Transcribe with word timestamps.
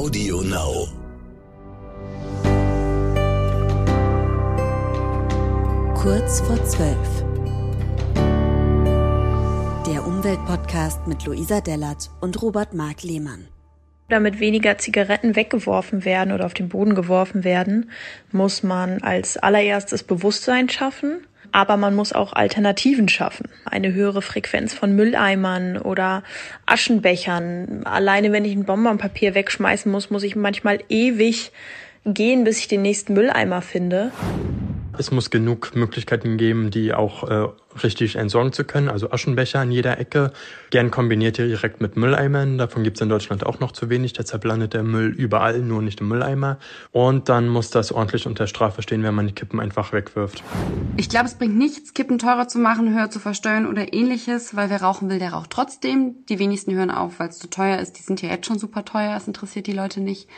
Audio 0.00 0.40
Now. 0.40 0.88
Kurz 5.94 6.40
vor 6.40 6.64
zwölf. 6.64 6.96
Der 9.86 10.06
Umweltpodcast 10.06 11.06
mit 11.06 11.26
Luisa 11.26 11.60
Dellert 11.60 12.08
und 12.22 12.40
Robert 12.40 12.72
Mark 12.72 13.02
Lehmann. 13.02 13.48
Damit 14.08 14.40
weniger 14.40 14.78
Zigaretten 14.78 15.36
weggeworfen 15.36 16.06
werden 16.06 16.32
oder 16.32 16.46
auf 16.46 16.54
den 16.54 16.70
Boden 16.70 16.94
geworfen 16.94 17.44
werden, 17.44 17.90
muss 18.32 18.62
man 18.62 19.02
als 19.02 19.36
allererstes 19.36 20.02
Bewusstsein 20.02 20.70
schaffen 20.70 21.26
aber 21.52 21.76
man 21.76 21.94
muss 21.94 22.12
auch 22.12 22.32
Alternativen 22.32 23.08
schaffen. 23.08 23.48
Eine 23.64 23.92
höhere 23.92 24.22
Frequenz 24.22 24.74
von 24.74 24.94
Mülleimern 24.94 25.78
oder 25.78 26.22
Aschenbechern. 26.66 27.82
Alleine 27.84 28.32
wenn 28.32 28.44
ich 28.44 28.54
ein 28.54 28.64
Bonbonpapier 28.64 29.34
wegschmeißen 29.34 29.90
muss, 29.90 30.10
muss 30.10 30.22
ich 30.22 30.36
manchmal 30.36 30.80
ewig 30.88 31.52
gehen, 32.04 32.44
bis 32.44 32.58
ich 32.58 32.68
den 32.68 32.82
nächsten 32.82 33.14
Mülleimer 33.14 33.62
finde. 33.62 34.12
Es 34.98 35.10
muss 35.10 35.30
genug 35.30 35.74
Möglichkeiten 35.74 36.36
geben, 36.36 36.70
die 36.70 36.92
auch 36.92 37.28
äh, 37.28 37.48
richtig 37.82 38.16
entsorgen 38.16 38.52
zu 38.52 38.64
können. 38.64 38.88
Also 38.88 39.10
Aschenbecher 39.10 39.60
an 39.60 39.70
jeder 39.70 39.98
Ecke, 39.98 40.32
gern 40.70 40.90
kombiniert 40.90 41.38
direkt 41.38 41.80
mit 41.80 41.96
Mülleimern. 41.96 42.58
Davon 42.58 42.82
gibt 42.82 42.98
es 42.98 43.00
in 43.00 43.08
Deutschland 43.08 43.46
auch 43.46 43.60
noch 43.60 43.72
zu 43.72 43.88
wenig. 43.88 44.12
Deshalb 44.12 44.44
landet 44.44 44.74
der 44.74 44.82
Müll 44.82 45.08
überall, 45.08 45.60
nur 45.60 45.80
nicht 45.82 46.00
im 46.00 46.08
Mülleimer. 46.08 46.58
Und 46.92 47.28
dann 47.28 47.48
muss 47.48 47.70
das 47.70 47.92
ordentlich 47.92 48.26
unter 48.26 48.46
Strafe 48.46 48.82
stehen, 48.82 49.02
wenn 49.02 49.14
man 49.14 49.26
die 49.26 49.32
Kippen 49.32 49.60
einfach 49.60 49.92
wegwirft. 49.92 50.42
Ich 50.96 51.08
glaube, 51.08 51.26
es 51.26 51.34
bringt 51.34 51.56
nichts, 51.56 51.94
Kippen 51.94 52.18
teurer 52.18 52.48
zu 52.48 52.58
machen, 52.58 52.94
höher 52.94 53.10
zu 53.10 53.20
versteuern 53.20 53.66
oder 53.66 53.92
ähnliches, 53.92 54.56
weil 54.56 54.70
wer 54.70 54.82
rauchen 54.82 55.08
will, 55.08 55.18
der 55.18 55.32
raucht 55.32 55.50
trotzdem. 55.50 56.26
Die 56.28 56.38
wenigsten 56.38 56.74
hören 56.74 56.90
auf, 56.90 57.20
weil 57.20 57.28
es 57.28 57.38
zu 57.38 57.48
teuer 57.48 57.78
ist. 57.78 57.98
Die 57.98 58.02
sind 58.02 58.20
ja 58.22 58.28
jetzt 58.28 58.46
schon 58.46 58.58
super 58.58 58.84
teuer. 58.84 59.16
Es 59.16 59.26
interessiert 59.26 59.66
die 59.66 59.72
Leute 59.72 60.00
nicht. 60.00 60.28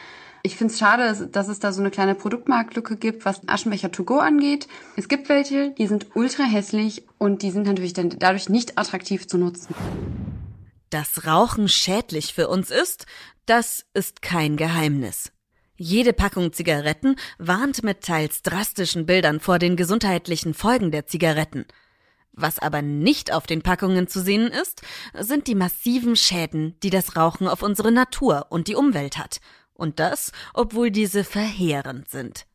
Ich 0.44 0.56
finde 0.56 0.72
es 0.72 0.80
schade, 0.80 1.28
dass 1.28 1.46
es 1.46 1.60
da 1.60 1.72
so 1.72 1.80
eine 1.80 1.92
kleine 1.92 2.16
Produktmarktlücke 2.16 2.96
gibt, 2.96 3.24
was 3.24 3.46
Aschenbecher 3.46 3.92
to 3.92 4.02
go 4.02 4.18
angeht. 4.18 4.66
Es 4.96 5.06
gibt 5.06 5.28
welche, 5.28 5.70
die 5.78 5.86
sind 5.86 6.16
ultra 6.16 6.42
hässlich 6.42 7.04
und 7.18 7.42
die 7.42 7.52
sind 7.52 7.66
natürlich 7.66 7.92
dann 7.92 8.10
dadurch 8.10 8.48
nicht 8.48 8.76
attraktiv 8.76 9.28
zu 9.28 9.38
nutzen. 9.38 9.72
Dass 10.90 11.26
Rauchen 11.26 11.68
schädlich 11.68 12.34
für 12.34 12.48
uns 12.48 12.72
ist, 12.72 13.06
das 13.46 13.86
ist 13.94 14.20
kein 14.20 14.56
Geheimnis. 14.56 15.30
Jede 15.76 16.12
Packung 16.12 16.52
Zigaretten 16.52 17.14
warnt 17.38 17.84
mit 17.84 18.02
teils 18.02 18.42
drastischen 18.42 19.06
Bildern 19.06 19.38
vor 19.38 19.60
den 19.60 19.76
gesundheitlichen 19.76 20.54
Folgen 20.54 20.90
der 20.90 21.06
Zigaretten. 21.06 21.66
Was 22.32 22.58
aber 22.58 22.82
nicht 22.82 23.32
auf 23.32 23.46
den 23.46 23.62
Packungen 23.62 24.08
zu 24.08 24.20
sehen 24.20 24.48
ist, 24.48 24.82
sind 25.18 25.46
die 25.46 25.54
massiven 25.54 26.16
Schäden, 26.16 26.76
die 26.82 26.90
das 26.90 27.14
Rauchen 27.14 27.46
auf 27.46 27.62
unsere 27.62 27.92
Natur 27.92 28.46
und 28.48 28.68
die 28.68 28.74
Umwelt 28.74 29.18
hat 29.18 29.40
und 29.74 30.00
das, 30.00 30.32
obwohl 30.54 30.90
diese 30.90 31.24
verheerend 31.24 32.08
sind. 32.08 32.46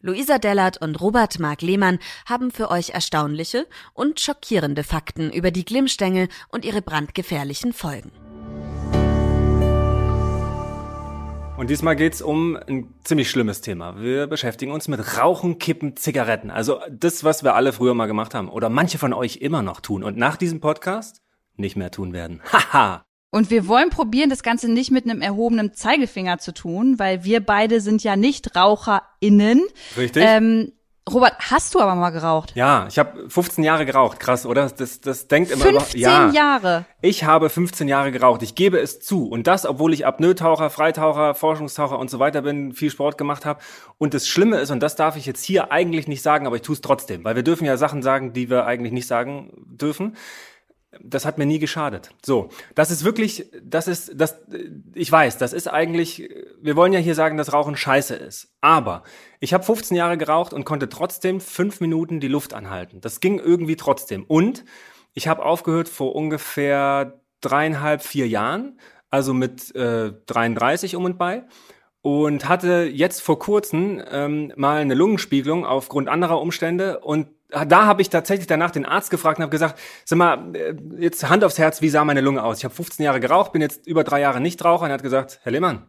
Luisa 0.00 0.38
Dellert 0.38 0.78
und 0.82 1.00
Robert 1.00 1.38
Mark 1.38 1.62
Lehmann 1.62 2.00
haben 2.26 2.50
für 2.50 2.70
euch 2.70 2.90
erstaunliche 2.90 3.68
und 3.94 4.18
schockierende 4.18 4.82
Fakten 4.82 5.30
über 5.32 5.52
die 5.52 5.64
Glimmstängel 5.64 6.28
und 6.48 6.64
ihre 6.64 6.82
brandgefährlichen 6.82 7.72
Folgen. 7.72 8.10
Und 11.56 11.70
diesmal 11.70 11.94
geht's 11.94 12.20
um 12.20 12.56
ein 12.56 12.92
ziemlich 13.04 13.30
schlimmes 13.30 13.60
Thema. 13.60 14.00
Wir 14.00 14.26
beschäftigen 14.26 14.72
uns 14.72 14.88
mit 14.88 15.18
Rauchen, 15.18 15.58
Kippen, 15.58 15.96
Zigaretten. 15.96 16.50
Also 16.50 16.80
das, 16.90 17.22
was 17.22 17.44
wir 17.44 17.54
alle 17.54 17.72
früher 17.72 17.94
mal 17.94 18.06
gemacht 18.06 18.34
haben 18.34 18.48
oder 18.48 18.68
manche 18.68 18.98
von 18.98 19.12
euch 19.12 19.36
immer 19.36 19.62
noch 19.62 19.80
tun 19.80 20.02
und 20.02 20.16
nach 20.16 20.36
diesem 20.36 20.60
Podcast 20.60 21.22
nicht 21.54 21.76
mehr 21.76 21.92
tun 21.92 22.12
werden. 22.12 22.42
Haha! 22.52 23.04
Und 23.34 23.48
wir 23.48 23.66
wollen 23.66 23.88
probieren, 23.88 24.28
das 24.28 24.42
Ganze 24.42 24.70
nicht 24.70 24.90
mit 24.90 25.08
einem 25.08 25.22
erhobenen 25.22 25.72
Zeigefinger 25.72 26.36
zu 26.36 26.52
tun, 26.52 26.98
weil 26.98 27.24
wir 27.24 27.40
beide 27.40 27.80
sind 27.80 28.04
ja 28.04 28.14
nicht 28.14 28.54
RaucherInnen. 28.54 29.62
Richtig. 29.96 30.22
Ähm, 30.24 30.72
Robert, 31.10 31.34
hast 31.50 31.74
du 31.74 31.80
aber 31.80 31.94
mal 31.94 32.10
geraucht? 32.10 32.52
Ja, 32.54 32.86
ich 32.88 32.98
habe 32.98 33.28
15 33.28 33.64
Jahre 33.64 33.86
geraucht. 33.86 34.20
Krass, 34.20 34.44
oder? 34.44 34.68
Das, 34.68 35.00
das 35.00 35.28
denkt 35.28 35.50
immer 35.50 35.64
15 35.64 36.00
ja, 36.00 36.30
Jahre. 36.30 36.84
Ich 37.00 37.24
habe 37.24 37.48
15 37.48 37.88
Jahre 37.88 38.12
geraucht. 38.12 38.42
Ich 38.42 38.54
gebe 38.54 38.78
es 38.78 39.00
zu. 39.00 39.26
Und 39.26 39.46
das, 39.46 39.64
obwohl 39.64 39.94
ich 39.94 40.06
Apnoe-Taucher, 40.06 40.68
Freitaucher, 40.68 41.34
Forschungstaucher 41.34 41.98
und 41.98 42.10
so 42.10 42.18
weiter 42.18 42.42
bin, 42.42 42.74
viel 42.74 42.90
Sport 42.90 43.16
gemacht 43.16 43.46
habe. 43.46 43.60
Und 43.96 44.12
das 44.12 44.28
Schlimme 44.28 44.58
ist, 44.58 44.70
und 44.70 44.80
das 44.80 44.94
darf 44.94 45.16
ich 45.16 45.24
jetzt 45.24 45.42
hier 45.42 45.72
eigentlich 45.72 46.06
nicht 46.06 46.22
sagen, 46.22 46.46
aber 46.46 46.56
ich 46.56 46.62
tue 46.62 46.74
es 46.74 46.82
trotzdem, 46.82 47.24
weil 47.24 47.34
wir 47.34 47.42
dürfen 47.42 47.64
ja 47.64 47.78
Sachen 47.78 48.02
sagen, 48.02 48.34
die 48.34 48.50
wir 48.50 48.66
eigentlich 48.66 48.92
nicht 48.92 49.06
sagen 49.06 49.50
dürfen 49.66 50.16
das 51.00 51.24
hat 51.24 51.38
mir 51.38 51.46
nie 51.46 51.58
geschadet. 51.58 52.10
So, 52.24 52.50
das 52.74 52.90
ist 52.90 53.04
wirklich, 53.04 53.50
das 53.62 53.88
ist, 53.88 54.12
das, 54.14 54.40
ich 54.94 55.10
weiß, 55.10 55.38
das 55.38 55.52
ist 55.52 55.68
eigentlich, 55.68 56.28
wir 56.60 56.76
wollen 56.76 56.92
ja 56.92 56.98
hier 56.98 57.14
sagen, 57.14 57.36
dass 57.36 57.52
Rauchen 57.52 57.76
scheiße 57.76 58.14
ist. 58.14 58.52
Aber 58.60 59.02
ich 59.40 59.54
habe 59.54 59.64
15 59.64 59.96
Jahre 59.96 60.18
geraucht 60.18 60.52
und 60.52 60.64
konnte 60.64 60.88
trotzdem 60.88 61.40
fünf 61.40 61.80
Minuten 61.80 62.20
die 62.20 62.28
Luft 62.28 62.54
anhalten. 62.54 63.00
Das 63.00 63.20
ging 63.20 63.38
irgendwie 63.38 63.76
trotzdem. 63.76 64.24
Und 64.24 64.64
ich 65.14 65.28
habe 65.28 65.44
aufgehört 65.44 65.88
vor 65.88 66.14
ungefähr 66.14 67.20
dreieinhalb, 67.40 68.02
vier 68.02 68.28
Jahren, 68.28 68.78
also 69.10 69.34
mit 69.34 69.74
äh, 69.74 70.12
33 70.26 70.96
um 70.96 71.04
und 71.04 71.18
bei 71.18 71.44
und 72.02 72.48
hatte 72.48 72.90
jetzt 72.92 73.22
vor 73.22 73.38
kurzem 73.38 74.02
ähm, 74.10 74.52
mal 74.56 74.80
eine 74.80 74.94
Lungenspiegelung 74.94 75.64
aufgrund 75.64 76.08
anderer 76.08 76.40
Umstände 76.40 76.98
und 76.98 77.28
da 77.66 77.86
habe 77.86 78.02
ich 78.02 78.10
tatsächlich 78.10 78.46
danach 78.46 78.70
den 78.70 78.86
Arzt 78.86 79.10
gefragt 79.10 79.38
und 79.38 79.42
habe 79.42 79.50
gesagt, 79.50 79.78
sag 80.04 80.16
mal, 80.16 80.54
äh, 80.56 80.74
jetzt 80.98 81.28
Hand 81.28 81.44
aufs 81.44 81.58
Herz, 81.58 81.82
wie 81.82 81.88
sah 81.88 82.04
meine 82.04 82.20
Lunge 82.20 82.42
aus? 82.42 82.58
Ich 82.58 82.64
habe 82.64 82.74
15 82.74 83.04
Jahre 83.04 83.20
geraucht, 83.20 83.52
bin 83.52 83.62
jetzt 83.62 83.86
über 83.86 84.04
drei 84.04 84.20
Jahre 84.20 84.40
Nichtraucher 84.40 84.84
und 84.84 84.90
er 84.90 84.94
hat 84.94 85.02
gesagt, 85.02 85.40
Herr 85.42 85.52
Lehmann, 85.52 85.86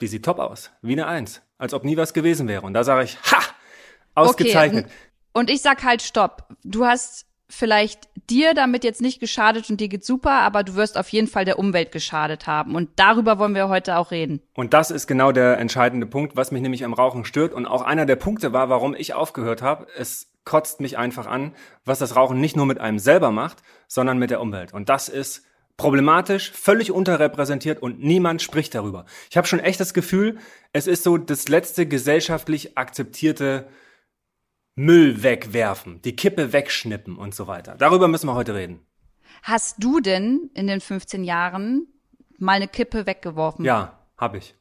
die 0.00 0.06
sieht 0.06 0.24
top 0.24 0.38
aus, 0.38 0.70
wie 0.82 0.92
eine 0.92 1.06
Eins, 1.06 1.42
als 1.58 1.74
ob 1.74 1.84
nie 1.84 1.96
was 1.96 2.14
gewesen 2.14 2.48
wäre. 2.48 2.62
Und 2.62 2.74
da 2.74 2.84
sage 2.84 3.04
ich, 3.04 3.18
ha, 3.30 3.38
ausgezeichnet. 4.14 4.86
Okay, 4.86 4.94
und 5.32 5.50
ich 5.50 5.60
sag 5.60 5.84
halt, 5.84 6.02
stopp. 6.02 6.48
Du 6.64 6.84
hast 6.84 7.26
vielleicht 7.50 8.08
dir 8.28 8.52
damit 8.54 8.84
jetzt 8.84 9.00
nicht 9.00 9.20
geschadet 9.20 9.70
und 9.70 9.80
dir 9.80 9.88
geht's 9.88 10.06
super, 10.06 10.32
aber 10.32 10.62
du 10.64 10.74
wirst 10.74 10.98
auf 10.98 11.08
jeden 11.08 11.28
Fall 11.28 11.44
der 11.44 11.58
Umwelt 11.58 11.92
geschadet 11.92 12.46
haben. 12.46 12.74
Und 12.74 12.90
darüber 12.96 13.38
wollen 13.38 13.54
wir 13.54 13.68
heute 13.68 13.96
auch 13.96 14.10
reden. 14.10 14.42
Und 14.54 14.74
das 14.74 14.90
ist 14.90 15.06
genau 15.06 15.32
der 15.32 15.58
entscheidende 15.58 16.06
Punkt, 16.06 16.36
was 16.36 16.50
mich 16.50 16.60
nämlich 16.60 16.84
am 16.84 16.92
Rauchen 16.92 17.24
stört. 17.24 17.54
Und 17.54 17.66
auch 17.66 17.82
einer 17.82 18.04
der 18.04 18.16
Punkte 18.16 18.52
war, 18.52 18.68
warum 18.68 18.94
ich 18.94 19.14
aufgehört 19.14 19.62
habe. 19.62 19.86
Es 19.96 20.30
kotzt 20.48 20.80
mich 20.80 20.96
einfach 20.96 21.26
an, 21.26 21.52
was 21.84 21.98
das 21.98 22.16
Rauchen 22.16 22.40
nicht 22.40 22.56
nur 22.56 22.64
mit 22.64 22.80
einem 22.80 22.98
selber 22.98 23.30
macht, 23.30 23.62
sondern 23.86 24.18
mit 24.18 24.30
der 24.30 24.40
Umwelt. 24.40 24.72
Und 24.72 24.88
das 24.88 25.10
ist 25.10 25.44
problematisch, 25.76 26.50
völlig 26.52 26.90
unterrepräsentiert 26.90 27.82
und 27.82 28.02
niemand 28.02 28.40
spricht 28.40 28.74
darüber. 28.74 29.04
Ich 29.30 29.36
habe 29.36 29.46
schon 29.46 29.60
echt 29.60 29.78
das 29.78 29.92
Gefühl, 29.92 30.38
es 30.72 30.86
ist 30.86 31.04
so 31.04 31.18
das 31.18 31.48
letzte 31.48 31.86
gesellschaftlich 31.86 32.78
akzeptierte 32.78 33.68
Müll 34.74 35.22
wegwerfen, 35.22 36.00
die 36.00 36.16
Kippe 36.16 36.54
wegschnippen 36.54 37.16
und 37.16 37.34
so 37.34 37.46
weiter. 37.46 37.76
Darüber 37.78 38.08
müssen 38.08 38.26
wir 38.26 38.34
heute 38.34 38.54
reden. 38.54 38.80
Hast 39.42 39.76
du 39.84 40.00
denn 40.00 40.50
in 40.54 40.66
den 40.66 40.80
15 40.80 41.24
Jahren 41.24 41.86
mal 42.38 42.54
eine 42.54 42.68
Kippe 42.68 43.04
weggeworfen? 43.04 43.66
Ja, 43.66 43.98
habe 44.16 44.38
ich. 44.38 44.54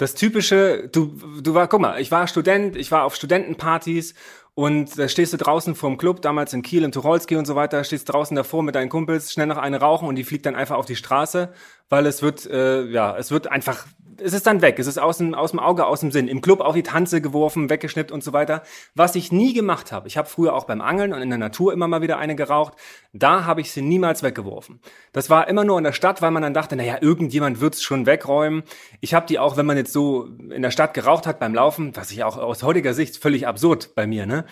Das 0.00 0.14
typische, 0.14 0.88
du, 0.88 1.14
du 1.42 1.52
war, 1.52 1.68
guck 1.68 1.82
mal, 1.82 2.00
ich 2.00 2.10
war 2.10 2.26
Student, 2.26 2.74
ich 2.74 2.90
war 2.90 3.04
auf 3.04 3.14
Studentenpartys 3.14 4.14
und 4.54 4.98
da 4.98 5.08
stehst 5.08 5.34
du 5.34 5.36
draußen 5.36 5.74
vorm 5.74 5.98
Club, 5.98 6.22
damals 6.22 6.54
in 6.54 6.62
Kiel, 6.62 6.84
in 6.84 6.90
Tucholsky 6.90 7.36
und 7.36 7.46
so 7.46 7.54
weiter, 7.54 7.84
stehst 7.84 8.10
draußen 8.10 8.34
davor 8.34 8.62
mit 8.62 8.76
deinen 8.76 8.88
Kumpels, 8.88 9.30
schnell 9.30 9.46
noch 9.46 9.58
eine 9.58 9.78
rauchen 9.78 10.08
und 10.08 10.14
die 10.14 10.24
fliegt 10.24 10.46
dann 10.46 10.56
einfach 10.56 10.76
auf 10.76 10.86
die 10.86 10.96
Straße, 10.96 11.52
weil 11.90 12.06
es 12.06 12.22
wird, 12.22 12.46
äh, 12.46 12.84
ja, 12.86 13.14
es 13.14 13.30
wird 13.30 13.52
einfach 13.52 13.84
es 14.20 14.32
ist 14.32 14.46
dann 14.46 14.62
weg. 14.62 14.78
Es 14.78 14.86
ist 14.86 14.98
aus 14.98 15.18
dem, 15.18 15.34
aus 15.34 15.50
dem 15.50 15.60
Auge, 15.60 15.86
aus 15.86 16.00
dem 16.00 16.10
Sinn. 16.10 16.28
Im 16.28 16.40
Club 16.40 16.60
auf 16.60 16.74
die 16.74 16.82
Tanze 16.82 17.20
geworfen, 17.20 17.70
weggeschnippt 17.70 18.12
und 18.12 18.22
so 18.22 18.32
weiter. 18.32 18.62
Was 18.94 19.14
ich 19.14 19.32
nie 19.32 19.52
gemacht 19.52 19.92
habe. 19.92 20.08
Ich 20.08 20.16
habe 20.16 20.28
früher 20.28 20.54
auch 20.54 20.64
beim 20.64 20.80
Angeln 20.80 21.12
und 21.12 21.22
in 21.22 21.30
der 21.30 21.38
Natur 21.38 21.72
immer 21.72 21.88
mal 21.88 22.02
wieder 22.02 22.18
eine 22.18 22.36
geraucht. 22.36 22.74
Da 23.12 23.44
habe 23.44 23.60
ich 23.60 23.72
sie 23.72 23.82
niemals 23.82 24.22
weggeworfen. 24.22 24.80
Das 25.12 25.30
war 25.30 25.48
immer 25.48 25.64
nur 25.64 25.78
in 25.78 25.84
der 25.84 25.92
Stadt, 25.92 26.22
weil 26.22 26.30
man 26.30 26.42
dann 26.42 26.54
dachte, 26.54 26.76
naja, 26.76 26.98
irgendjemand 27.00 27.60
wird's 27.60 27.82
schon 27.82 28.06
wegräumen. 28.06 28.62
Ich 29.00 29.14
habe 29.14 29.26
die 29.26 29.38
auch, 29.38 29.56
wenn 29.56 29.66
man 29.66 29.76
jetzt 29.76 29.92
so 29.92 30.26
in 30.26 30.62
der 30.62 30.70
Stadt 30.70 30.94
geraucht 30.94 31.26
hat 31.26 31.38
beim 31.38 31.54
Laufen, 31.54 31.96
was 31.96 32.10
ich 32.10 32.24
auch 32.24 32.36
aus 32.36 32.62
heutiger 32.62 32.94
Sicht 32.94 33.16
völlig 33.16 33.46
absurd 33.46 33.94
bei 33.94 34.06
mir, 34.06 34.26
ne, 34.26 34.44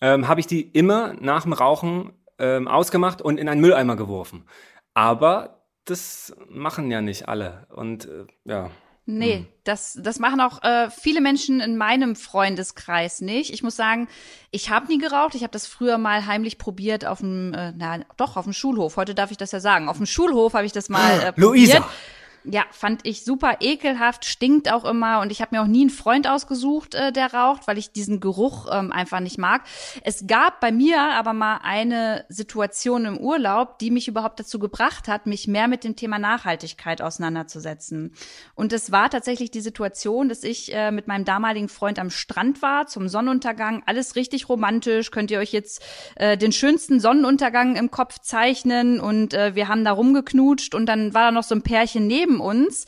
ähm, 0.00 0.28
habe 0.28 0.40
ich 0.40 0.46
die 0.46 0.60
immer 0.60 1.14
nach 1.20 1.42
dem 1.42 1.52
Rauchen 1.52 2.12
ähm, 2.38 2.68
ausgemacht 2.68 3.22
und 3.22 3.38
in 3.38 3.48
einen 3.48 3.60
Mülleimer 3.60 3.96
geworfen. 3.96 4.44
Aber 4.94 5.56
das 5.84 6.34
machen 6.48 6.90
ja 6.90 7.00
nicht 7.00 7.28
alle. 7.28 7.66
Und 7.70 8.06
äh, 8.06 8.26
ja. 8.44 8.70
Nee, 9.08 9.36
hm. 9.36 9.46
das, 9.62 9.96
das 10.02 10.18
machen 10.18 10.40
auch 10.40 10.64
äh, 10.64 10.90
viele 10.90 11.20
Menschen 11.20 11.60
in 11.60 11.76
meinem 11.76 12.16
Freundeskreis 12.16 13.20
nicht. 13.20 13.52
Ich 13.52 13.62
muss 13.62 13.76
sagen, 13.76 14.08
ich 14.50 14.68
habe 14.70 14.88
nie 14.88 14.98
geraucht. 14.98 15.36
Ich 15.36 15.42
habe 15.42 15.52
das 15.52 15.68
früher 15.68 15.96
mal 15.96 16.26
heimlich 16.26 16.58
probiert 16.58 17.06
auf 17.06 17.20
dem, 17.20 17.54
äh, 17.54 17.72
na 17.76 18.00
doch, 18.16 18.36
auf 18.36 18.44
dem 18.44 18.52
Schulhof. 18.52 18.96
Heute 18.96 19.14
darf 19.14 19.30
ich 19.30 19.36
das 19.36 19.52
ja 19.52 19.60
sagen. 19.60 19.88
Auf 19.88 19.98
dem 19.98 20.06
Schulhof 20.06 20.54
habe 20.54 20.66
ich 20.66 20.72
das 20.72 20.88
mal 20.88 21.20
äh, 21.20 21.32
probiert. 21.32 21.38
Luisa. 21.38 21.88
Ja, 22.50 22.64
fand 22.70 23.00
ich 23.04 23.24
super 23.24 23.56
ekelhaft, 23.60 24.24
stinkt 24.24 24.70
auch 24.72 24.84
immer 24.84 25.20
und 25.20 25.32
ich 25.32 25.40
habe 25.40 25.54
mir 25.54 25.62
auch 25.62 25.66
nie 25.66 25.82
einen 25.82 25.90
Freund 25.90 26.28
ausgesucht, 26.28 26.94
äh, 26.94 27.12
der 27.12 27.32
raucht, 27.34 27.66
weil 27.66 27.78
ich 27.78 27.92
diesen 27.92 28.20
Geruch 28.20 28.66
ähm, 28.70 28.92
einfach 28.92 29.20
nicht 29.20 29.38
mag. 29.38 29.62
Es 30.02 30.26
gab 30.26 30.60
bei 30.60 30.70
mir 30.72 31.00
aber 31.00 31.32
mal 31.32 31.60
eine 31.62 32.24
Situation 32.28 33.04
im 33.04 33.18
Urlaub, 33.18 33.78
die 33.78 33.90
mich 33.90 34.08
überhaupt 34.08 34.38
dazu 34.40 34.58
gebracht 34.58 35.08
hat, 35.08 35.26
mich 35.26 35.48
mehr 35.48 35.68
mit 35.68 35.84
dem 35.84 35.96
Thema 35.96 36.18
Nachhaltigkeit 36.18 37.02
auseinanderzusetzen. 37.02 38.14
Und 38.54 38.72
es 38.72 38.92
war 38.92 39.10
tatsächlich 39.10 39.50
die 39.50 39.60
Situation, 39.60 40.28
dass 40.28 40.44
ich 40.44 40.74
äh, 40.74 40.90
mit 40.90 41.08
meinem 41.08 41.24
damaligen 41.24 41.68
Freund 41.68 41.98
am 41.98 42.10
Strand 42.10 42.62
war 42.62 42.86
zum 42.86 43.08
Sonnenuntergang, 43.08 43.82
alles 43.86 44.16
richtig 44.16 44.48
romantisch. 44.48 45.10
Könnt 45.10 45.30
ihr 45.30 45.38
euch 45.38 45.52
jetzt 45.52 45.82
äh, 46.14 46.36
den 46.36 46.52
schönsten 46.52 47.00
Sonnenuntergang 47.00 47.76
im 47.76 47.90
Kopf 47.90 48.20
zeichnen 48.20 49.00
und 49.00 49.34
äh, 49.34 49.54
wir 49.54 49.68
haben 49.68 49.84
da 49.84 49.92
rumgeknutscht 49.92 50.74
und 50.74 50.86
dann 50.86 51.12
war 51.12 51.26
da 51.26 51.30
noch 51.32 51.42
so 51.42 51.54
ein 51.54 51.62
Pärchen 51.62 52.06
neben 52.06 52.35
neben 52.36 52.40
uns. 52.40 52.86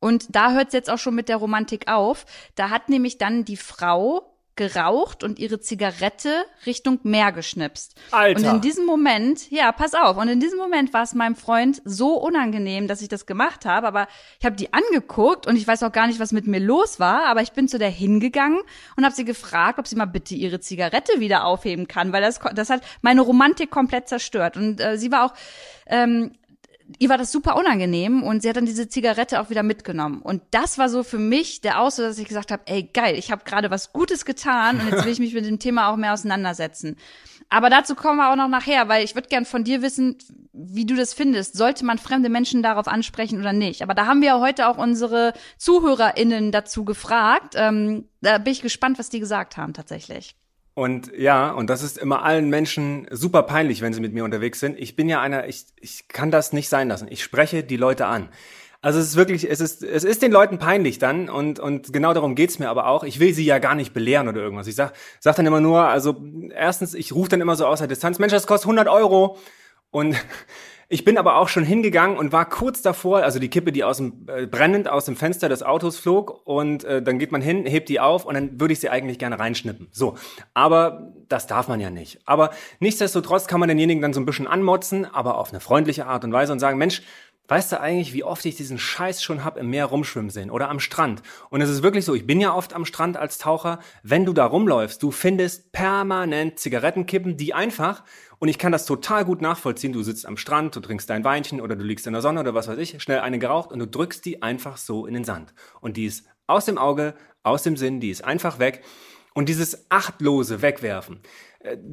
Und 0.00 0.34
da 0.34 0.52
hört 0.52 0.68
es 0.68 0.72
jetzt 0.72 0.90
auch 0.90 0.98
schon 0.98 1.14
mit 1.14 1.28
der 1.28 1.36
Romantik 1.36 1.88
auf. 1.88 2.24
Da 2.54 2.70
hat 2.70 2.88
nämlich 2.88 3.18
dann 3.18 3.44
die 3.44 3.58
Frau 3.58 4.26
geraucht 4.56 5.24
und 5.24 5.38
ihre 5.38 5.60
Zigarette 5.60 6.44
Richtung 6.66 6.98
Meer 7.02 7.32
geschnipst. 7.32 7.98
Alter. 8.10 8.38
Und 8.38 8.56
in 8.56 8.60
diesem 8.60 8.84
Moment, 8.84 9.50
ja, 9.50 9.72
pass 9.72 9.94
auf, 9.94 10.18
und 10.18 10.28
in 10.28 10.38
diesem 10.38 10.58
Moment 10.58 10.92
war 10.92 11.02
es 11.02 11.14
meinem 11.14 11.34
Freund 11.34 11.80
so 11.86 12.14
unangenehm, 12.16 12.86
dass 12.86 13.00
ich 13.00 13.08
das 13.08 13.24
gemacht 13.24 13.64
habe, 13.64 13.86
aber 13.86 14.06
ich 14.38 14.44
habe 14.44 14.56
die 14.56 14.70
angeguckt 14.74 15.46
und 15.46 15.56
ich 15.56 15.66
weiß 15.66 15.82
auch 15.82 15.92
gar 15.92 16.06
nicht, 16.08 16.20
was 16.20 16.32
mit 16.32 16.46
mir 16.46 16.60
los 16.60 17.00
war, 17.00 17.24
aber 17.26 17.40
ich 17.40 17.52
bin 17.52 17.68
zu 17.68 17.78
der 17.78 17.88
hingegangen 17.88 18.60
und 18.96 19.04
habe 19.04 19.14
sie 19.14 19.24
gefragt, 19.24 19.78
ob 19.78 19.86
sie 19.86 19.96
mal 19.96 20.04
bitte 20.04 20.34
ihre 20.34 20.60
Zigarette 20.60 21.20
wieder 21.20 21.46
aufheben 21.46 21.88
kann, 21.88 22.12
weil 22.12 22.20
das 22.20 22.38
das 22.54 22.68
hat 22.68 22.82
meine 23.00 23.22
Romantik 23.22 23.70
komplett 23.70 24.08
zerstört 24.08 24.58
und 24.58 24.78
äh, 24.78 24.98
sie 24.98 25.10
war 25.10 25.24
auch 25.24 25.34
ähm, 25.86 26.32
ihr 26.98 27.08
war 27.08 27.18
das 27.18 27.32
super 27.32 27.56
unangenehm 27.56 28.22
und 28.22 28.42
sie 28.42 28.48
hat 28.48 28.56
dann 28.56 28.66
diese 28.66 28.88
Zigarette 28.88 29.40
auch 29.40 29.50
wieder 29.50 29.62
mitgenommen. 29.62 30.22
Und 30.22 30.42
das 30.50 30.78
war 30.78 30.88
so 30.88 31.02
für 31.02 31.18
mich 31.18 31.60
der 31.60 31.80
Auslöser, 31.80 32.08
dass 32.08 32.18
ich 32.18 32.28
gesagt 32.28 32.50
habe, 32.50 32.62
ey 32.66 32.84
geil, 32.84 33.16
ich 33.16 33.30
habe 33.30 33.44
gerade 33.44 33.70
was 33.70 33.92
Gutes 33.92 34.24
getan 34.24 34.80
und 34.80 34.90
jetzt 34.90 35.04
will 35.04 35.12
ich 35.12 35.20
mich 35.20 35.34
mit 35.34 35.46
dem 35.46 35.58
Thema 35.58 35.88
auch 35.88 35.96
mehr 35.96 36.12
auseinandersetzen. 36.12 36.96
Aber 37.48 37.68
dazu 37.68 37.96
kommen 37.96 38.18
wir 38.18 38.30
auch 38.30 38.36
noch 38.36 38.48
nachher, 38.48 38.88
weil 38.88 39.04
ich 39.04 39.16
würde 39.16 39.28
gern 39.28 39.44
von 39.44 39.64
dir 39.64 39.82
wissen, 39.82 40.16
wie 40.52 40.86
du 40.86 40.94
das 40.94 41.14
findest. 41.14 41.56
Sollte 41.56 41.84
man 41.84 41.98
fremde 41.98 42.28
Menschen 42.28 42.62
darauf 42.62 42.86
ansprechen 42.86 43.40
oder 43.40 43.52
nicht? 43.52 43.82
Aber 43.82 43.94
da 43.94 44.06
haben 44.06 44.22
wir 44.22 44.38
heute 44.38 44.68
auch 44.68 44.78
unsere 44.78 45.32
ZuhörerInnen 45.58 46.52
dazu 46.52 46.84
gefragt. 46.84 47.54
Ähm, 47.56 48.08
da 48.20 48.38
bin 48.38 48.52
ich 48.52 48.62
gespannt, 48.62 49.00
was 49.00 49.10
die 49.10 49.18
gesagt 49.18 49.56
haben 49.56 49.74
tatsächlich. 49.74 50.36
Und 50.80 51.12
ja, 51.14 51.50
und 51.50 51.68
das 51.68 51.82
ist 51.82 51.98
immer 51.98 52.22
allen 52.22 52.48
Menschen 52.48 53.06
super 53.10 53.42
peinlich, 53.42 53.82
wenn 53.82 53.92
sie 53.92 54.00
mit 54.00 54.14
mir 54.14 54.24
unterwegs 54.24 54.60
sind. 54.60 54.78
Ich 54.78 54.96
bin 54.96 55.10
ja 55.10 55.20
einer, 55.20 55.46
ich, 55.46 55.66
ich 55.78 56.08
kann 56.08 56.30
das 56.30 56.54
nicht 56.54 56.70
sein 56.70 56.88
lassen. 56.88 57.06
Ich 57.10 57.22
spreche 57.22 57.62
die 57.62 57.76
Leute 57.76 58.06
an. 58.06 58.30
Also 58.80 58.98
es 58.98 59.08
ist 59.08 59.16
wirklich, 59.16 59.50
es 59.50 59.60
ist, 59.60 59.82
es 59.82 60.04
ist 60.04 60.22
den 60.22 60.32
Leuten 60.32 60.56
peinlich 60.56 60.98
dann 60.98 61.28
und, 61.28 61.60
und 61.60 61.92
genau 61.92 62.14
darum 62.14 62.34
geht's 62.34 62.58
mir 62.58 62.70
aber 62.70 62.86
auch. 62.86 63.04
Ich 63.04 63.20
will 63.20 63.34
sie 63.34 63.44
ja 63.44 63.58
gar 63.58 63.74
nicht 63.74 63.92
belehren 63.92 64.26
oder 64.26 64.40
irgendwas. 64.40 64.68
Ich 64.68 64.74
sag, 64.74 64.94
sag 65.18 65.36
dann 65.36 65.44
immer 65.44 65.60
nur, 65.60 65.82
also 65.82 66.16
erstens, 66.54 66.94
ich 66.94 67.12
rufe 67.12 67.28
dann 67.28 67.42
immer 67.42 67.56
so 67.56 67.66
aus 67.66 67.80
der 67.80 67.88
Distanz, 67.88 68.18
Mensch, 68.18 68.32
das 68.32 68.46
kostet 68.46 68.64
100 68.64 68.88
Euro. 68.88 69.36
Und 69.90 70.16
ich 70.92 71.04
bin 71.04 71.18
aber 71.18 71.36
auch 71.36 71.48
schon 71.48 71.62
hingegangen 71.62 72.18
und 72.18 72.32
war 72.32 72.48
kurz 72.48 72.82
davor, 72.82 73.22
also 73.22 73.38
die 73.38 73.48
Kippe, 73.48 73.70
die 73.70 73.84
aus 73.84 73.98
dem 73.98 74.26
äh, 74.26 74.46
brennend 74.46 74.88
aus 74.88 75.04
dem 75.04 75.14
Fenster 75.14 75.48
des 75.48 75.62
Autos 75.62 75.96
flog 75.96 76.44
und 76.44 76.82
äh, 76.82 77.00
dann 77.00 77.20
geht 77.20 77.30
man 77.30 77.40
hin, 77.40 77.64
hebt 77.64 77.88
die 77.88 78.00
auf 78.00 78.24
und 78.24 78.34
dann 78.34 78.60
würde 78.60 78.72
ich 78.72 78.80
sie 78.80 78.90
eigentlich 78.90 79.20
gerne 79.20 79.38
reinschnippen. 79.38 79.86
So, 79.92 80.16
aber 80.52 81.12
das 81.28 81.46
darf 81.46 81.68
man 81.68 81.78
ja 81.78 81.90
nicht. 81.90 82.18
Aber 82.24 82.50
nichtsdestotrotz 82.80 83.46
kann 83.46 83.60
man 83.60 83.68
denjenigen 83.68 84.02
dann 84.02 84.12
so 84.12 84.20
ein 84.20 84.26
bisschen 84.26 84.48
anmotzen, 84.48 85.06
aber 85.06 85.38
auf 85.38 85.50
eine 85.50 85.60
freundliche 85.60 86.06
Art 86.06 86.24
und 86.24 86.32
Weise 86.32 86.52
und 86.52 86.58
sagen, 86.58 86.76
Mensch, 86.76 87.02
Weißt 87.50 87.72
du 87.72 87.80
eigentlich, 87.80 88.12
wie 88.12 88.22
oft 88.22 88.44
ich 88.44 88.54
diesen 88.54 88.78
Scheiß 88.78 89.24
schon 89.24 89.42
hab 89.44 89.56
im 89.56 89.70
Meer 89.70 89.86
rumschwimmen 89.86 90.30
sehen 90.30 90.52
oder 90.52 90.68
am 90.68 90.78
Strand? 90.78 91.20
Und 91.48 91.60
es 91.60 91.68
ist 91.68 91.82
wirklich 91.82 92.04
so, 92.04 92.14
ich 92.14 92.24
bin 92.24 92.40
ja 92.40 92.54
oft 92.54 92.74
am 92.74 92.84
Strand 92.84 93.16
als 93.16 93.38
Taucher. 93.38 93.80
Wenn 94.04 94.24
du 94.24 94.32
da 94.32 94.46
rumläufst, 94.46 95.02
du 95.02 95.10
findest 95.10 95.72
permanent 95.72 96.60
Zigarettenkippen, 96.60 97.36
die 97.36 97.52
einfach, 97.52 98.04
und 98.38 98.46
ich 98.46 98.56
kann 98.56 98.70
das 98.70 98.86
total 98.86 99.24
gut 99.24 99.42
nachvollziehen, 99.42 99.92
du 99.92 100.04
sitzt 100.04 100.26
am 100.26 100.36
Strand, 100.36 100.76
du 100.76 100.80
trinkst 100.80 101.10
dein 101.10 101.24
Weinchen 101.24 101.60
oder 101.60 101.74
du 101.74 101.82
liegst 101.82 102.06
in 102.06 102.12
der 102.12 102.22
Sonne 102.22 102.38
oder 102.38 102.54
was 102.54 102.68
weiß 102.68 102.78
ich, 102.78 103.02
schnell 103.02 103.18
eine 103.18 103.40
geraucht 103.40 103.72
und 103.72 103.80
du 103.80 103.88
drückst 103.88 104.24
die 104.24 104.42
einfach 104.42 104.76
so 104.76 105.04
in 105.06 105.14
den 105.14 105.24
Sand. 105.24 105.52
Und 105.80 105.96
die 105.96 106.06
ist 106.06 106.28
aus 106.46 106.66
dem 106.66 106.78
Auge, 106.78 107.14
aus 107.42 107.64
dem 107.64 107.76
Sinn, 107.76 107.98
die 107.98 108.10
ist 108.10 108.24
einfach 108.24 108.60
weg. 108.60 108.84
Und 109.34 109.48
dieses 109.48 109.90
achtlose 109.90 110.62
Wegwerfen, 110.62 111.20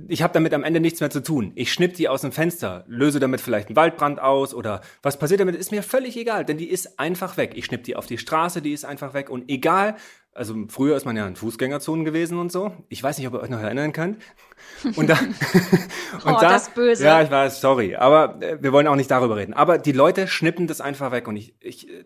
ich 0.07 0.21
habe 0.21 0.33
damit 0.33 0.53
am 0.53 0.63
Ende 0.63 0.79
nichts 0.79 1.01
mehr 1.01 1.09
zu 1.09 1.21
tun. 1.21 1.51
Ich 1.55 1.73
schnipp 1.73 1.93
die 1.95 2.07
aus 2.07 2.21
dem 2.21 2.31
Fenster, 2.31 2.85
löse 2.87 3.19
damit 3.19 3.41
vielleicht 3.41 3.67
einen 3.67 3.75
Waldbrand 3.75 4.19
aus 4.19 4.53
oder 4.53 4.81
was 5.01 5.19
passiert 5.19 5.41
damit, 5.41 5.55
ist 5.55 5.71
mir 5.71 5.83
völlig 5.83 6.15
egal, 6.15 6.45
denn 6.45 6.57
die 6.57 6.69
ist 6.69 6.99
einfach 6.99 7.35
weg. 7.35 7.51
Ich 7.55 7.65
schnipp 7.65 7.83
die 7.83 7.97
auf 7.97 8.05
die 8.05 8.17
Straße, 8.17 8.61
die 8.61 8.71
ist 8.71 8.85
einfach 8.85 9.13
weg 9.13 9.29
und 9.29 9.49
egal, 9.49 9.97
also 10.37 10.55
früher 10.69 10.95
ist 10.95 11.05
man 11.05 11.17
ja 11.17 11.27
in 11.27 11.35
Fußgängerzonen 11.35 12.05
gewesen 12.05 12.37
und 12.37 12.51
so. 12.51 12.71
Ich 12.89 13.01
weiß 13.01 13.17
nicht, 13.17 13.27
ob 13.27 13.33
ihr 13.33 13.41
euch 13.41 13.49
noch 13.49 13.59
erinnern 13.59 13.91
könnt. 13.91 14.19
Und 14.95 15.09
da, 15.09 15.15
und 16.23 16.33
oh, 16.35 16.37
da, 16.39 16.49
das 16.49 16.69
böse. 16.69 17.03
Ja, 17.03 17.21
ich 17.21 17.31
weiß, 17.31 17.59
sorry, 17.59 17.95
aber 17.95 18.41
äh, 18.41 18.61
wir 18.61 18.71
wollen 18.71 18.87
auch 18.87 18.95
nicht 18.95 19.09
darüber 19.09 19.35
reden. 19.35 19.53
Aber 19.53 19.79
die 19.79 19.91
Leute 19.91 20.27
schnippen 20.27 20.67
das 20.67 20.79
einfach 20.79 21.11
weg 21.11 21.27
und 21.27 21.35
ich, 21.35 21.55
ich 21.59 21.89
äh, 21.89 22.05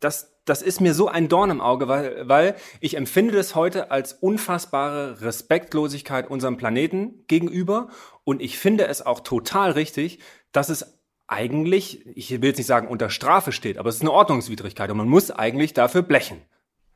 das, 0.00 0.36
das 0.44 0.62
ist 0.62 0.80
mir 0.80 0.94
so 0.94 1.08
ein 1.08 1.28
Dorn 1.28 1.50
im 1.50 1.60
Auge, 1.60 1.88
weil, 1.88 2.28
weil 2.28 2.56
ich 2.80 2.96
empfinde 2.96 3.34
das 3.34 3.54
heute 3.54 3.90
als 3.90 4.12
unfassbare 4.12 5.20
Respektlosigkeit 5.20 6.30
unserem 6.30 6.56
Planeten 6.56 7.24
gegenüber 7.26 7.88
und 8.24 8.42
ich 8.42 8.58
finde 8.58 8.86
es 8.86 9.04
auch 9.04 9.20
total 9.20 9.72
richtig, 9.72 10.20
dass 10.52 10.68
es 10.68 10.96
eigentlich, 11.28 12.06
ich 12.16 12.30
will 12.30 12.50
jetzt 12.50 12.58
nicht 12.58 12.66
sagen 12.66 12.88
unter 12.88 13.10
Strafe 13.10 13.52
steht, 13.52 13.78
aber 13.78 13.88
es 13.88 13.96
ist 13.96 14.02
eine 14.02 14.12
Ordnungswidrigkeit 14.12 14.90
und 14.90 14.96
man 14.96 15.08
muss 15.08 15.30
eigentlich 15.30 15.74
dafür 15.74 16.02
blechen. 16.02 16.40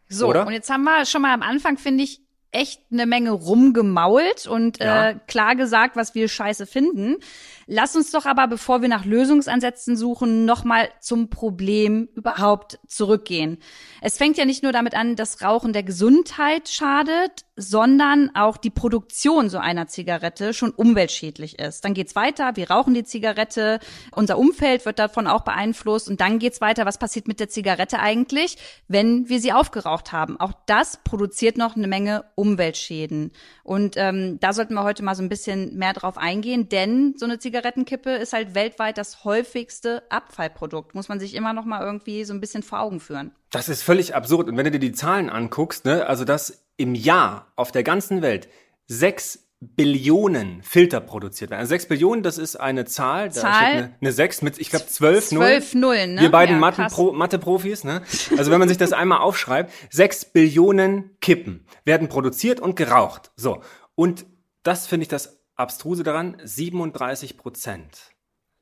So, 0.08 0.28
Oder? 0.28 0.46
und 0.46 0.52
jetzt 0.52 0.70
haben 0.70 0.84
wir 0.84 1.06
schon 1.06 1.22
mal 1.22 1.32
am 1.32 1.42
Anfang, 1.42 1.78
finde 1.78 2.04
ich, 2.04 2.20
echt 2.52 2.82
eine 2.90 3.06
Menge 3.06 3.30
rumgemault 3.30 4.46
und 4.46 4.80
ja. 4.80 5.10
äh, 5.10 5.16
klar 5.28 5.54
gesagt, 5.54 5.96
was 5.96 6.14
wir 6.14 6.28
scheiße 6.28 6.66
finden. 6.66 7.16
Lass 7.72 7.94
uns 7.94 8.10
doch 8.10 8.26
aber, 8.26 8.48
bevor 8.48 8.82
wir 8.82 8.88
nach 8.88 9.04
Lösungsansätzen 9.04 9.96
suchen, 9.96 10.44
nochmal 10.44 10.88
zum 10.98 11.30
Problem 11.30 12.08
überhaupt 12.16 12.80
zurückgehen. 12.88 13.58
Es 14.00 14.18
fängt 14.18 14.36
ja 14.36 14.44
nicht 14.44 14.64
nur 14.64 14.72
damit 14.72 14.96
an, 14.96 15.14
dass 15.14 15.40
Rauchen 15.40 15.72
der 15.72 15.84
Gesundheit 15.84 16.68
schadet, 16.68 17.44
sondern 17.54 18.30
auch 18.34 18.56
die 18.56 18.70
Produktion 18.70 19.50
so 19.50 19.58
einer 19.58 19.86
Zigarette 19.86 20.52
schon 20.52 20.70
umweltschädlich 20.70 21.60
ist. 21.60 21.84
Dann 21.84 21.94
geht's 21.94 22.16
weiter, 22.16 22.56
wir 22.56 22.70
rauchen 22.70 22.94
die 22.94 23.04
Zigarette, 23.04 23.78
unser 24.12 24.36
Umfeld 24.38 24.84
wird 24.84 24.98
davon 24.98 25.28
auch 25.28 25.42
beeinflusst 25.42 26.08
und 26.08 26.20
dann 26.20 26.40
geht's 26.40 26.60
weiter, 26.60 26.86
was 26.86 26.98
passiert 26.98 27.28
mit 27.28 27.38
der 27.38 27.50
Zigarette 27.50 28.00
eigentlich, 28.00 28.56
wenn 28.88 29.28
wir 29.28 29.40
sie 29.40 29.52
aufgeraucht 29.52 30.10
haben. 30.10 30.40
Auch 30.40 30.54
das 30.66 30.98
produziert 31.04 31.56
noch 31.56 31.76
eine 31.76 31.86
Menge 31.86 32.24
Umweltschäden. 32.34 33.30
Und 33.62 33.94
ähm, 33.96 34.40
da 34.40 34.52
sollten 34.52 34.74
wir 34.74 34.82
heute 34.82 35.04
mal 35.04 35.14
so 35.14 35.22
ein 35.22 35.28
bisschen 35.28 35.76
mehr 35.76 35.92
drauf 35.92 36.18
eingehen, 36.18 36.68
denn 36.68 37.14
so 37.16 37.26
eine 37.26 37.38
Zigarettenkippe 37.60 38.10
ist 38.10 38.32
halt 38.32 38.54
weltweit 38.54 38.96
das 38.96 39.24
häufigste 39.24 40.02
Abfallprodukt. 40.08 40.94
Muss 40.94 41.08
man 41.08 41.20
sich 41.20 41.34
immer 41.34 41.52
noch 41.52 41.66
mal 41.66 41.82
irgendwie 41.82 42.24
so 42.24 42.32
ein 42.32 42.40
bisschen 42.40 42.62
vor 42.62 42.80
Augen 42.80 43.00
führen. 43.00 43.32
Das 43.50 43.68
ist 43.68 43.82
völlig 43.82 44.14
absurd. 44.14 44.48
Und 44.48 44.56
wenn 44.56 44.64
du 44.64 44.70
dir 44.70 44.78
die 44.78 44.92
Zahlen 44.92 45.28
anguckst, 45.28 45.84
ne, 45.84 46.06
also 46.06 46.24
dass 46.24 46.64
im 46.78 46.94
Jahr 46.94 47.52
auf 47.56 47.70
der 47.70 47.82
ganzen 47.82 48.22
Welt 48.22 48.48
sechs 48.86 49.46
Billionen 49.60 50.62
Filter 50.62 51.00
produziert 51.00 51.50
werden. 51.50 51.60
Also 51.60 51.68
sechs 51.68 51.84
Billionen, 51.84 52.22
das 52.22 52.38
ist 52.38 52.56
eine 52.56 52.86
Zahl, 52.86 53.28
da 53.28 53.34
Zahl? 53.34 53.64
eine, 53.64 53.94
eine 54.00 54.12
sechs 54.12 54.40
mit, 54.40 54.58
ich 54.58 54.70
glaube, 54.70 54.86
zwölf 54.86 55.32
Nullen. 55.32 55.48
Zwölf 55.50 55.74
Nullen, 55.74 56.14
ne? 56.14 56.22
Wir 56.22 56.30
beiden 56.30 56.54
ja, 56.54 56.60
Mathe-Profis, 57.12 57.84
Mathe 57.84 58.00
ne? 58.00 58.38
Also 58.38 58.50
wenn 58.50 58.58
man 58.58 58.70
sich 58.70 58.78
das 58.78 58.94
einmal 58.94 59.18
aufschreibt, 59.18 59.70
sechs 59.90 60.24
Billionen 60.24 61.10
Kippen 61.20 61.66
werden 61.84 62.08
produziert 62.08 62.58
und 62.58 62.74
geraucht. 62.74 63.32
So. 63.36 63.60
Und 63.94 64.24
das 64.62 64.86
finde 64.86 65.02
ich 65.02 65.08
das 65.08 65.39
Abstruse 65.60 66.02
daran, 66.02 66.36
37 66.42 67.36
Prozent 67.36 68.12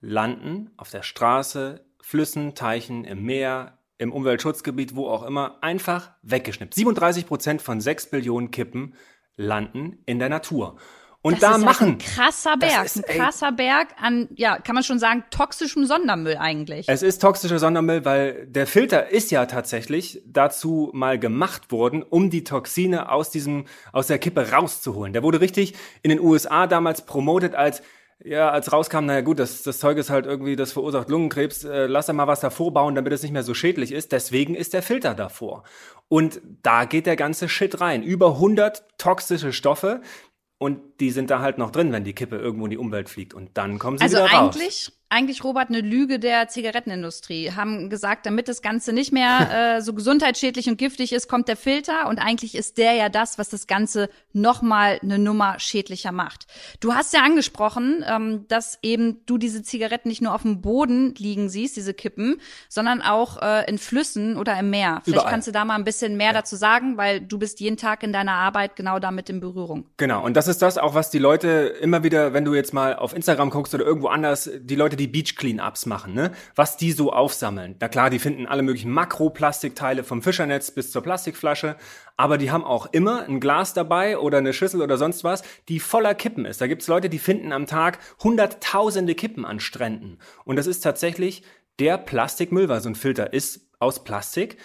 landen 0.00 0.70
auf 0.76 0.90
der 0.90 1.02
Straße, 1.02 1.86
Flüssen, 2.00 2.54
Teichen, 2.54 3.04
im 3.04 3.22
Meer, 3.22 3.78
im 3.98 4.12
Umweltschutzgebiet, 4.12 4.96
wo 4.96 5.08
auch 5.08 5.22
immer, 5.22 5.62
einfach 5.62 6.12
weggeschnippt. 6.22 6.74
37 6.74 7.26
Prozent 7.26 7.62
von 7.62 7.80
6 7.80 8.10
Billionen 8.10 8.50
Kippen 8.50 8.94
landen 9.36 10.02
in 10.06 10.18
der 10.18 10.28
Natur. 10.28 10.76
Und 11.20 11.34
das 11.34 11.40
da 11.40 11.56
ist 11.56 11.64
machen. 11.64 11.86
Halt 11.86 11.94
ein 11.94 11.98
krasser 11.98 12.56
Berg, 12.56 12.84
ist, 12.84 12.96
ein 12.96 13.16
krasser 13.16 13.52
Berg 13.52 13.88
an, 14.00 14.28
ja, 14.36 14.58
kann 14.58 14.74
man 14.74 14.84
schon 14.84 15.00
sagen, 15.00 15.24
toxischem 15.30 15.84
Sondermüll 15.84 16.36
eigentlich. 16.36 16.88
Es 16.88 17.02
ist 17.02 17.20
toxischer 17.20 17.58
Sondermüll, 17.58 18.04
weil 18.04 18.46
der 18.46 18.66
Filter 18.68 19.08
ist 19.08 19.30
ja 19.32 19.46
tatsächlich 19.46 20.22
dazu 20.26 20.90
mal 20.94 21.18
gemacht 21.18 21.72
worden, 21.72 22.04
um 22.04 22.30
die 22.30 22.44
Toxine 22.44 23.10
aus 23.10 23.30
diesem, 23.30 23.66
aus 23.92 24.06
der 24.06 24.18
Kippe 24.18 24.52
rauszuholen. 24.52 25.12
Der 25.12 25.24
wurde 25.24 25.40
richtig 25.40 25.74
in 26.02 26.10
den 26.10 26.20
USA 26.20 26.68
damals 26.68 27.04
promotet 27.04 27.54
als 27.56 27.82
ja, 28.24 28.50
als 28.50 28.72
rauskam, 28.72 29.04
naja 29.06 29.20
gut, 29.20 29.38
das, 29.38 29.62
das 29.62 29.78
Zeug 29.78 29.96
ist 29.96 30.10
halt 30.10 30.26
irgendwie, 30.26 30.56
das 30.56 30.72
verursacht 30.72 31.08
Lungenkrebs, 31.08 31.64
äh, 31.64 31.86
lass 31.86 32.06
da 32.06 32.12
mal 32.12 32.26
was 32.26 32.40
davor 32.40 32.72
bauen, 32.72 32.96
damit 32.96 33.12
es 33.12 33.22
nicht 33.22 33.30
mehr 33.30 33.44
so 33.44 33.54
schädlich 33.54 33.92
ist. 33.92 34.10
Deswegen 34.10 34.54
ist 34.56 34.72
der 34.74 34.82
Filter 34.82 35.14
davor. 35.14 35.62
Und 36.08 36.40
da 36.62 36.84
geht 36.84 37.06
der 37.06 37.16
ganze 37.16 37.48
Shit 37.48 37.80
rein. 37.80 38.02
Über 38.02 38.32
100 38.32 38.98
toxische 38.98 39.52
Stoffe, 39.52 40.00
und 40.58 41.00
die 41.00 41.10
sind 41.10 41.30
da 41.30 41.40
halt 41.40 41.58
noch 41.58 41.70
drin, 41.70 41.92
wenn 41.92 42.04
die 42.04 42.14
Kippe 42.14 42.36
irgendwo 42.36 42.66
in 42.66 42.70
die 42.70 42.78
Umwelt 42.78 43.08
fliegt. 43.08 43.32
Und 43.32 43.56
dann 43.56 43.78
kommen 43.78 43.98
sie 43.98 44.02
also 44.02 44.18
wieder 44.18 44.26
raus. 44.26 44.32
Also 44.32 44.60
eigentlich 44.60 44.92
eigentlich, 45.10 45.42
Robert, 45.42 45.70
eine 45.70 45.80
Lüge 45.80 46.18
der 46.18 46.48
Zigarettenindustrie. 46.48 47.52
Haben 47.52 47.88
gesagt, 47.88 48.26
damit 48.26 48.46
das 48.46 48.60
Ganze 48.60 48.92
nicht 48.92 49.12
mehr 49.12 49.76
äh, 49.78 49.82
so 49.82 49.94
gesundheitsschädlich 49.94 50.68
und 50.68 50.76
giftig 50.76 51.12
ist, 51.12 51.28
kommt 51.28 51.48
der 51.48 51.56
Filter. 51.56 52.08
Und 52.08 52.18
eigentlich 52.18 52.54
ist 52.54 52.76
der 52.76 52.92
ja 52.92 53.08
das, 53.08 53.38
was 53.38 53.48
das 53.48 53.66
Ganze 53.66 54.10
nochmal 54.32 54.98
eine 55.02 55.18
Nummer 55.18 55.58
schädlicher 55.58 56.12
macht. 56.12 56.46
Du 56.80 56.94
hast 56.94 57.14
ja 57.14 57.22
angesprochen, 57.22 58.04
ähm, 58.06 58.44
dass 58.48 58.78
eben 58.82 59.24
du 59.24 59.38
diese 59.38 59.62
Zigaretten 59.62 60.08
nicht 60.08 60.20
nur 60.20 60.34
auf 60.34 60.42
dem 60.42 60.60
Boden 60.60 61.14
liegen 61.16 61.48
siehst, 61.48 61.76
diese 61.76 61.94
Kippen, 61.94 62.40
sondern 62.68 63.00
auch 63.00 63.40
äh, 63.40 63.68
in 63.68 63.78
Flüssen 63.78 64.36
oder 64.36 64.58
im 64.58 64.68
Meer. 64.68 65.00
Vielleicht 65.04 65.20
Überall. 65.20 65.30
kannst 65.30 65.48
du 65.48 65.52
da 65.52 65.64
mal 65.64 65.76
ein 65.76 65.84
bisschen 65.84 66.18
mehr 66.18 66.28
ja. 66.28 66.32
dazu 66.34 66.56
sagen, 66.56 66.98
weil 66.98 67.22
du 67.22 67.38
bist 67.38 67.60
jeden 67.60 67.78
Tag 67.78 68.02
in 68.02 68.12
deiner 68.12 68.32
Arbeit 68.32 68.76
genau 68.76 68.98
damit 68.98 69.30
in 69.30 69.40
Berührung. 69.40 69.86
Genau. 69.96 70.22
Und 70.22 70.36
das 70.36 70.48
ist 70.48 70.60
das 70.60 70.76
auch, 70.76 70.94
was 70.94 71.08
die 71.08 71.18
Leute 71.18 71.48
immer 71.80 72.02
wieder, 72.02 72.34
wenn 72.34 72.44
du 72.44 72.54
jetzt 72.54 72.74
mal 72.74 72.94
auf 72.94 73.14
Instagram 73.14 73.48
guckst 73.48 73.74
oder 73.74 73.86
irgendwo 73.86 74.08
anders, 74.08 74.50
die 74.60 74.76
Leute 74.76 74.97
die 74.98 75.06
Beach 75.06 75.34
Cleanups 75.36 75.86
machen, 75.86 76.12
ne? 76.12 76.32
Was 76.54 76.76
die 76.76 76.92
so 76.92 77.12
aufsammeln. 77.12 77.76
Na 77.80 77.88
klar, 77.88 78.10
die 78.10 78.18
finden 78.18 78.46
alle 78.46 78.62
möglichen 78.62 78.90
Makroplastikteile 78.90 80.04
vom 80.04 80.20
Fischernetz 80.20 80.70
bis 80.70 80.92
zur 80.92 81.02
Plastikflasche, 81.02 81.76
aber 82.18 82.36
die 82.36 82.50
haben 82.50 82.64
auch 82.64 82.86
immer 82.92 83.24
ein 83.24 83.40
Glas 83.40 83.72
dabei 83.72 84.18
oder 84.18 84.38
eine 84.38 84.52
Schüssel 84.52 84.82
oder 84.82 84.98
sonst 84.98 85.24
was, 85.24 85.42
die 85.68 85.80
voller 85.80 86.14
Kippen 86.14 86.44
ist. 86.44 86.60
Da 86.60 86.66
gibt's 86.66 86.88
Leute, 86.88 87.08
die 87.08 87.18
finden 87.18 87.52
am 87.52 87.66
Tag 87.66 87.98
hunderttausende 88.22 89.14
Kippen 89.14 89.46
an 89.46 89.60
Stränden. 89.60 90.18
Und 90.44 90.56
das 90.56 90.66
ist 90.66 90.80
tatsächlich 90.80 91.42
der 91.78 91.96
Plastikmüll, 91.96 92.68
weil 92.68 92.80
so 92.80 92.90
ein 92.90 92.94
Filter 92.94 93.32
ist 93.32 93.68
aus 93.78 94.02
Plastik 94.04 94.56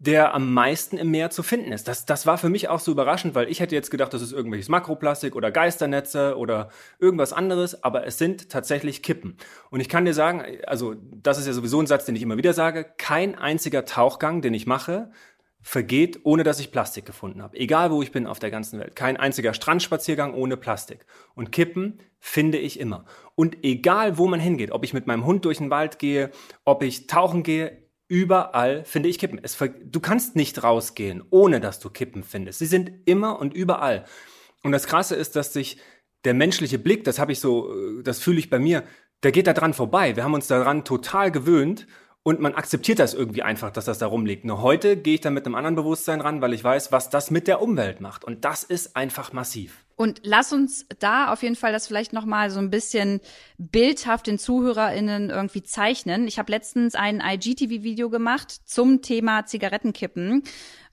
der 0.00 0.32
am 0.32 0.54
meisten 0.54 0.96
im 0.96 1.10
Meer 1.10 1.30
zu 1.30 1.42
finden 1.42 1.72
ist. 1.72 1.88
Das, 1.88 2.06
das 2.06 2.24
war 2.24 2.38
für 2.38 2.48
mich 2.48 2.68
auch 2.68 2.78
so 2.78 2.92
überraschend, 2.92 3.34
weil 3.34 3.48
ich 3.48 3.58
hätte 3.58 3.74
jetzt 3.74 3.90
gedacht, 3.90 4.14
das 4.14 4.22
ist 4.22 4.32
irgendwelches 4.32 4.68
Makroplastik 4.68 5.34
oder 5.34 5.50
Geisternetze 5.50 6.36
oder 6.36 6.68
irgendwas 7.00 7.32
anderes, 7.32 7.82
aber 7.82 8.06
es 8.06 8.16
sind 8.16 8.48
tatsächlich 8.48 9.02
Kippen. 9.02 9.36
Und 9.70 9.80
ich 9.80 9.88
kann 9.88 10.04
dir 10.04 10.14
sagen, 10.14 10.44
also 10.66 10.94
das 11.10 11.38
ist 11.38 11.46
ja 11.46 11.52
sowieso 11.52 11.80
ein 11.80 11.88
Satz, 11.88 12.04
den 12.04 12.14
ich 12.14 12.22
immer 12.22 12.36
wieder 12.36 12.52
sage, 12.52 12.86
kein 12.96 13.34
einziger 13.34 13.84
Tauchgang, 13.84 14.40
den 14.40 14.54
ich 14.54 14.66
mache, 14.66 15.10
vergeht, 15.60 16.20
ohne 16.22 16.44
dass 16.44 16.60
ich 16.60 16.70
Plastik 16.70 17.04
gefunden 17.04 17.42
habe. 17.42 17.58
Egal 17.58 17.90
wo 17.90 18.00
ich 18.00 18.12
bin 18.12 18.28
auf 18.28 18.38
der 18.38 18.52
ganzen 18.52 18.78
Welt. 18.78 18.94
Kein 18.94 19.16
einziger 19.16 19.52
Strandspaziergang 19.52 20.32
ohne 20.32 20.56
Plastik. 20.56 21.04
Und 21.34 21.50
Kippen 21.50 21.98
finde 22.20 22.58
ich 22.58 22.78
immer. 22.78 23.04
Und 23.34 23.64
egal 23.64 24.16
wo 24.16 24.28
man 24.28 24.38
hingeht, 24.38 24.70
ob 24.70 24.84
ich 24.84 24.94
mit 24.94 25.08
meinem 25.08 25.26
Hund 25.26 25.44
durch 25.44 25.58
den 25.58 25.70
Wald 25.70 25.98
gehe, 25.98 26.30
ob 26.64 26.84
ich 26.84 27.08
tauchen 27.08 27.42
gehe, 27.42 27.87
überall 28.08 28.84
finde 28.84 29.08
ich 29.08 29.18
Kippen. 29.18 29.38
Es, 29.42 29.56
du 29.56 30.00
kannst 30.00 30.34
nicht 30.34 30.62
rausgehen, 30.62 31.22
ohne 31.30 31.60
dass 31.60 31.78
du 31.78 31.90
Kippen 31.90 32.24
findest. 32.24 32.58
Sie 32.58 32.66
sind 32.66 32.90
immer 33.04 33.38
und 33.38 33.54
überall. 33.54 34.04
Und 34.62 34.72
das 34.72 34.86
Krasse 34.86 35.14
ist, 35.14 35.36
dass 35.36 35.52
sich 35.52 35.78
der 36.24 36.34
menschliche 36.34 36.78
Blick, 36.78 37.04
das 37.04 37.18
habe 37.18 37.32
ich 37.32 37.40
so, 37.40 37.72
äh, 37.72 38.02
das 38.02 38.18
fühle 38.20 38.38
ich 38.38 38.50
bei 38.50 38.58
mir, 38.58 38.82
der 39.22 39.32
geht 39.32 39.46
da 39.46 39.52
dran 39.52 39.74
vorbei. 39.74 40.16
Wir 40.16 40.24
haben 40.24 40.34
uns 40.34 40.46
daran 40.46 40.84
total 40.84 41.30
gewöhnt 41.30 41.86
und 42.22 42.40
man 42.40 42.54
akzeptiert 42.54 42.98
das 42.98 43.14
irgendwie 43.14 43.42
einfach, 43.42 43.70
dass 43.70 43.84
das 43.84 43.98
da 43.98 44.06
rumliegt. 44.06 44.44
Nur 44.44 44.62
heute 44.62 44.96
gehe 44.96 45.14
ich 45.14 45.20
da 45.20 45.30
mit 45.30 45.46
einem 45.46 45.54
anderen 45.54 45.76
Bewusstsein 45.76 46.20
ran, 46.20 46.40
weil 46.40 46.54
ich 46.54 46.62
weiß, 46.62 46.92
was 46.92 47.10
das 47.10 47.30
mit 47.30 47.46
der 47.46 47.62
Umwelt 47.62 48.00
macht. 48.00 48.24
Und 48.24 48.44
das 48.44 48.64
ist 48.64 48.96
einfach 48.96 49.32
massiv. 49.32 49.84
Und 49.98 50.20
lass 50.22 50.52
uns 50.52 50.86
da 51.00 51.32
auf 51.32 51.42
jeden 51.42 51.56
Fall 51.56 51.72
das 51.72 51.88
vielleicht 51.88 52.12
noch 52.12 52.24
mal 52.24 52.50
so 52.50 52.60
ein 52.60 52.70
bisschen 52.70 53.20
bildhaft 53.58 54.28
den 54.28 54.38
ZuhörerInnen 54.38 55.28
irgendwie 55.28 55.64
zeichnen. 55.64 56.28
Ich 56.28 56.38
habe 56.38 56.52
letztens 56.52 56.94
ein 56.94 57.20
IGTV-Video 57.20 58.08
gemacht 58.08 58.52
zum 58.64 59.02
Thema 59.02 59.44
Zigarettenkippen. 59.44 60.44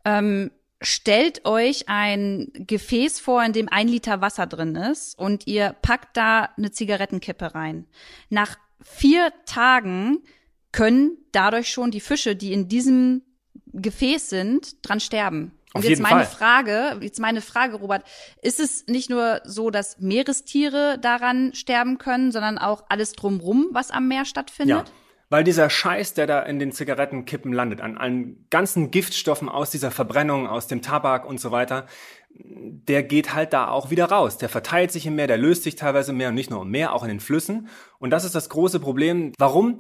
Ähm, 0.05 0.49
stellt 0.81 1.45
euch 1.45 1.87
ein 1.87 2.51
Gefäß 2.53 3.19
vor, 3.19 3.43
in 3.43 3.53
dem 3.53 3.69
ein 3.69 3.87
Liter 3.87 4.21
Wasser 4.21 4.47
drin 4.47 4.75
ist 4.75 5.19
und 5.19 5.45
ihr 5.45 5.75
packt 5.83 6.17
da 6.17 6.49
eine 6.57 6.71
Zigarettenkippe 6.71 7.53
rein. 7.53 7.85
Nach 8.31 8.57
vier 8.81 9.31
Tagen 9.45 10.23
können 10.71 11.15
dadurch 11.31 11.69
schon 11.69 11.91
die 11.91 11.99
Fische, 12.01 12.35
die 12.35 12.53
in 12.53 12.69
diesem 12.69 13.21
Gefäß 13.67 14.31
sind, 14.31 14.77
dran 14.81 14.99
sterben. 14.99 15.51
Und 15.75 15.79
Auf 15.79 15.89
jetzt 15.89 16.01
meine 16.01 16.23
Fall. 16.23 16.37
Frage, 16.37 16.97
jetzt 17.01 17.19
meine 17.19 17.41
Frage, 17.41 17.75
Robert, 17.75 18.05
ist 18.41 18.61
es 18.61 18.87
nicht 18.87 19.09
nur 19.09 19.41
so, 19.43 19.71
dass 19.71 19.99
Meerestiere 19.99 20.97
daran 21.01 21.53
sterben 21.53 21.97
können, 21.97 22.31
sondern 22.31 22.57
auch 22.57 22.85
alles 22.87 23.11
drumrum, 23.11 23.67
was 23.73 23.91
am 23.91 24.07
Meer 24.07 24.23
stattfindet? 24.23 24.87
Ja. 24.87 24.93
Weil 25.29 25.43
dieser 25.43 25.69
Scheiß, 25.69 26.13
der 26.13 26.27
da 26.27 26.39
in 26.43 26.59
den 26.59 26.71
Zigarettenkippen 26.71 27.51
landet, 27.51 27.81
an 27.81 27.97
allen 27.97 28.47
ganzen 28.49 28.89
Giftstoffen 28.89 29.49
aus 29.49 29.69
dieser 29.69 29.91
Verbrennung, 29.91 30.47
aus 30.47 30.67
dem 30.67 30.81
Tabak 30.81 31.25
und 31.25 31.41
so 31.41 31.51
weiter, 31.51 31.87
der 32.29 33.03
geht 33.03 33.33
halt 33.33 33.51
da 33.51 33.67
auch 33.67 33.89
wieder 33.89 34.05
raus. 34.05 34.37
Der 34.37 34.47
verteilt 34.47 34.93
sich 34.93 35.05
im 35.05 35.15
Meer, 35.15 35.27
der 35.27 35.37
löst 35.37 35.63
sich 35.63 35.75
teilweise 35.75 36.11
im 36.11 36.17
Meer 36.17 36.29
und 36.29 36.35
nicht 36.35 36.51
nur 36.51 36.61
im 36.61 36.71
Meer, 36.71 36.93
auch 36.93 37.03
in 37.03 37.09
den 37.09 37.19
Flüssen. 37.19 37.67
Und 37.99 38.11
das 38.11 38.23
ist 38.23 38.33
das 38.33 38.47
große 38.47 38.79
Problem. 38.79 39.33
Warum 39.37 39.79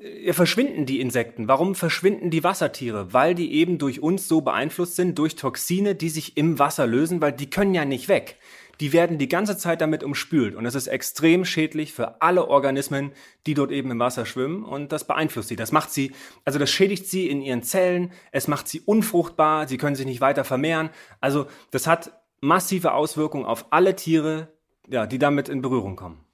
äh, 0.00 0.32
verschwinden 0.32 0.86
die 0.86 1.00
Insekten? 1.00 1.48
Warum 1.48 1.74
verschwinden 1.74 2.30
die 2.30 2.42
Wassertiere? 2.42 3.12
Weil 3.12 3.34
die 3.34 3.52
eben 3.54 3.78
durch 3.78 4.02
uns 4.02 4.26
so 4.26 4.40
beeinflusst 4.40 4.96
sind, 4.96 5.18
durch 5.18 5.36
Toxine, 5.36 5.94
die 5.94 6.08
sich 6.08 6.36
im 6.36 6.58
Wasser 6.58 6.86
lösen, 6.86 7.20
weil 7.20 7.32
die 7.32 7.50
können 7.50 7.74
ja 7.74 7.84
nicht 7.84 8.08
weg. 8.08 8.38
Die 8.80 8.94
werden 8.94 9.18
die 9.18 9.28
ganze 9.28 9.58
Zeit 9.58 9.82
damit 9.82 10.02
umspült 10.02 10.54
und 10.54 10.64
das 10.64 10.74
ist 10.74 10.86
extrem 10.86 11.44
schädlich 11.44 11.92
für 11.92 12.22
alle 12.22 12.48
Organismen, 12.48 13.12
die 13.46 13.52
dort 13.52 13.72
eben 13.72 13.90
im 13.90 13.98
Wasser 13.98 14.24
schwimmen 14.24 14.64
und 14.64 14.90
das 14.90 15.06
beeinflusst 15.06 15.50
sie. 15.50 15.56
Das 15.56 15.70
macht 15.70 15.92
sie, 15.92 16.12
also 16.46 16.58
das 16.58 16.70
schädigt 16.70 17.06
sie 17.06 17.28
in 17.28 17.42
ihren 17.42 17.62
Zellen, 17.62 18.10
es 18.32 18.48
macht 18.48 18.68
sie 18.68 18.80
unfruchtbar, 18.80 19.68
sie 19.68 19.76
können 19.76 19.96
sich 19.96 20.06
nicht 20.06 20.22
weiter 20.22 20.44
vermehren. 20.44 20.88
Also 21.20 21.46
das 21.72 21.86
hat 21.86 22.12
massive 22.40 22.94
Auswirkungen 22.94 23.44
auf 23.44 23.66
alle 23.70 23.96
Tiere, 23.96 24.48
ja, 24.88 25.06
die 25.06 25.18
damit 25.18 25.50
in 25.50 25.60
Berührung 25.60 25.96
kommen. 25.96 26.24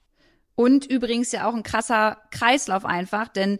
Und 0.59 0.87
übrigens 0.87 1.31
ja 1.31 1.47
auch 1.47 1.53
ein 1.53 1.61
krasser 1.61 2.17
Kreislauf 2.31 2.83
einfach, 2.83 3.27
denn 3.27 3.59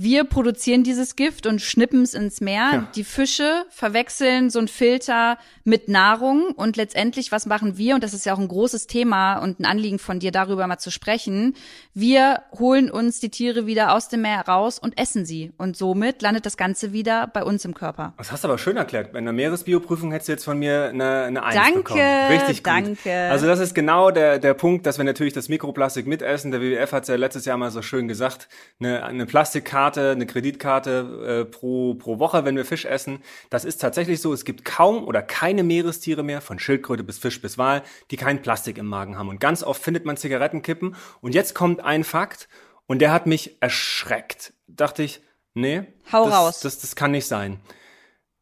wir 0.00 0.22
produzieren 0.22 0.84
dieses 0.84 1.16
Gift 1.16 1.44
und 1.48 1.60
schnippen 1.60 2.02
es 2.02 2.14
ins 2.14 2.40
Meer. 2.40 2.70
Ja. 2.72 2.88
Die 2.94 3.02
Fische 3.02 3.64
verwechseln 3.68 4.48
so 4.48 4.60
ein 4.60 4.68
Filter 4.68 5.38
mit 5.64 5.88
Nahrung 5.88 6.52
und 6.54 6.76
letztendlich, 6.76 7.32
was 7.32 7.46
machen 7.46 7.76
wir? 7.78 7.96
Und 7.96 8.04
das 8.04 8.14
ist 8.14 8.24
ja 8.24 8.32
auch 8.32 8.38
ein 8.38 8.46
großes 8.46 8.86
Thema 8.86 9.38
und 9.38 9.58
ein 9.58 9.64
Anliegen 9.64 9.98
von 9.98 10.20
dir, 10.20 10.30
darüber 10.30 10.68
mal 10.68 10.78
zu 10.78 10.92
sprechen. 10.92 11.56
Wir 11.94 12.42
holen 12.56 12.92
uns 12.92 13.18
die 13.18 13.28
Tiere 13.28 13.66
wieder 13.66 13.92
aus 13.92 14.08
dem 14.08 14.22
Meer 14.22 14.46
raus 14.46 14.78
und 14.78 14.96
essen 14.96 15.26
sie. 15.26 15.52
Und 15.58 15.76
somit 15.76 16.22
landet 16.22 16.46
das 16.46 16.56
Ganze 16.56 16.92
wieder 16.92 17.26
bei 17.26 17.42
uns 17.42 17.64
im 17.64 17.74
Körper. 17.74 18.14
Das 18.18 18.30
hast 18.30 18.44
du 18.44 18.48
aber 18.48 18.58
schön 18.58 18.76
erklärt. 18.76 19.10
Bei 19.10 19.18
einer 19.18 19.32
Meeresbioprüfung 19.32 20.12
hättest 20.12 20.28
du 20.28 20.32
jetzt 20.32 20.44
von 20.44 20.60
mir 20.60 20.90
eine, 20.90 21.24
eine 21.24 21.42
Eins 21.42 21.56
Danke, 21.56 21.78
bekommen. 21.78 22.26
Richtig 22.30 22.58
gut. 22.62 22.72
danke. 22.72 23.12
Also 23.30 23.48
das 23.48 23.58
ist 23.58 23.74
genau 23.74 24.12
der, 24.12 24.38
der 24.38 24.54
Punkt, 24.54 24.86
dass 24.86 24.96
wir 24.96 25.04
natürlich 25.04 25.32
das 25.32 25.48
Mikroplastik 25.48 26.06
mitessen. 26.06 26.52
Der 26.52 26.60
WWF 26.60 26.92
hat 26.92 27.02
es 27.02 27.08
ja 27.08 27.16
letztes 27.16 27.46
Jahr 27.46 27.56
mal 27.56 27.72
so 27.72 27.82
schön 27.82 28.06
gesagt. 28.06 28.48
Eine, 28.78 29.04
eine 29.04 29.26
Plastikkarte, 29.26 29.87
eine 29.96 30.26
Kreditkarte 30.26 31.46
äh, 31.46 31.50
pro, 31.50 31.94
pro 31.94 32.18
Woche, 32.18 32.44
wenn 32.44 32.56
wir 32.56 32.64
Fisch 32.64 32.84
essen. 32.84 33.22
Das 33.48 33.64
ist 33.64 33.80
tatsächlich 33.80 34.20
so. 34.20 34.32
Es 34.32 34.44
gibt 34.44 34.64
kaum 34.64 35.04
oder 35.04 35.22
keine 35.22 35.62
Meerestiere 35.62 36.22
mehr, 36.22 36.40
von 36.40 36.58
Schildkröte 36.58 37.04
bis 37.04 37.18
Fisch 37.18 37.40
bis 37.40 37.56
Wal, 37.56 37.82
die 38.10 38.16
kein 38.16 38.42
Plastik 38.42 38.76
im 38.76 38.86
Magen 38.86 39.16
haben. 39.16 39.28
Und 39.28 39.40
ganz 39.40 39.62
oft 39.62 39.82
findet 39.82 40.04
man 40.04 40.16
Zigarettenkippen. 40.16 40.96
Und 41.20 41.34
jetzt 41.34 41.54
kommt 41.54 41.80
ein 41.80 42.04
Fakt 42.04 42.48
und 42.86 42.98
der 42.98 43.12
hat 43.12 43.26
mich 43.26 43.56
erschreckt. 43.62 44.52
Dachte 44.66 45.02
ich, 45.02 45.22
nee, 45.54 45.84
Hau 46.12 46.26
das, 46.26 46.34
raus. 46.34 46.60
Das, 46.60 46.78
das 46.80 46.96
kann 46.96 47.12
nicht 47.12 47.26
sein. 47.26 47.60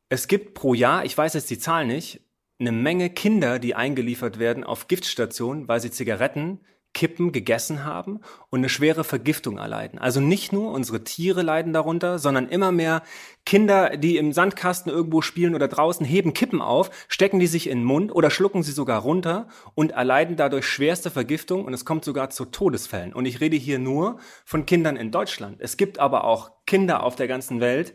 Es 0.08 0.28
gibt 0.28 0.54
pro 0.54 0.74
Jahr, 0.74 1.04
ich 1.04 1.16
weiß 1.16 1.34
jetzt 1.34 1.50
die 1.50 1.58
Zahl 1.58 1.86
nicht, 1.86 2.20
eine 2.58 2.72
Menge 2.72 3.10
Kinder, 3.10 3.58
die 3.58 3.74
eingeliefert 3.74 4.38
werden 4.38 4.64
auf 4.64 4.88
Giftstationen, 4.88 5.68
weil 5.68 5.80
sie 5.80 5.90
Zigaretten 5.90 6.60
Kippen 6.96 7.30
gegessen 7.30 7.84
haben 7.84 8.20
und 8.48 8.60
eine 8.60 8.70
schwere 8.70 9.04
Vergiftung 9.04 9.58
erleiden. 9.58 9.98
Also 9.98 10.18
nicht 10.18 10.50
nur 10.50 10.72
unsere 10.72 11.04
Tiere 11.04 11.42
leiden 11.42 11.74
darunter, 11.74 12.18
sondern 12.18 12.48
immer 12.48 12.72
mehr 12.72 13.02
Kinder, 13.44 13.98
die 13.98 14.16
im 14.16 14.32
Sandkasten 14.32 14.90
irgendwo 14.90 15.20
spielen 15.20 15.54
oder 15.54 15.68
draußen, 15.68 16.06
heben 16.06 16.32
Kippen 16.32 16.62
auf, 16.62 16.90
stecken 17.06 17.38
die 17.38 17.48
sich 17.48 17.68
in 17.68 17.80
den 17.80 17.84
Mund 17.84 18.14
oder 18.14 18.30
schlucken 18.30 18.62
sie 18.62 18.72
sogar 18.72 19.02
runter 19.02 19.46
und 19.74 19.92
erleiden 19.92 20.36
dadurch 20.36 20.64
schwerste 20.64 21.10
Vergiftung 21.10 21.66
und 21.66 21.74
es 21.74 21.84
kommt 21.84 22.02
sogar 22.02 22.30
zu 22.30 22.46
Todesfällen. 22.46 23.12
Und 23.12 23.26
ich 23.26 23.42
rede 23.42 23.58
hier 23.58 23.78
nur 23.78 24.16
von 24.46 24.64
Kindern 24.64 24.96
in 24.96 25.10
Deutschland. 25.10 25.58
Es 25.60 25.76
gibt 25.76 25.98
aber 25.98 26.24
auch 26.24 26.50
Kinder 26.64 27.02
auf 27.02 27.14
der 27.14 27.28
ganzen 27.28 27.60
Welt, 27.60 27.92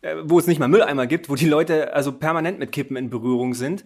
äh, 0.00 0.16
wo 0.24 0.40
es 0.40 0.48
nicht 0.48 0.58
mal 0.58 0.66
Mülleimer 0.66 1.06
gibt, 1.06 1.30
wo 1.30 1.36
die 1.36 1.48
Leute 1.48 1.94
also 1.94 2.10
permanent 2.10 2.58
mit 2.58 2.72
Kippen 2.72 2.96
in 2.96 3.08
Berührung 3.08 3.54
sind. 3.54 3.84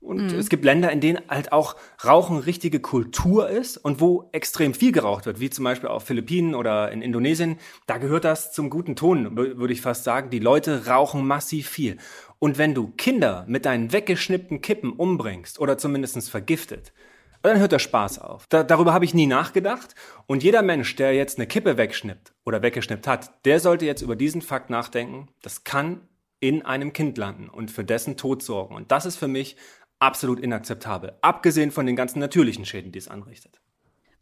Und 0.00 0.32
Mhm. 0.32 0.38
es 0.38 0.48
gibt 0.48 0.64
Länder, 0.64 0.92
in 0.92 1.00
denen 1.00 1.20
halt 1.28 1.50
auch 1.52 1.74
Rauchen 2.04 2.38
richtige 2.38 2.78
Kultur 2.80 3.48
ist 3.48 3.76
und 3.76 4.00
wo 4.00 4.28
extrem 4.32 4.72
viel 4.72 4.92
geraucht 4.92 5.26
wird, 5.26 5.40
wie 5.40 5.50
zum 5.50 5.64
Beispiel 5.64 5.88
auf 5.88 6.04
Philippinen 6.04 6.54
oder 6.54 6.92
in 6.92 7.02
Indonesien. 7.02 7.58
Da 7.86 7.98
gehört 7.98 8.24
das 8.24 8.52
zum 8.52 8.70
guten 8.70 8.94
Ton, 8.94 9.36
wür- 9.36 9.58
würde 9.58 9.72
ich 9.72 9.80
fast 9.80 10.04
sagen. 10.04 10.30
Die 10.30 10.38
Leute 10.38 10.86
rauchen 10.86 11.26
massiv 11.26 11.68
viel. 11.68 11.96
Und 12.38 12.58
wenn 12.58 12.74
du 12.74 12.92
Kinder 12.96 13.44
mit 13.48 13.64
deinen 13.64 13.92
weggeschnippten 13.92 14.60
Kippen 14.60 14.92
umbringst 14.92 15.58
oder 15.58 15.76
zumindest 15.78 16.30
vergiftet, 16.30 16.92
dann 17.42 17.58
hört 17.58 17.72
der 17.72 17.78
Spaß 17.78 18.20
auf. 18.20 18.46
Da, 18.48 18.62
darüber 18.62 18.92
habe 18.92 19.04
ich 19.04 19.14
nie 19.14 19.26
nachgedacht. 19.26 19.94
Und 20.26 20.42
jeder 20.42 20.62
Mensch, 20.62 20.94
der 20.96 21.14
jetzt 21.14 21.38
eine 21.38 21.46
Kippe 21.46 21.76
wegschnippt 21.76 22.32
oder 22.44 22.62
weggeschnippt 22.62 23.06
hat, 23.06 23.44
der 23.44 23.60
sollte 23.60 23.86
jetzt 23.86 24.02
über 24.02 24.16
diesen 24.16 24.42
Fakt 24.42 24.70
nachdenken. 24.70 25.28
Das 25.42 25.64
kann 25.64 26.00
in 26.40 26.64
einem 26.64 26.92
Kind 26.92 27.18
landen 27.18 27.48
und 27.48 27.70
für 27.72 27.82
dessen 27.82 28.16
Tod 28.16 28.42
sorgen. 28.44 28.76
Und 28.76 28.92
das 28.92 29.06
ist 29.06 29.16
für 29.16 29.26
mich 29.26 29.56
absolut 29.98 30.40
inakzeptabel. 30.40 31.14
Abgesehen 31.20 31.70
von 31.70 31.86
den 31.86 31.96
ganzen 31.96 32.18
natürlichen 32.18 32.64
Schäden, 32.64 32.92
die 32.92 32.98
es 32.98 33.08
anrichtet. 33.08 33.60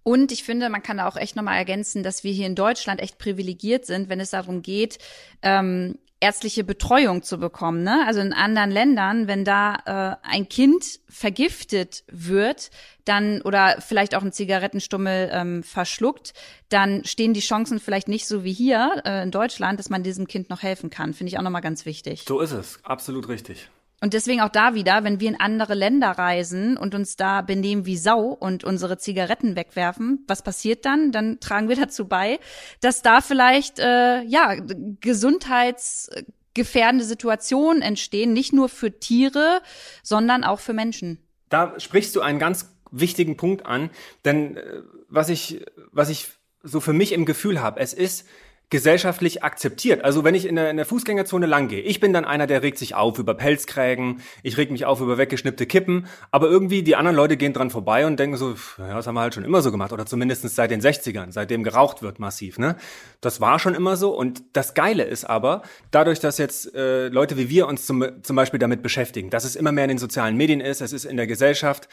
Und 0.02 0.30
ich 0.30 0.44
finde, 0.44 0.68
man 0.68 0.82
kann 0.82 0.98
da 0.98 1.08
auch 1.08 1.16
echt 1.16 1.34
nochmal 1.34 1.56
ergänzen, 1.56 2.04
dass 2.04 2.22
wir 2.22 2.32
hier 2.32 2.46
in 2.46 2.54
Deutschland 2.54 3.00
echt 3.00 3.18
privilegiert 3.18 3.86
sind, 3.86 4.08
wenn 4.08 4.20
es 4.20 4.30
darum 4.30 4.62
geht, 4.62 4.98
ähm, 5.42 5.98
ärztliche 6.20 6.64
Betreuung 6.64 7.22
zu 7.22 7.38
bekommen. 7.38 7.82
Ne? 7.82 8.04
Also 8.06 8.20
in 8.20 8.32
anderen 8.32 8.70
Ländern, 8.70 9.26
wenn 9.26 9.44
da 9.44 10.18
äh, 10.22 10.26
ein 10.26 10.48
Kind 10.48 11.00
vergiftet 11.08 12.04
wird, 12.06 12.70
dann 13.04 13.42
oder 13.42 13.80
vielleicht 13.80 14.14
auch 14.14 14.22
ein 14.22 14.32
Zigarettenstummel 14.32 15.30
ähm, 15.32 15.62
verschluckt, 15.62 16.32
dann 16.68 17.04
stehen 17.04 17.34
die 17.34 17.40
Chancen 17.40 17.80
vielleicht 17.80 18.08
nicht 18.08 18.26
so 18.26 18.44
wie 18.44 18.52
hier 18.52 19.02
äh, 19.04 19.22
in 19.22 19.30
Deutschland, 19.30 19.78
dass 19.78 19.90
man 19.90 20.02
diesem 20.02 20.26
Kind 20.26 20.50
noch 20.50 20.62
helfen 20.62 20.88
kann. 20.88 21.12
Finde 21.12 21.32
ich 21.32 21.38
auch 21.38 21.42
nochmal 21.42 21.62
ganz 21.62 21.84
wichtig. 21.84 22.24
So 22.26 22.40
ist 22.40 22.52
es, 22.52 22.78
absolut 22.84 23.28
richtig. 23.28 23.68
Und 24.02 24.12
deswegen 24.12 24.42
auch 24.42 24.50
da 24.50 24.74
wieder, 24.74 25.04
wenn 25.04 25.20
wir 25.20 25.28
in 25.28 25.40
andere 25.40 25.72
Länder 25.74 26.10
reisen 26.10 26.76
und 26.76 26.94
uns 26.94 27.16
da 27.16 27.40
benehmen 27.40 27.86
wie 27.86 27.96
Sau 27.96 28.24
und 28.24 28.62
unsere 28.62 28.98
Zigaretten 28.98 29.56
wegwerfen, 29.56 30.22
was 30.28 30.42
passiert 30.42 30.84
dann? 30.84 31.12
Dann 31.12 31.40
tragen 31.40 31.68
wir 31.68 31.76
dazu 31.76 32.06
bei, 32.06 32.38
dass 32.80 33.00
da 33.00 33.22
vielleicht 33.22 33.78
äh, 33.78 34.20
ja 34.22 34.54
gesundheitsgefährdende 35.00 37.06
Situationen 37.06 37.80
entstehen, 37.80 38.34
nicht 38.34 38.52
nur 38.52 38.68
für 38.68 38.98
Tiere, 38.98 39.62
sondern 40.02 40.44
auch 40.44 40.60
für 40.60 40.74
Menschen. 40.74 41.22
Da 41.48 41.80
sprichst 41.80 42.14
du 42.16 42.20
einen 42.20 42.38
ganz 42.38 42.76
wichtigen 42.90 43.38
Punkt 43.38 43.64
an, 43.64 43.88
denn 44.26 44.58
äh, 44.58 44.82
was 45.08 45.30
ich 45.30 45.64
was 45.90 46.10
ich 46.10 46.28
so 46.62 46.80
für 46.80 46.92
mich 46.92 47.12
im 47.12 47.24
Gefühl 47.24 47.62
habe, 47.62 47.80
es 47.80 47.94
ist 47.94 48.28
gesellschaftlich 48.68 49.44
akzeptiert. 49.44 50.04
Also 50.04 50.24
wenn 50.24 50.34
ich 50.34 50.44
in 50.44 50.56
der, 50.56 50.70
in 50.70 50.76
der 50.76 50.86
Fußgängerzone 50.86 51.46
lang 51.46 51.68
gehe, 51.68 51.82
ich 51.82 52.00
bin 52.00 52.12
dann 52.12 52.24
einer, 52.24 52.48
der 52.48 52.64
regt 52.64 52.78
sich 52.78 52.96
auf 52.96 53.16
über 53.18 53.34
Pelzkrägen, 53.34 54.20
ich 54.42 54.56
reg 54.56 54.72
mich 54.72 54.84
auf 54.84 55.00
über 55.00 55.18
weggeschnippte 55.18 55.66
Kippen, 55.66 56.08
aber 56.32 56.48
irgendwie 56.48 56.82
die 56.82 56.96
anderen 56.96 57.16
Leute 57.16 57.36
gehen 57.36 57.52
dran 57.52 57.70
vorbei 57.70 58.06
und 58.06 58.18
denken 58.18 58.36
so, 58.36 58.56
ja, 58.78 58.94
das 58.94 59.06
haben 59.06 59.14
wir 59.14 59.20
halt 59.20 59.34
schon 59.34 59.44
immer 59.44 59.62
so 59.62 59.70
gemacht 59.70 59.92
oder 59.92 60.04
zumindest 60.04 60.48
seit 60.48 60.72
den 60.72 60.80
60ern, 60.80 61.30
seitdem 61.30 61.62
geraucht 61.62 62.02
wird 62.02 62.18
massiv. 62.18 62.58
Ne? 62.58 62.74
Das 63.20 63.40
war 63.40 63.60
schon 63.60 63.76
immer 63.76 63.96
so 63.96 64.16
und 64.16 64.42
das 64.52 64.74
Geile 64.74 65.04
ist 65.04 65.24
aber, 65.24 65.62
dadurch, 65.92 66.18
dass 66.18 66.36
jetzt 66.38 66.74
äh, 66.74 67.06
Leute 67.06 67.36
wie 67.36 67.48
wir 67.48 67.68
uns 67.68 67.86
zum, 67.86 68.04
zum 68.22 68.34
Beispiel 68.34 68.58
damit 68.58 68.82
beschäftigen, 68.82 69.30
dass 69.30 69.44
es 69.44 69.54
immer 69.54 69.70
mehr 69.70 69.84
in 69.84 69.90
den 69.90 69.98
sozialen 69.98 70.36
Medien 70.36 70.60
ist, 70.60 70.80
es 70.80 70.92
ist 70.92 71.04
in 71.04 71.16
der 71.16 71.28
Gesellschaft, 71.28 71.88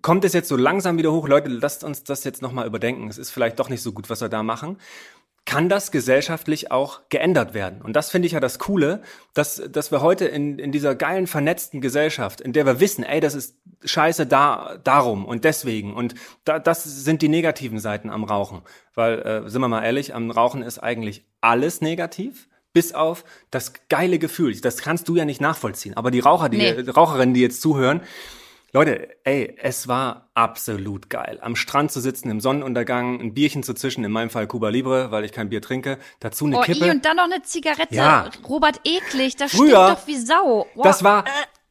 kommt 0.00 0.24
es 0.24 0.32
jetzt 0.32 0.48
so 0.48 0.56
langsam 0.56 0.96
wieder 0.96 1.12
hoch, 1.12 1.28
Leute, 1.28 1.50
lasst 1.50 1.84
uns 1.84 2.04
das 2.04 2.24
jetzt 2.24 2.40
nochmal 2.40 2.66
überdenken, 2.66 3.06
es 3.08 3.18
ist 3.18 3.30
vielleicht 3.30 3.58
doch 3.58 3.68
nicht 3.68 3.82
so 3.82 3.92
gut, 3.92 4.08
was 4.08 4.22
wir 4.22 4.30
da 4.30 4.42
machen 4.42 4.78
kann 5.46 5.68
das 5.68 5.92
gesellschaftlich 5.92 6.72
auch 6.72 7.02
geändert 7.08 7.54
werden. 7.54 7.80
Und 7.80 7.94
das 7.94 8.10
finde 8.10 8.26
ich 8.26 8.32
ja 8.32 8.40
das 8.40 8.58
Coole, 8.58 9.00
dass, 9.32 9.62
dass 9.70 9.92
wir 9.92 10.02
heute 10.02 10.26
in, 10.26 10.58
in 10.58 10.72
dieser 10.72 10.96
geilen, 10.96 11.28
vernetzten 11.28 11.80
Gesellschaft, 11.80 12.40
in 12.40 12.52
der 12.52 12.66
wir 12.66 12.80
wissen, 12.80 13.04
ey, 13.04 13.20
das 13.20 13.34
ist 13.34 13.56
scheiße 13.84 14.26
da, 14.26 14.78
darum 14.82 15.24
und 15.24 15.44
deswegen. 15.44 15.94
Und 15.94 16.16
da, 16.44 16.58
das 16.58 16.82
sind 16.82 17.22
die 17.22 17.28
negativen 17.28 17.78
Seiten 17.78 18.10
am 18.10 18.24
Rauchen. 18.24 18.62
Weil, 18.94 19.20
äh, 19.20 19.48
sind 19.48 19.60
wir 19.60 19.68
mal 19.68 19.84
ehrlich, 19.84 20.14
am 20.14 20.30
Rauchen 20.32 20.62
ist 20.62 20.80
eigentlich 20.80 21.24
alles 21.40 21.80
negativ 21.80 22.48
bis 22.72 22.92
auf 22.92 23.24
das 23.50 23.72
geile 23.88 24.18
Gefühl. 24.18 24.60
Das 24.60 24.78
kannst 24.78 25.08
du 25.08 25.16
ja 25.16 25.24
nicht 25.24 25.40
nachvollziehen. 25.40 25.96
Aber 25.96 26.10
die 26.10 26.20
Raucher, 26.20 26.48
die, 26.48 26.58
nee. 26.58 26.90
Raucherinnen, 26.90 27.34
die 27.34 27.40
jetzt 27.40 27.62
zuhören, 27.62 28.02
Leute, 28.72 29.08
ey, 29.24 29.56
es 29.60 29.88
war 29.88 30.28
absolut 30.34 31.08
geil. 31.08 31.38
Am 31.40 31.56
Strand 31.56 31.92
zu 31.92 32.00
sitzen, 32.00 32.28
im 32.30 32.40
Sonnenuntergang, 32.40 33.20
ein 33.20 33.32
Bierchen 33.32 33.62
zu 33.62 33.74
zischen, 33.74 34.04
in 34.04 34.12
meinem 34.12 34.28
Fall 34.28 34.46
Cuba 34.46 34.68
Libre, 34.68 35.10
weil 35.10 35.24
ich 35.24 35.32
kein 35.32 35.48
Bier 35.48 35.62
trinke, 35.62 35.98
dazu 36.20 36.46
eine 36.46 36.58
oh, 36.58 36.60
Kippe. 36.62 36.86
I, 36.86 36.90
und 36.90 37.04
dann 37.04 37.16
noch 37.16 37.24
eine 37.24 37.42
Zigarette. 37.42 37.94
Ja. 37.94 38.28
Robert, 38.46 38.80
eklig, 38.84 39.36
das 39.36 39.52
früher, 39.52 39.84
stinkt 39.84 40.02
doch 40.02 40.06
wie 40.06 40.16
Sau. 40.16 40.66
Wow. 40.74 40.84
Das 40.84 41.04
war, 41.04 41.24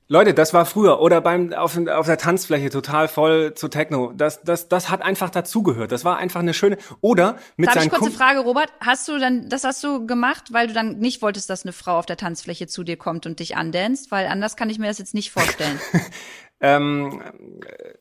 Leute, 0.07 0.35
das 0.35 0.53
war 0.53 0.67
früher 0.67 1.01
oder 1.01 1.19
beim 1.19 1.51
auf, 1.51 1.75
auf 1.87 2.05
der 2.05 2.19
Tanzfläche 2.19 2.69
total 2.69 3.07
voll 3.07 3.55
zu 3.55 3.69
Techno. 3.69 4.13
Das 4.15 4.43
das 4.43 4.69
das 4.69 4.91
hat 4.91 5.01
einfach 5.01 5.31
dazugehört. 5.31 5.91
Das 5.91 6.05
war 6.05 6.17
einfach 6.17 6.41
eine 6.41 6.53
schöne 6.53 6.77
oder 7.01 7.39
mit 7.57 7.69
Darf 7.69 7.75
seinen 7.75 7.85
ich 7.85 7.89
kurze 7.89 8.11
Kum 8.11 8.13
Frage, 8.13 8.39
Robert, 8.41 8.71
hast 8.79 9.07
du 9.07 9.17
dann 9.17 9.49
das 9.49 9.63
hast 9.63 9.83
du 9.83 10.05
gemacht, 10.05 10.53
weil 10.53 10.67
du 10.67 10.73
dann 10.73 10.99
nicht 10.99 11.23
wolltest, 11.23 11.49
dass 11.49 11.65
eine 11.65 11.73
Frau 11.73 11.97
auf 11.97 12.05
der 12.05 12.17
Tanzfläche 12.17 12.67
zu 12.67 12.83
dir 12.83 12.97
kommt 12.97 13.25
und 13.25 13.39
dich 13.39 13.57
andanzt, 13.57 14.11
weil 14.11 14.27
anders 14.27 14.55
kann 14.55 14.69
ich 14.69 14.77
mir 14.77 14.87
das 14.87 14.99
jetzt 14.99 15.15
nicht 15.15 15.31
vorstellen. 15.31 15.79
Ähm, 16.61 17.21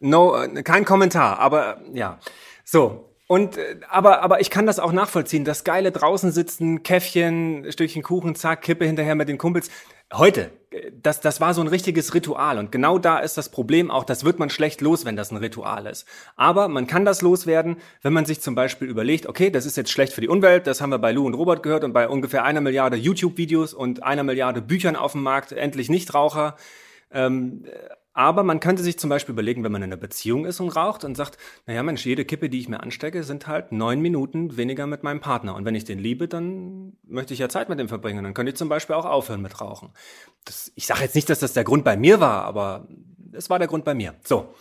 no, 0.00 0.36
kein 0.64 0.84
Kommentar, 0.84 1.38
aber 1.38 1.80
ja. 1.92 2.18
So. 2.64 3.10
Und 3.26 3.58
aber 3.88 4.22
aber 4.22 4.40
ich 4.40 4.50
kann 4.50 4.66
das 4.66 4.78
auch 4.78 4.92
nachvollziehen. 4.92 5.44
Das 5.44 5.64
geile 5.64 5.92
draußen 5.92 6.30
sitzen, 6.30 6.82
Käffchen, 6.82 7.66
Stückchen 7.72 8.02
Kuchen, 8.02 8.34
zack, 8.34 8.60
Kippe 8.60 8.84
hinterher 8.84 9.14
mit 9.14 9.30
den 9.30 9.38
Kumpels. 9.38 9.70
Heute, 10.12 10.50
das 11.00 11.20
das 11.20 11.40
war 11.40 11.54
so 11.54 11.62
ein 11.62 11.66
richtiges 11.68 12.12
Ritual 12.12 12.58
und 12.58 12.70
genau 12.70 12.98
da 12.98 13.18
ist 13.18 13.38
das 13.38 13.48
Problem 13.48 13.90
auch. 13.90 14.04
Das 14.04 14.24
wird 14.26 14.38
man 14.38 14.50
schlecht 14.50 14.82
los, 14.82 15.06
wenn 15.06 15.16
das 15.16 15.30
ein 15.30 15.38
Ritual 15.38 15.86
ist. 15.86 16.06
Aber 16.36 16.68
man 16.68 16.86
kann 16.86 17.06
das 17.06 17.22
loswerden, 17.22 17.78
wenn 18.02 18.12
man 18.12 18.26
sich 18.26 18.42
zum 18.42 18.54
Beispiel 18.54 18.88
überlegt, 18.88 19.26
okay, 19.26 19.48
das 19.48 19.64
ist 19.64 19.78
jetzt 19.78 19.90
schlecht 19.90 20.12
für 20.12 20.20
die 20.20 20.28
Umwelt. 20.28 20.66
Das 20.66 20.82
haben 20.82 20.90
wir 20.90 20.98
bei 20.98 21.10
Lou 21.12 21.24
und 21.24 21.34
Robert 21.34 21.62
gehört 21.62 21.82
und 21.82 21.94
bei 21.94 22.06
ungefähr 22.06 22.44
einer 22.44 22.60
Milliarde 22.60 22.98
YouTube-Videos 22.98 23.72
und 23.72 24.02
einer 24.02 24.22
Milliarde 24.22 24.60
Büchern 24.60 24.96
auf 24.96 25.12
dem 25.12 25.22
Markt. 25.22 25.52
Endlich 25.52 25.88
Nichtraucher. 25.88 26.56
Ähm, 27.10 27.64
aber 28.14 28.44
man 28.44 28.60
könnte 28.60 28.84
sich 28.84 28.96
zum 28.96 29.10
Beispiel 29.10 29.32
überlegen, 29.32 29.64
wenn 29.64 29.72
man 29.72 29.82
in 29.82 29.92
einer 29.92 30.00
Beziehung 30.00 30.46
ist 30.46 30.60
und 30.60 30.68
raucht 30.68 31.04
und 31.04 31.16
sagt, 31.16 31.36
naja 31.66 31.82
Mensch, 31.82 32.06
jede 32.06 32.24
Kippe, 32.24 32.48
die 32.48 32.60
ich 32.60 32.68
mir 32.68 32.80
anstecke, 32.80 33.24
sind 33.24 33.48
halt 33.48 33.72
neun 33.72 34.00
Minuten 34.00 34.56
weniger 34.56 34.86
mit 34.86 35.02
meinem 35.02 35.20
Partner. 35.20 35.56
Und 35.56 35.64
wenn 35.64 35.74
ich 35.74 35.84
den 35.84 35.98
liebe, 35.98 36.28
dann 36.28 36.96
möchte 37.02 37.34
ich 37.34 37.40
ja 37.40 37.48
Zeit 37.48 37.68
mit 37.68 37.80
ihm 37.80 37.88
verbringen. 37.88 38.22
Dann 38.22 38.32
könnte 38.32 38.50
ich 38.50 38.56
zum 38.56 38.68
Beispiel 38.68 38.94
auch 38.94 39.04
aufhören 39.04 39.42
mit 39.42 39.60
Rauchen. 39.60 39.90
Das, 40.44 40.70
ich 40.76 40.86
sage 40.86 41.02
jetzt 41.02 41.16
nicht, 41.16 41.28
dass 41.28 41.40
das 41.40 41.54
der 41.54 41.64
Grund 41.64 41.82
bei 41.82 41.96
mir 41.96 42.20
war, 42.20 42.44
aber 42.44 42.86
es 43.32 43.50
war 43.50 43.58
der 43.58 43.66
Grund 43.68 43.84
bei 43.84 43.94
mir. 43.94 44.14
So. 44.22 44.54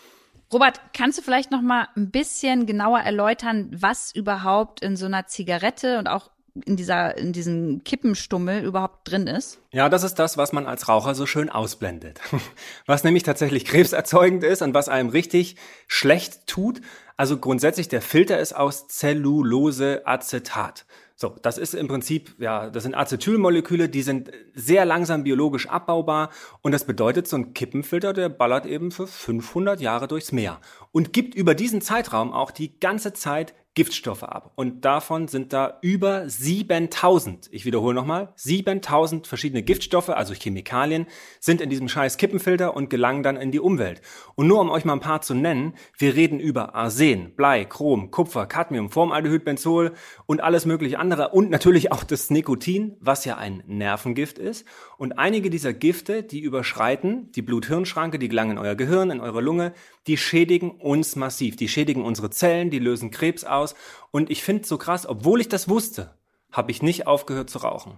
Robert, 0.52 0.82
kannst 0.94 1.20
du 1.20 1.22
vielleicht 1.22 1.52
noch 1.52 1.62
mal 1.62 1.88
ein 1.96 2.10
bisschen 2.10 2.66
genauer 2.66 3.00
erläutern, 3.00 3.70
was 3.72 4.14
überhaupt 4.14 4.82
in 4.82 4.96
so 4.96 5.06
einer 5.06 5.28
Zigarette 5.28 6.00
und 6.00 6.08
auch 6.08 6.32
in 6.66 6.76
dieser, 6.76 7.18
in 7.18 7.34
diesem 7.34 7.84
Kippenstummel 7.84 8.64
überhaupt 8.64 9.10
drin 9.10 9.26
ist? 9.28 9.60
Ja, 9.72 9.90
das 9.90 10.04
ist 10.04 10.16
das, 10.16 10.38
was 10.38 10.54
man 10.54 10.68
als 10.68 10.88
Raucher 10.88 11.16
so 11.16 11.26
schön 11.26 11.50
ausblendet. 11.50 12.20
Was 12.86 13.04
nämlich 13.04 13.24
tatsächlich 13.24 13.66
krebserzeugend 13.66 14.44
ist 14.44 14.62
und 14.62 14.74
was 14.74 14.90
einem 14.90 15.10
richtig 15.10 15.56
schlecht 15.88 16.46
tut. 16.48 16.82
Also 17.18 17.38
grundsätzlich 17.38 17.88
der 17.88 18.02
Filter 18.02 18.40
ist 18.40 18.54
aus 18.54 18.88
Zellulose-Acetat. 18.88 20.86
So, 21.16 21.36
das 21.42 21.58
ist 21.58 21.74
im 21.74 21.88
Prinzip, 21.88 22.36
ja, 22.40 22.70
das 22.70 22.84
sind 22.84 22.96
Acetylmoleküle, 22.96 23.88
die 23.88 24.02
sind 24.02 24.32
sehr 24.56 24.84
langsam 24.84 25.24
biologisch 25.24 25.70
abbaubar 25.70 26.30
und 26.62 26.72
das 26.72 26.86
bedeutet, 26.86 27.28
so 27.28 27.38
ein 27.38 27.54
Kippenfilter, 27.54 28.14
der 28.14 28.30
ballert 28.30 28.66
eben 28.66 28.92
für 28.92 29.08
500 29.08 29.80
Jahre 29.80 30.08
durchs 30.08 30.32
Meer 30.32 30.60
und 30.92 31.14
gibt 31.14 31.36
über 31.36 31.56
diesen 31.56 31.82
Zeitraum 31.82 32.34
auch 32.34 32.52
die 32.52 32.80
ganze 32.80 33.14
Zeit 33.14 33.54
Giftstoffe 33.76 34.24
ab. 34.24 34.52
Und 34.56 34.86
davon 34.86 35.28
sind 35.28 35.52
da 35.52 35.80
über 35.82 36.30
7000, 36.30 37.50
ich 37.52 37.66
wiederhole 37.66 37.96
nochmal, 37.96 38.32
7000 38.36 39.26
verschiedene 39.26 39.64
Giftstoffe, 39.64 40.10
also 40.10 40.34
Chemikalien, 40.34 41.08
sind 41.40 41.60
in 41.60 41.70
diesem 41.70 41.90
scheiß 41.90 42.18
Kippenfilter 42.18 42.76
und 42.76 42.90
gelangen 42.90 43.24
dann 43.24 43.36
in 43.36 43.52
die 43.52 43.60
Umwelt. 43.60 44.02
Und 44.36 44.48
nur 44.48 44.60
um 44.60 44.70
euch 44.70 44.86
mal 44.86 44.94
ein 44.94 45.00
paar 45.00 45.22
zu 45.22 45.34
nennen, 45.34 45.74
wir 45.98 46.16
reden 46.16 46.40
über 46.40 46.76
Arsen, 46.76 47.34
Blei, 47.36 47.66
Chrom, 47.66 48.12
Kupfer, 48.12 48.46
Cadmium, 48.46 48.92
Formaldehyd, 48.92 49.44
Benzol 49.44 49.94
und 50.28 50.42
alles 50.42 50.66
mögliche 50.66 51.00
andere 51.00 51.30
und 51.30 51.50
natürlich 51.50 51.92
auch 51.92 52.04
das 52.04 52.30
Nikotin, 52.30 52.96
was 53.00 53.26
ja 53.26 53.38
ein 53.38 53.64
Nervengift 53.66 54.38
ist. 54.38 54.66
Und 54.98 55.14
einige 55.14 55.50
dieser 55.50 55.74
Gifte, 55.74 56.22
die 56.22 56.42
überschreiten 56.42 57.32
die 57.32 57.42
Blut-Hirn-Schranke, 57.42 58.20
die 58.20 58.30
gelangen 58.30 58.52
in 58.52 58.58
euer 58.58 58.76
Gehirn, 58.76 59.10
in 59.10 59.20
eure 59.20 59.42
Lunge, 59.42 59.74
die 60.08 60.18
schädigen 60.18 60.72
uns 60.72 61.16
massiv. 61.16 61.56
Die 61.56 61.70
schädigen 61.70 62.04
unsere 62.04 62.30
Zellen, 62.30 62.70
die 62.70 62.80
lösen 62.80 63.10
Krebs 63.10 63.46
aus. 63.46 63.63
Und 64.12 64.30
ich 64.30 64.44
finde 64.44 64.66
so 64.68 64.78
krass, 64.78 65.06
obwohl 65.08 65.42
ich 65.42 65.50
das 65.50 65.70
wusste, 65.70 66.14
habe 66.52 66.72
ich 66.72 66.82
nicht 66.82 67.08
aufgehört 67.08 67.50
zu 67.50 67.60
rauchen. 67.60 67.98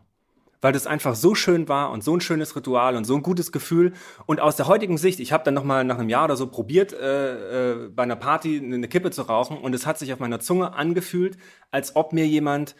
Weil 0.61 0.73
das 0.73 0.87
einfach 0.87 1.15
so 1.15 1.35
schön 1.35 1.67
war 1.67 1.91
und 1.91 2.03
so 2.03 2.15
ein 2.15 2.21
schönes 2.21 2.55
Ritual 2.55 2.95
und 2.95 3.05
so 3.05 3.15
ein 3.15 3.21
gutes 3.21 3.51
Gefühl. 3.51 3.93
Und 4.25 4.39
aus 4.39 4.55
der 4.55 4.67
heutigen 4.67 4.97
Sicht, 4.97 5.19
ich 5.19 5.31
habe 5.31 5.43
dann 5.43 5.53
nochmal 5.53 5.83
nach 5.83 5.99
einem 5.99 6.09
Jahr 6.09 6.25
oder 6.25 6.37
so 6.37 6.47
probiert, 6.47 6.93
äh, 6.93 7.73
äh, 7.73 7.89
bei 7.89 8.03
einer 8.03 8.15
Party 8.15 8.57
eine 8.57 8.87
Kippe 8.87 9.11
zu 9.11 9.23
rauchen 9.23 9.57
und 9.57 9.75
es 9.75 9.85
hat 9.85 9.99
sich 9.99 10.11
auf 10.13 10.19
meiner 10.19 10.39
Zunge 10.39 10.73
angefühlt, 10.73 11.37
als 11.71 11.95
ob 11.95 12.13
mir 12.13 12.25
jemand 12.25 12.75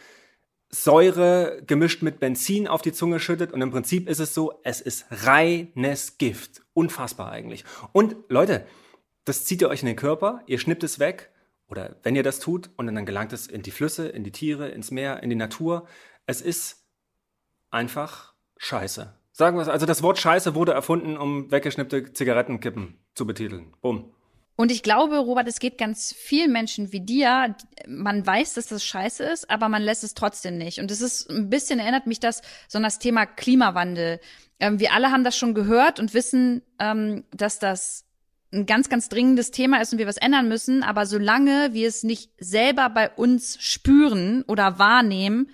Säure 0.69 1.62
gemischt 1.65 2.02
mit 2.02 2.19
Benzin 2.19 2.67
auf 2.67 2.82
die 2.82 2.91
Zunge 2.91 3.19
schüttet 3.19 3.52
und 3.52 3.62
im 3.62 3.71
Prinzip 3.71 4.10
ist 4.10 4.19
es 4.19 4.34
so, 4.34 4.60
es 4.63 4.82
ist 4.82 5.06
reines 5.10 6.17
Gift. 6.17 6.63
Unfassbar 6.74 7.32
eigentlich. 7.32 7.65
Und 7.93 8.15
Leute, 8.30 8.65
das 9.26 9.45
zieht 9.45 9.62
ihr 9.62 9.69
euch 9.69 9.82
in 9.82 9.88
den 9.88 9.95
Körper, 9.95 10.41
ihr 10.48 10.60
schnippt 10.60 10.84
es 10.84 11.00
weg 11.00 11.32
oder 11.67 11.97
wenn 12.04 12.15
ihr 12.15 12.23
das 12.23 12.39
tut 12.39 12.69
und 12.78 12.88
dann 12.93 13.06
gelangt 13.06 13.34
es 13.34 13.47
in 13.47 13.62
die 13.62 13.71
Flüsse, 13.71 14.08
in 14.08 14.23
die 14.23 14.32
Tiere, 14.32 14.69
ins 14.69 14.91
Meer, 14.91 15.23
in 15.23 15.30
die 15.30 15.36
Natur. 15.36 15.88
Es 16.25 16.41
ist 16.41 16.86
einfach 17.71 18.34
Scheiße. 18.58 19.13
Sagen 19.32 19.58
wir 19.58 19.62
es, 19.62 19.67
also 19.67 19.86
das 19.86 20.01
Wort 20.01 20.17
Scheiße 20.17 20.56
wurde 20.56 20.71
erfunden, 20.71 21.17
um 21.17 21.51
weggeschnippte 21.51 22.13
Zigarettenkippen 22.13 22.99
zu 23.15 23.25
betiteln. 23.28 23.73
Bumm. 23.82 24.13
Und 24.58 24.71
ich 24.71 24.84
glaube, 24.84 25.17
Robert, 25.17 25.49
es 25.49 25.60
geht 25.60 25.78
ganz 25.78 26.13
vielen 26.13 26.54
Menschen 26.54 26.93
wie 26.93 27.01
dir. 27.01 27.56
Man 27.88 28.25
weiß, 28.25 28.54
dass 28.54 28.67
das 28.67 28.86
scheiße 28.86 29.23
ist, 29.25 29.49
aber 29.49 29.67
man 29.67 29.82
lässt 29.82 30.06
es 30.06 30.13
trotzdem 30.13 30.58
nicht. 30.58 30.80
Und 30.80 30.91
es 30.91 31.01
ist 31.01 31.30
ein 31.30 31.49
bisschen 31.49 31.80
erinnert 31.80 32.08
mich 32.08 32.21
das 32.21 32.41
so 32.69 32.78
an 32.78 32.84
das 32.84 32.99
Thema 32.99 33.25
Klimawandel. 33.25 34.21
Ähm, 34.62 34.80
wir 34.80 34.93
alle 34.93 35.12
haben 35.12 35.25
das 35.25 35.38
schon 35.38 35.54
gehört 35.54 35.99
und 35.99 36.13
wissen, 36.13 36.62
ähm, 36.80 37.25
dass 37.32 37.60
das 37.60 38.05
ein 38.56 38.65
ganz, 38.65 38.89
ganz 38.89 39.10
dringendes 39.10 39.52
Thema 39.52 39.82
ist 39.82 39.91
und 39.94 40.00
wir 40.00 40.08
was 40.08 40.18
ändern 40.18 40.48
müssen. 40.48 40.84
Aber 40.84 41.06
solange 41.06 41.74
wir 41.74 41.88
es 41.88 42.04
nicht 42.04 42.32
selber 42.39 42.89
bei 42.89 43.10
uns 43.10 43.58
spüren 43.60 44.44
oder 44.48 44.80
wahrnehmen, 44.80 45.50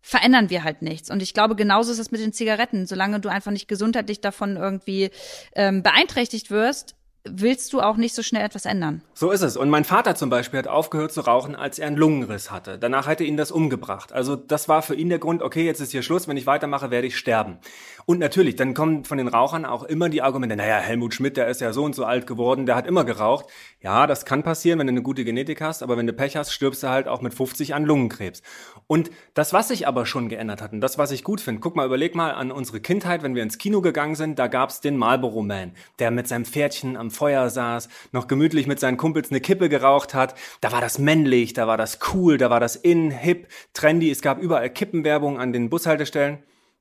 verändern 0.00 0.50
wir 0.50 0.62
halt 0.62 0.82
nichts. 0.82 1.10
Und 1.10 1.20
ich 1.22 1.34
glaube, 1.34 1.56
genauso 1.56 1.92
ist 1.92 1.98
es 1.98 2.12
mit 2.12 2.20
den 2.20 2.32
Zigaretten. 2.32 2.86
Solange 2.86 3.20
du 3.20 3.28
einfach 3.28 3.50
nicht 3.50 3.68
gesundheitlich 3.68 4.20
davon 4.20 4.56
irgendwie 4.56 5.10
ähm, 5.54 5.82
beeinträchtigt 5.82 6.50
wirst, 6.50 6.94
willst 7.30 7.72
du 7.72 7.80
auch 7.80 7.96
nicht 7.96 8.14
so 8.14 8.22
schnell 8.22 8.44
etwas 8.44 8.64
ändern. 8.64 9.02
So 9.14 9.30
ist 9.30 9.42
es. 9.42 9.56
Und 9.56 9.70
mein 9.70 9.84
Vater 9.84 10.14
zum 10.14 10.30
Beispiel 10.30 10.58
hat 10.58 10.68
aufgehört 10.68 11.12
zu 11.12 11.22
rauchen, 11.22 11.54
als 11.54 11.78
er 11.78 11.86
einen 11.86 11.96
Lungenriss 11.96 12.50
hatte. 12.50 12.78
Danach 12.78 13.06
hätte 13.06 13.24
ihn 13.24 13.36
das 13.36 13.50
umgebracht. 13.50 14.12
Also 14.12 14.36
das 14.36 14.68
war 14.68 14.82
für 14.82 14.94
ihn 14.94 15.08
der 15.08 15.18
Grund, 15.18 15.42
okay, 15.42 15.64
jetzt 15.64 15.80
ist 15.80 15.92
hier 15.92 16.02
Schluss, 16.02 16.28
wenn 16.28 16.36
ich 16.36 16.46
weitermache, 16.46 16.90
werde 16.90 17.06
ich 17.06 17.16
sterben. 17.16 17.58
Und 18.04 18.20
natürlich, 18.20 18.56
dann 18.56 18.74
kommen 18.74 19.04
von 19.04 19.18
den 19.18 19.28
Rauchern 19.28 19.64
auch 19.64 19.82
immer 19.82 20.08
die 20.08 20.22
Argumente, 20.22 20.56
naja, 20.56 20.76
Helmut 20.76 21.12
Schmidt, 21.14 21.36
der 21.36 21.48
ist 21.48 21.60
ja 21.60 21.72
so 21.72 21.84
und 21.84 21.94
so 21.94 22.04
alt 22.04 22.26
geworden, 22.26 22.66
der 22.66 22.76
hat 22.76 22.86
immer 22.86 23.04
geraucht. 23.04 23.46
Ja, 23.86 24.08
das 24.08 24.24
kann 24.24 24.42
passieren, 24.42 24.80
wenn 24.80 24.88
du 24.88 24.94
eine 24.94 25.02
gute 25.02 25.24
Genetik 25.24 25.60
hast, 25.60 25.80
aber 25.80 25.96
wenn 25.96 26.08
du 26.08 26.12
Pech 26.12 26.36
hast, 26.36 26.50
stirbst 26.50 26.82
du 26.82 26.88
halt 26.88 27.06
auch 27.06 27.20
mit 27.20 27.34
50 27.34 27.72
an 27.72 27.84
Lungenkrebs. 27.84 28.42
Und 28.88 29.12
das, 29.34 29.52
was 29.52 29.68
sich 29.68 29.86
aber 29.86 30.06
schon 30.06 30.28
geändert 30.28 30.60
hat 30.60 30.72
und 30.72 30.80
das, 30.80 30.98
was 30.98 31.12
ich 31.12 31.22
gut 31.22 31.40
finde, 31.40 31.60
guck 31.60 31.76
mal, 31.76 31.86
überleg 31.86 32.16
mal 32.16 32.32
an 32.32 32.50
unsere 32.50 32.80
Kindheit, 32.80 33.22
wenn 33.22 33.36
wir 33.36 33.44
ins 33.44 33.58
Kino 33.58 33.82
gegangen 33.82 34.16
sind, 34.16 34.40
da 34.40 34.48
gab's 34.48 34.80
den 34.80 34.96
Marlboro 34.96 35.40
Man, 35.40 35.70
der 36.00 36.10
mit 36.10 36.26
seinem 36.26 36.44
Pferdchen 36.44 36.96
am 36.96 37.12
Feuer 37.12 37.48
saß, 37.48 37.88
noch 38.10 38.26
gemütlich 38.26 38.66
mit 38.66 38.80
seinen 38.80 38.96
Kumpels 38.96 39.30
eine 39.30 39.40
Kippe 39.40 39.68
geraucht 39.68 40.14
hat. 40.14 40.34
Da 40.62 40.72
war 40.72 40.80
das 40.80 40.98
männlich, 40.98 41.52
da 41.52 41.68
war 41.68 41.76
das 41.76 42.00
cool, 42.12 42.38
da 42.38 42.50
war 42.50 42.58
das 42.58 42.74
in, 42.74 43.12
hip, 43.12 43.46
trendy. 43.72 44.10
Es 44.10 44.20
gab 44.20 44.40
überall 44.40 44.68
Kippenwerbung 44.68 45.38
an 45.38 45.52
den 45.52 45.70
Bushaltestellen. 45.70 46.38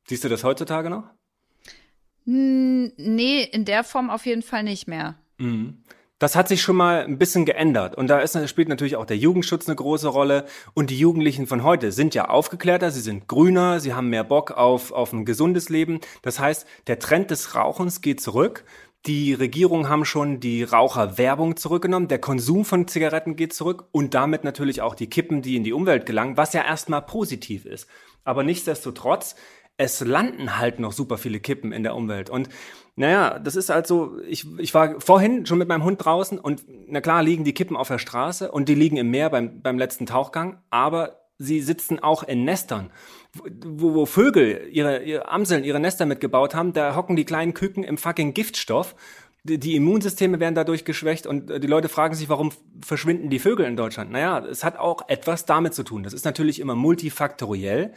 Siehst 0.08 0.24
du 0.24 0.28
das 0.28 0.44
heutzutage 0.44 0.90
noch? 0.90 1.04
Nee, 2.26 3.44
in 3.44 3.64
der 3.64 3.84
Form 3.84 4.10
auf 4.10 4.26
jeden 4.26 4.42
Fall 4.42 4.64
nicht 4.64 4.88
mehr. 4.88 5.20
Mhm. 5.38 5.84
Das 6.18 6.38
hat 6.38 6.48
sich 6.48 6.62
schon 6.62 6.78
mal 6.78 7.04
ein 7.04 7.18
bisschen 7.18 7.46
geändert. 7.46 7.96
Und 7.96 8.08
da 8.08 8.20
ist, 8.20 8.38
spielt 8.50 8.70
natürlich 8.70 8.96
auch 8.96 9.06
der 9.06 9.18
Jugendschutz 9.18 9.68
eine 9.68 9.76
große 9.76 10.08
Rolle. 10.08 10.46
Und 10.74 10.90
die 10.90 10.98
Jugendlichen 10.98 11.46
von 11.46 11.64
heute 11.64 11.92
sind 11.92 12.16
ja 12.16 12.30
aufgeklärter, 12.30 12.90
sie 12.92 13.02
sind 13.02 13.28
grüner, 13.28 13.82
sie 13.82 13.94
haben 13.94 14.10
mehr 14.10 14.24
Bock 14.24 14.52
auf, 14.52 14.94
auf 14.94 15.12
ein 15.12 15.26
gesundes 15.26 15.68
Leben. 15.68 16.00
Das 16.22 16.40
heißt, 16.40 16.66
der 16.88 17.00
Trend 17.00 17.32
des 17.32 17.54
Rauchens 17.56 18.00
geht 18.00 18.22
zurück. 18.22 18.64
Die 19.06 19.34
Regierungen 19.34 19.90
haben 19.90 20.06
schon 20.06 20.40
die 20.40 20.64
Raucherwerbung 20.64 21.58
zurückgenommen. 21.58 22.08
Der 22.08 22.20
Konsum 22.20 22.64
von 22.64 22.88
Zigaretten 22.88 23.36
geht 23.36 23.54
zurück 23.54 23.86
und 23.92 24.14
damit 24.14 24.44
natürlich 24.46 24.82
auch 24.82 24.96
die 24.96 25.10
Kippen, 25.10 25.42
die 25.42 25.58
in 25.58 25.64
die 25.66 25.74
Umwelt 25.74 26.06
gelangen, 26.06 26.38
was 26.38 26.54
ja 26.54 26.64
erstmal 26.64 27.02
positiv 27.02 27.66
ist. 27.66 27.88
Aber 28.24 28.44
nichtsdestotrotz 28.44 29.36
es 29.78 30.00
landen 30.00 30.58
halt 30.58 30.80
noch 30.80 30.94
super 30.94 31.18
viele 31.18 31.40
Kippen 31.40 31.72
in 31.72 31.84
der 31.84 31.96
Umwelt. 31.96 32.30
Und 32.30 32.50
naja, 32.96 33.40
das 33.40 33.56
ist 33.56 33.70
halt 33.70 33.88
so, 33.88 34.20
ich, 34.28 34.46
ich 34.58 34.74
war 34.74 35.02
vorhin 35.02 35.46
schon 35.46 35.58
mit 35.58 35.68
meinem 35.68 35.84
Hund 35.84 36.04
draußen 36.04 36.40
und 36.40 36.64
na 36.88 37.02
klar 37.02 37.24
liegen 37.24 37.44
die 37.44 37.54
Kippen 37.54 37.76
auf 37.76 37.90
der 37.90 38.00
Straße 38.00 38.52
und 38.52 38.70
die 38.70 38.76
liegen 38.76 38.98
im 38.98 39.10
Meer 39.12 39.30
beim, 39.30 39.62
beim 39.62 39.78
letzten 39.78 40.06
Tauchgang, 40.06 40.60
aber 40.70 41.20
sie 41.38 41.60
sitzen 41.62 42.00
auch 42.00 42.24
in 42.24 42.46
Nestern, 42.46 42.90
wo, 43.66 43.94
wo 43.94 44.06
Vögel 44.06 44.70
ihre, 44.72 45.04
ihre 45.04 45.28
Amseln, 45.28 45.66
ihre 45.66 45.82
Nester 45.82 46.06
mitgebaut 46.06 46.56
haben, 46.56 46.72
da 46.72 46.96
hocken 46.96 47.18
die 47.18 47.26
kleinen 47.26 47.54
Küken 47.54 47.84
im 47.84 47.98
fucking 47.98 48.34
Giftstoff. 48.34 48.96
Die, 49.44 49.60
die 49.60 49.76
Immunsysteme 49.76 50.40
werden 50.40 50.56
dadurch 50.56 50.86
geschwächt 50.86 51.28
und 51.28 51.50
die 51.50 51.68
Leute 51.68 51.90
fragen 51.90 52.16
sich, 52.16 52.30
warum 52.30 52.52
verschwinden 52.82 53.30
die 53.30 53.40
Vögel 53.40 53.66
in 53.66 53.76
Deutschland? 53.76 54.10
Naja, 54.10 54.40
es 54.40 54.64
hat 54.64 54.78
auch 54.78 55.10
etwas 55.10 55.46
damit 55.46 55.74
zu 55.74 55.84
tun. 55.84 56.04
Das 56.04 56.14
ist 56.14 56.24
natürlich 56.24 56.62
immer 56.62 56.76
multifaktoriell. 56.76 57.94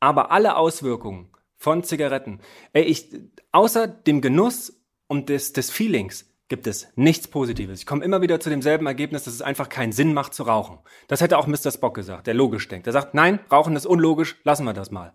Aber 0.00 0.30
alle 0.30 0.56
Auswirkungen 0.56 1.30
von 1.56 1.82
Zigaretten, 1.82 2.40
ey, 2.72 2.84
ich, 2.84 3.10
außer 3.52 3.88
dem 3.88 4.20
Genuss 4.20 4.80
und 5.08 5.28
des, 5.28 5.52
des 5.52 5.70
Feelings, 5.70 6.28
gibt 6.48 6.66
es 6.66 6.88
nichts 6.96 7.28
Positives. 7.28 7.80
Ich 7.80 7.86
komme 7.86 8.04
immer 8.04 8.22
wieder 8.22 8.40
zu 8.40 8.48
demselben 8.48 8.86
Ergebnis, 8.86 9.24
dass 9.24 9.34
es 9.34 9.42
einfach 9.42 9.68
keinen 9.68 9.92
Sinn 9.92 10.14
macht 10.14 10.34
zu 10.34 10.44
rauchen. 10.44 10.78
Das 11.06 11.20
hätte 11.20 11.36
auch 11.36 11.46
Mr. 11.46 11.70
Spock 11.70 11.94
gesagt, 11.94 12.26
der 12.26 12.34
logisch 12.34 12.66
denkt. 12.68 12.86
Der 12.86 12.92
sagt, 12.92 13.14
nein, 13.14 13.40
Rauchen 13.52 13.76
ist 13.76 13.86
unlogisch, 13.86 14.36
lassen 14.44 14.64
wir 14.64 14.72
das 14.72 14.90
mal. 14.90 15.12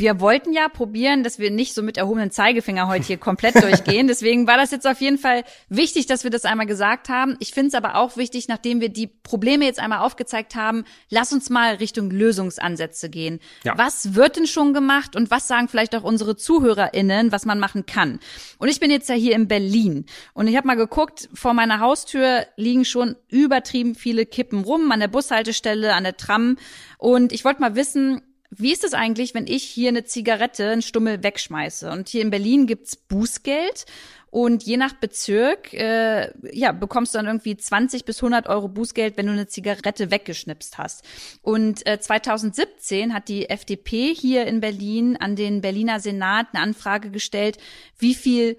Wir 0.00 0.18
wollten 0.18 0.54
ja 0.54 0.68
probieren, 0.70 1.22
dass 1.22 1.38
wir 1.38 1.50
nicht 1.50 1.74
so 1.74 1.82
mit 1.82 1.98
erhobenen 1.98 2.30
Zeigefinger 2.30 2.88
heute 2.88 3.04
hier 3.04 3.18
komplett 3.18 3.54
durchgehen. 3.62 4.08
Deswegen 4.08 4.46
war 4.46 4.56
das 4.56 4.70
jetzt 4.70 4.86
auf 4.86 4.98
jeden 5.02 5.18
Fall 5.18 5.44
wichtig, 5.68 6.06
dass 6.06 6.24
wir 6.24 6.30
das 6.30 6.46
einmal 6.46 6.64
gesagt 6.64 7.10
haben. 7.10 7.36
Ich 7.38 7.52
finde 7.52 7.68
es 7.68 7.74
aber 7.74 7.96
auch 7.96 8.16
wichtig, 8.16 8.48
nachdem 8.48 8.80
wir 8.80 8.88
die 8.88 9.08
Probleme 9.08 9.66
jetzt 9.66 9.78
einmal 9.78 9.98
aufgezeigt 9.98 10.54
haben, 10.54 10.84
lass 11.10 11.34
uns 11.34 11.50
mal 11.50 11.74
Richtung 11.74 12.10
Lösungsansätze 12.10 13.10
gehen. 13.10 13.40
Ja. 13.62 13.76
Was 13.76 14.14
wird 14.14 14.38
denn 14.38 14.46
schon 14.46 14.72
gemacht 14.72 15.16
und 15.16 15.30
was 15.30 15.46
sagen 15.46 15.68
vielleicht 15.68 15.94
auch 15.94 16.02
unsere 16.02 16.34
ZuhörerInnen, 16.34 17.30
was 17.30 17.44
man 17.44 17.58
machen 17.58 17.84
kann? 17.84 18.20
Und 18.56 18.68
ich 18.68 18.80
bin 18.80 18.90
jetzt 18.90 19.10
ja 19.10 19.14
hier 19.14 19.34
in 19.34 19.48
Berlin 19.48 20.06
und 20.32 20.48
ich 20.48 20.56
habe 20.56 20.66
mal 20.66 20.76
geguckt, 20.76 21.28
vor 21.34 21.52
meiner 21.52 21.80
Haustür 21.80 22.46
liegen 22.56 22.86
schon 22.86 23.16
übertrieben 23.28 23.94
viele 23.94 24.24
Kippen 24.24 24.64
rum, 24.64 24.90
an 24.92 25.00
der 25.00 25.08
Bushaltestelle, 25.08 25.92
an 25.92 26.04
der 26.04 26.16
Tram. 26.16 26.56
Und 26.96 27.32
ich 27.32 27.44
wollte 27.44 27.60
mal 27.60 27.74
wissen, 27.74 28.22
wie 28.50 28.72
ist 28.72 28.84
es 28.84 28.94
eigentlich, 28.94 29.34
wenn 29.34 29.46
ich 29.46 29.62
hier 29.62 29.88
eine 29.88 30.04
Zigarette, 30.04 30.70
einen 30.70 30.82
Stummel 30.82 31.22
wegschmeiße? 31.22 31.90
Und 31.90 32.08
hier 32.08 32.22
in 32.22 32.30
Berlin 32.30 32.66
gibt's 32.66 32.96
Bußgeld. 32.96 33.86
Und 34.30 34.62
je 34.62 34.76
nach 34.76 34.92
Bezirk, 34.92 35.72
äh, 35.72 36.32
ja, 36.52 36.70
bekommst 36.70 37.14
du 37.14 37.18
dann 37.18 37.26
irgendwie 37.26 37.56
20 37.56 38.04
bis 38.04 38.18
100 38.18 38.46
Euro 38.46 38.68
Bußgeld, 38.68 39.16
wenn 39.16 39.26
du 39.26 39.32
eine 39.32 39.48
Zigarette 39.48 40.10
weggeschnipst 40.12 40.78
hast. 40.78 41.04
Und 41.42 41.84
äh, 41.86 41.98
2017 42.00 43.12
hat 43.12 43.28
die 43.28 43.50
FDP 43.50 44.14
hier 44.14 44.46
in 44.46 44.60
Berlin 44.60 45.16
an 45.16 45.34
den 45.34 45.60
Berliner 45.60 45.98
Senat 45.98 46.48
eine 46.52 46.62
Anfrage 46.62 47.10
gestellt, 47.10 47.58
wie 47.98 48.14
viel 48.14 48.56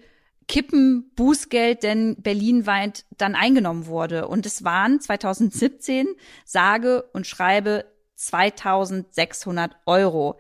Kippen 0.50 1.10
Bußgeld 1.16 1.84
denn 1.84 2.18
berlinweit 2.22 3.06
dann 3.18 3.36
eingenommen 3.36 3.86
wurde. 3.86 4.28
Und 4.28 4.46
es 4.46 4.66
waren 4.66 5.00
2017 5.00 6.08
sage 6.44 7.04
und 7.14 7.26
schreibe 7.26 7.86
2600 8.28 9.76
Euro. 9.86 10.40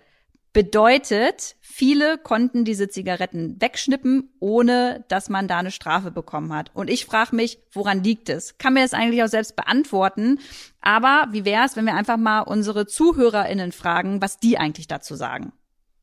Bedeutet, 0.53 1.55
viele 1.61 2.17
konnten 2.17 2.65
diese 2.65 2.89
Zigaretten 2.89 3.55
wegschnippen, 3.61 4.29
ohne 4.41 5.05
dass 5.07 5.29
man 5.29 5.47
da 5.47 5.59
eine 5.59 5.71
Strafe 5.71 6.11
bekommen 6.11 6.53
hat. 6.53 6.71
Und 6.73 6.89
ich 6.89 7.05
frage 7.05 7.35
mich, 7.35 7.59
woran 7.71 8.03
liegt 8.03 8.27
es? 8.27 8.57
Kann 8.57 8.73
mir 8.73 8.81
das 8.81 8.93
eigentlich 8.93 9.23
auch 9.23 9.29
selbst 9.29 9.55
beantworten. 9.55 10.39
Aber 10.81 11.27
wie 11.31 11.45
wäre 11.45 11.65
es, 11.65 11.77
wenn 11.77 11.85
wir 11.85 11.95
einfach 11.95 12.17
mal 12.17 12.41
unsere 12.41 12.85
ZuhörerInnen 12.85 13.71
fragen, 13.71 14.21
was 14.21 14.39
die 14.39 14.57
eigentlich 14.57 14.89
dazu 14.89 15.15
sagen? 15.15 15.53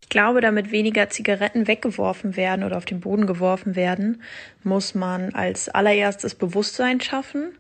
Ich 0.01 0.09
glaube, 0.09 0.41
damit 0.41 0.71
weniger 0.71 1.11
Zigaretten 1.11 1.69
weggeworfen 1.69 2.35
werden 2.35 2.65
oder 2.65 2.79
auf 2.79 2.87
den 2.87 3.01
Boden 3.01 3.27
geworfen 3.27 3.77
werden, 3.77 4.23
muss 4.65 4.95
man 4.95 5.35
als 5.35 5.69
allererstes 5.69 6.35
Bewusstsein 6.35 7.03
schaffen. 7.03 7.59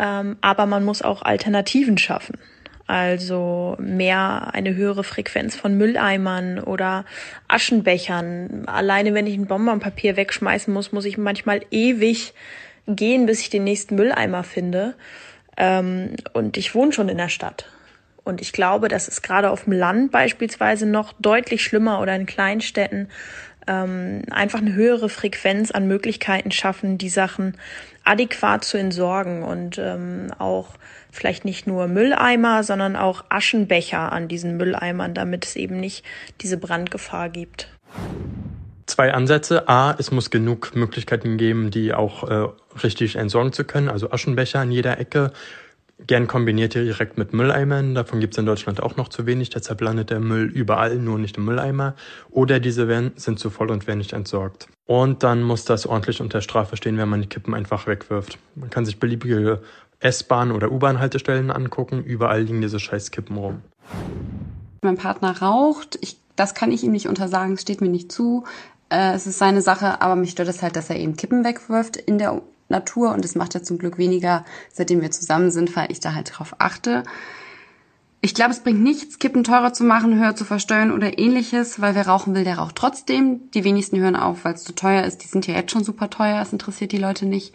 Ähm, 0.00 0.36
aber 0.40 0.66
man 0.66 0.84
muss 0.84 1.02
auch 1.02 1.22
Alternativen 1.22 1.98
schaffen. 1.98 2.36
Also 2.86 3.76
mehr 3.80 4.50
eine 4.52 4.74
höhere 4.74 5.04
Frequenz 5.04 5.56
von 5.56 5.76
Mülleimern 5.78 6.58
oder 6.58 7.06
Aschenbechern. 7.48 8.64
Alleine 8.66 9.14
wenn 9.14 9.26
ich 9.26 9.36
ein 9.36 9.46
Bonbonpapier 9.46 10.16
wegschmeißen 10.16 10.72
muss, 10.72 10.92
muss 10.92 11.06
ich 11.06 11.16
manchmal 11.16 11.62
ewig 11.70 12.34
gehen, 12.86 13.24
bis 13.24 13.40
ich 13.40 13.48
den 13.48 13.64
nächsten 13.64 13.94
Mülleimer 13.94 14.44
finde. 14.44 14.94
Ähm, 15.56 16.16
und 16.34 16.56
ich 16.58 16.74
wohne 16.74 16.92
schon 16.92 17.08
in 17.08 17.16
der 17.16 17.30
Stadt. 17.30 17.66
Und 18.22 18.40
ich 18.40 18.52
glaube, 18.52 18.88
das 18.88 19.08
ist 19.08 19.22
gerade 19.22 19.50
auf 19.50 19.64
dem 19.64 19.74
Land 19.74 20.10
beispielsweise 20.10 20.86
noch 20.86 21.12
deutlich 21.18 21.62
schlimmer 21.62 22.00
oder 22.00 22.16
in 22.16 22.26
Kleinstädten 22.26 23.08
ähm, 23.66 24.22
einfach 24.30 24.60
eine 24.60 24.74
höhere 24.74 25.08
Frequenz 25.08 25.70
an 25.70 25.86
Möglichkeiten 25.86 26.50
schaffen, 26.50 26.98
die 26.98 27.08
Sachen 27.08 27.56
adäquat 28.04 28.64
zu 28.64 28.76
entsorgen 28.76 29.42
und 29.42 29.78
ähm, 29.78 30.28
auch 30.38 30.74
vielleicht 31.14 31.44
nicht 31.44 31.66
nur 31.66 31.86
Mülleimer, 31.86 32.64
sondern 32.64 32.96
auch 32.96 33.24
Aschenbecher 33.28 34.12
an 34.12 34.28
diesen 34.28 34.56
Mülleimern, 34.56 35.14
damit 35.14 35.44
es 35.46 35.56
eben 35.56 35.78
nicht 35.78 36.04
diese 36.40 36.58
Brandgefahr 36.58 37.28
gibt. 37.28 37.68
Zwei 38.86 39.14
Ansätze. 39.14 39.68
A, 39.68 39.94
es 39.98 40.10
muss 40.10 40.30
genug 40.30 40.74
Möglichkeiten 40.74 41.38
geben, 41.38 41.70
die 41.70 41.94
auch 41.94 42.28
äh, 42.28 42.48
richtig 42.82 43.16
entsorgen 43.16 43.52
zu 43.52 43.64
können, 43.64 43.88
also 43.88 44.10
Aschenbecher 44.10 44.60
an 44.60 44.70
jeder 44.70 44.98
Ecke. 44.98 45.32
Gern 46.06 46.26
kombiniert 46.26 46.74
direkt 46.74 47.16
mit 47.18 47.32
Mülleimern. 47.32 47.94
Davon 47.94 48.18
gibt 48.18 48.34
es 48.34 48.38
in 48.38 48.46
Deutschland 48.46 48.82
auch 48.82 48.96
noch 48.96 49.08
zu 49.08 49.26
wenig. 49.26 49.50
Deshalb 49.50 49.80
landet 49.80 50.10
der 50.10 50.18
Müll 50.18 50.50
überall, 50.50 50.96
nur 50.96 51.18
nicht 51.18 51.36
im 51.36 51.44
Mülleimer. 51.44 51.94
Oder 52.30 52.58
diese 52.58 52.88
werden, 52.88 53.12
sind 53.14 53.38
zu 53.38 53.48
voll 53.48 53.70
und 53.70 53.86
werden 53.86 53.98
nicht 53.98 54.12
entsorgt. 54.12 54.66
Und 54.86 55.22
dann 55.22 55.42
muss 55.42 55.64
das 55.64 55.86
ordentlich 55.86 56.20
unter 56.20 56.40
Strafe 56.40 56.76
stehen, 56.76 56.98
wenn 56.98 57.08
man 57.08 57.22
die 57.22 57.28
Kippen 57.28 57.54
einfach 57.54 57.86
wegwirft. 57.86 58.38
Man 58.56 58.70
kann 58.70 58.84
sich 58.84 58.98
beliebige 58.98 59.62
S-Bahn- 60.00 60.52
oder 60.52 60.70
U-Bahn-Haltestellen 60.70 61.50
angucken. 61.50 62.02
Überall 62.02 62.42
liegen 62.42 62.60
diese 62.60 62.80
scheiß 62.80 63.10
Kippen 63.10 63.36
rum. 63.36 63.62
Mein 64.82 64.96
Partner 64.96 65.40
raucht. 65.40 65.98
Ich, 66.00 66.18
das 66.36 66.54
kann 66.54 66.72
ich 66.72 66.84
ihm 66.84 66.92
nicht 66.92 67.08
untersagen. 67.08 67.54
Es 67.54 67.62
steht 67.62 67.80
mir 67.80 67.88
nicht 67.88 68.12
zu. 68.12 68.44
Äh, 68.90 69.14
es 69.14 69.26
ist 69.26 69.38
seine 69.38 69.62
Sache, 69.62 70.00
aber 70.00 70.16
mich 70.16 70.30
stört 70.30 70.48
es 70.48 70.62
halt, 70.62 70.76
dass 70.76 70.90
er 70.90 70.96
eben 70.96 71.16
Kippen 71.16 71.44
wegwirft 71.44 71.96
in 71.96 72.18
der 72.18 72.42
Natur 72.68 73.12
und 73.12 73.24
das 73.24 73.34
macht 73.34 73.54
er 73.54 73.62
zum 73.62 73.78
Glück 73.78 73.98
weniger, 73.98 74.44
seitdem 74.72 75.00
wir 75.00 75.10
zusammen 75.10 75.50
sind, 75.50 75.74
weil 75.76 75.90
ich 75.90 76.00
da 76.00 76.14
halt 76.14 76.32
drauf 76.36 76.56
achte. 76.58 77.02
Ich 78.20 78.34
glaube, 78.34 78.52
es 78.52 78.60
bringt 78.60 78.82
nichts, 78.82 79.18
Kippen 79.18 79.44
teurer 79.44 79.74
zu 79.74 79.84
machen, 79.84 80.18
höher 80.18 80.34
zu 80.34 80.46
versteuern 80.46 80.92
oder 80.92 81.18
ähnliches, 81.18 81.82
weil 81.82 81.94
wer 81.94 82.06
rauchen 82.06 82.34
will, 82.34 82.44
der 82.44 82.56
raucht 82.58 82.76
trotzdem. 82.76 83.50
Die 83.52 83.64
wenigsten 83.64 83.98
hören 83.98 84.16
auf, 84.16 84.46
weil 84.46 84.54
es 84.54 84.64
zu 84.64 84.74
teuer 84.74 85.04
ist. 85.04 85.22
Die 85.22 85.28
sind 85.28 85.46
ja 85.46 85.54
jetzt 85.54 85.72
schon 85.72 85.84
super 85.84 86.08
teuer, 86.08 86.40
es 86.40 86.52
interessiert 86.52 86.92
die 86.92 86.98
Leute 86.98 87.26
nicht. 87.26 87.54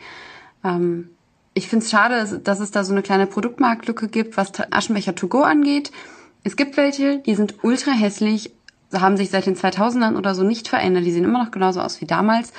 Ähm, 0.64 1.10
ich 1.60 1.68
finde 1.68 1.84
es 1.84 1.92
schade, 1.92 2.40
dass 2.42 2.62
es 2.62 2.72
da 2.72 2.86
so 2.86 2.94
eine 2.94 3.02
kleine 3.02 3.28
Produktmarktlücke 3.28 4.08
gibt, 4.08 4.38
was 4.38 4.54
Aschenbecher 4.72 5.14
to 5.14 5.28
go 5.28 5.42
angeht. 5.42 5.92
Es 6.46 6.56
gibt 6.56 6.78
welche, 6.78 7.18
die 7.20 7.36
sind 7.36 7.64
ultra 7.64 7.92
hässlich, 7.92 8.54
haben 8.94 9.18
sich 9.18 9.30
seit 9.30 9.46
den 9.46 9.58
2000ern 9.58 10.18
oder 10.18 10.36
so 10.36 10.44
nicht 10.44 10.70
verändert. 10.70 11.06
Die 11.06 11.12
sehen 11.12 11.26
immer 11.26 11.44
noch 11.44 11.52
genauso 11.52 11.82
aus 11.82 12.00
wie 12.00 12.06
damals. 12.06 12.54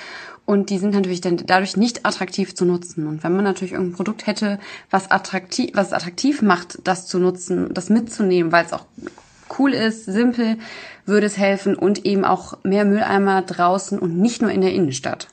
Und 0.44 0.68
die 0.68 0.76
sind 0.76 0.92
natürlich 0.92 1.22
dann 1.22 1.38
dadurch 1.38 1.78
nicht 1.78 2.04
attraktiv 2.04 2.54
zu 2.54 2.66
nutzen. 2.66 3.06
Und 3.06 3.24
wenn 3.24 3.34
man 3.34 3.44
natürlich 3.44 3.72
irgendein 3.72 3.96
Produkt 3.96 4.26
hätte, 4.26 4.58
was 4.90 5.10
attraktiv, 5.10 5.70
was 5.72 5.94
attraktiv 5.94 6.42
macht, 6.42 6.78
das 6.84 7.06
zu 7.06 7.18
nutzen, 7.18 7.72
das 7.72 7.88
mitzunehmen, 7.88 8.52
weil 8.52 8.66
es 8.66 8.74
auch 8.74 8.84
cool 9.58 9.72
ist, 9.72 10.04
simpel, 10.04 10.58
würde 11.06 11.26
es 11.26 11.38
helfen 11.38 11.74
und 11.74 12.04
eben 12.04 12.26
auch 12.26 12.58
mehr 12.64 12.84
Mülleimer 12.84 13.40
draußen 13.40 13.98
und 13.98 14.18
nicht 14.18 14.42
nur 14.42 14.50
in 14.50 14.60
der 14.60 14.74
Innenstadt. 14.74 15.28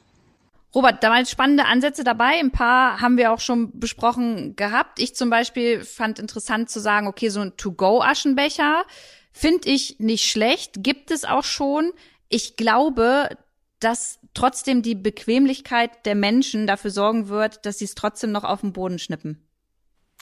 Robert, 0.75 1.03
da 1.03 1.09
waren 1.09 1.25
spannende 1.25 1.65
Ansätze 1.65 2.03
dabei. 2.03 2.39
Ein 2.39 2.51
paar 2.51 2.99
haben 3.01 3.17
wir 3.17 3.31
auch 3.31 3.39
schon 3.39 3.79
besprochen 3.79 4.55
gehabt. 4.55 4.99
Ich 4.99 5.15
zum 5.15 5.29
Beispiel 5.29 5.83
fand 5.83 6.19
interessant 6.19 6.69
zu 6.69 6.79
sagen, 6.79 7.07
okay, 7.07 7.29
so 7.29 7.39
ein 7.39 7.55
To-Go-Aschenbecher 7.57 8.85
finde 9.31 9.69
ich 9.69 9.99
nicht 9.99 10.29
schlecht, 10.29 10.83
gibt 10.83 11.11
es 11.11 11.23
auch 11.23 11.43
schon. 11.43 11.93
Ich 12.27 12.57
glaube, 12.57 13.29
dass 13.79 14.19
trotzdem 14.33 14.81
die 14.81 14.95
Bequemlichkeit 14.95 16.05
der 16.05 16.15
Menschen 16.15 16.67
dafür 16.67 16.91
sorgen 16.91 17.29
wird, 17.29 17.65
dass 17.65 17.79
sie 17.79 17.85
es 17.85 17.95
trotzdem 17.95 18.31
noch 18.31 18.43
auf 18.43 18.61
den 18.61 18.73
Boden 18.73 18.99
schnippen. 18.99 19.47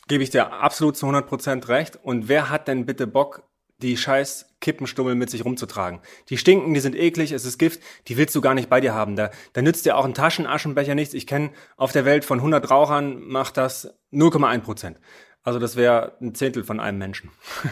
Gebe 0.07 0.23
ich 0.23 0.29
dir 0.29 0.51
absolut 0.51 0.97
zu 0.97 1.05
100 1.05 1.27
Prozent 1.27 1.67
recht. 1.67 1.97
Und 2.01 2.27
wer 2.27 2.49
hat 2.49 2.67
denn 2.67 2.85
bitte 2.85 3.07
Bock, 3.07 3.43
die 3.79 3.97
scheiß 3.97 4.54
Kippenstummel 4.65 5.13
mit 5.13 5.29
sich 5.29 5.45
rumzutragen. 5.45 5.99
Die 6.29 6.39
stinken, 6.39 6.73
die 6.73 6.79
sind 6.79 6.95
eklig, 6.95 7.31
es 7.31 7.45
ist 7.45 7.59
Gift, 7.59 7.81
die 8.07 8.17
willst 8.17 8.35
du 8.35 8.41
gar 8.41 8.55
nicht 8.55 8.67
bei 8.67 8.81
dir 8.81 8.95
haben. 8.95 9.15
Da, 9.15 9.29
da 9.53 9.61
nützt 9.61 9.85
dir 9.85 9.95
auch 9.95 10.05
ein 10.05 10.15
Taschenaschenbecher 10.15 10.95
nichts. 10.95 11.13
Ich 11.13 11.27
kenne 11.27 11.51
auf 11.77 11.91
der 11.91 12.03
Welt 12.03 12.25
von 12.25 12.39
100 12.39 12.71
Rauchern 12.71 13.21
macht 13.27 13.57
das 13.57 13.93
0,1 14.11 14.61
Prozent. 14.61 14.99
Also 15.43 15.59
das 15.59 15.75
wäre 15.75 16.13
ein 16.19 16.33
Zehntel 16.33 16.63
von 16.63 16.79
einem 16.79 16.97
Menschen. 16.97 17.31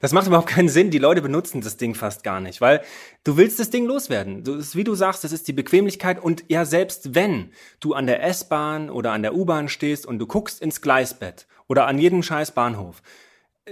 Das 0.00 0.12
macht 0.12 0.28
überhaupt 0.28 0.48
keinen 0.48 0.68
Sinn. 0.68 0.92
Die 0.92 0.98
Leute 0.98 1.20
benutzen 1.20 1.60
das 1.60 1.76
Ding 1.76 1.96
fast 1.96 2.22
gar 2.22 2.40
nicht, 2.40 2.60
weil 2.60 2.82
du 3.24 3.36
willst 3.36 3.58
das 3.58 3.70
Ding 3.70 3.84
loswerden. 3.84 4.44
Du, 4.44 4.62
wie 4.74 4.84
du 4.84 4.94
sagst, 4.94 5.24
das 5.24 5.32
ist 5.32 5.48
die 5.48 5.52
Bequemlichkeit 5.52 6.22
und 6.22 6.44
ja, 6.46 6.64
selbst 6.64 7.16
wenn 7.16 7.50
du 7.80 7.94
an 7.94 8.06
der 8.06 8.22
S-Bahn 8.22 8.90
oder 8.90 9.10
an 9.10 9.22
der 9.22 9.34
U-Bahn 9.34 9.68
stehst 9.68 10.06
und 10.06 10.20
du 10.20 10.28
guckst 10.28 10.62
ins 10.62 10.80
Gleisbett 10.82 11.48
oder 11.66 11.88
an 11.88 11.98
jeden 11.98 12.22
scheiß 12.22 12.52
Bahnhof, 12.52 13.02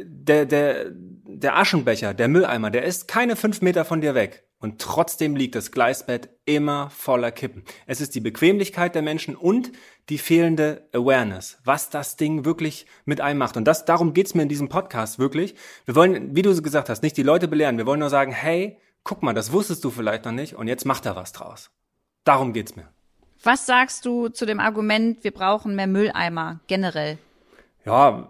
der, 0.02 0.46
der, 0.46 0.86
der 0.92 1.56
Aschenbecher, 1.56 2.14
der 2.14 2.28
Mülleimer, 2.28 2.70
der 2.70 2.84
ist 2.84 3.08
keine 3.08 3.36
fünf 3.36 3.62
Meter 3.62 3.84
von 3.84 4.00
dir 4.00 4.14
weg. 4.14 4.44
Und 4.58 4.80
trotzdem 4.80 5.36
liegt 5.36 5.54
das 5.54 5.70
Gleisbett 5.70 6.30
immer 6.46 6.88
voller 6.88 7.30
Kippen. 7.30 7.62
Es 7.86 8.00
ist 8.00 8.14
die 8.14 8.20
Bequemlichkeit 8.20 8.94
der 8.94 9.02
Menschen 9.02 9.36
und 9.36 9.70
die 10.08 10.16
fehlende 10.16 10.88
Awareness, 10.94 11.58
was 11.64 11.90
das 11.90 12.16
Ding 12.16 12.46
wirklich 12.46 12.86
mit 13.04 13.20
einem 13.20 13.38
macht. 13.38 13.58
Und 13.58 13.66
das, 13.66 13.84
darum 13.84 14.14
geht's 14.14 14.34
mir 14.34 14.42
in 14.42 14.48
diesem 14.48 14.70
Podcast 14.70 15.18
wirklich. 15.18 15.54
Wir 15.84 15.94
wollen, 15.94 16.34
wie 16.34 16.42
du 16.42 16.60
gesagt 16.62 16.88
hast, 16.88 17.02
nicht 17.02 17.18
die 17.18 17.22
Leute 17.22 17.48
belehren. 17.48 17.76
Wir 17.76 17.86
wollen 17.86 18.00
nur 18.00 18.08
sagen, 18.08 18.32
hey, 18.32 18.78
guck 19.04 19.22
mal, 19.22 19.34
das 19.34 19.52
wusstest 19.52 19.84
du 19.84 19.90
vielleicht 19.90 20.24
noch 20.24 20.32
nicht 20.32 20.54
und 20.54 20.68
jetzt 20.68 20.86
macht 20.86 21.04
da 21.04 21.14
was 21.16 21.32
draus. 21.32 21.70
Darum 22.24 22.52
geht's 22.54 22.76
mir. 22.76 22.88
Was 23.42 23.66
sagst 23.66 24.06
du 24.06 24.28
zu 24.28 24.46
dem 24.46 24.58
Argument, 24.58 25.22
wir 25.22 25.30
brauchen 25.32 25.76
mehr 25.76 25.86
Mülleimer 25.86 26.60
generell? 26.66 27.18
Ja, 27.86 28.28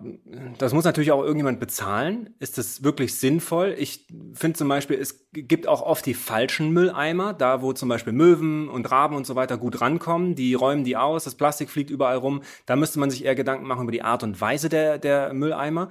das 0.59 0.75
muss 0.75 0.85
natürlich 0.85 1.13
auch 1.13 1.23
irgendjemand 1.23 1.61
bezahlen. 1.61 2.35
Ist 2.41 2.59
das 2.59 2.85
wirklich 2.85 3.15
sinnvoll? 3.15 3.75
Ich 3.79 4.07
finde 4.35 4.59
zum 4.59 4.69
Beispiel, 4.69 4.99
es 4.99 5.31
gibt 5.33 5.67
auch 5.67 5.81
oft 5.81 6.05
die 6.05 6.13
falschen 6.13 6.73
Mülleimer, 6.73 7.33
da 7.33 7.63
wo 7.63 7.73
zum 7.73 7.89
Beispiel 7.89 8.13
Möwen 8.13 8.69
und 8.69 8.91
Raben 8.91 9.17
und 9.17 9.27
so 9.27 9.35
weiter 9.35 9.57
gut 9.57 9.81
rankommen. 9.81 10.35
Die 10.35 10.53
räumen 10.53 10.85
die 10.85 10.99
aus, 10.99 11.25
das 11.25 11.37
Plastik 11.37 11.71
fliegt 11.71 11.89
überall 11.89 12.19
rum. 12.19 12.43
Da 12.67 12.77
müsste 12.77 12.99
man 12.99 13.11
sich 13.11 13.25
eher 13.25 13.35
Gedanken 13.35 13.67
machen 13.67 13.85
über 13.85 13.93
die 13.93 14.03
Art 14.03 14.23
und 14.23 14.39
Weise 14.43 14.69
der, 14.69 14.99
der 14.99 15.33
Mülleimer. 15.33 15.89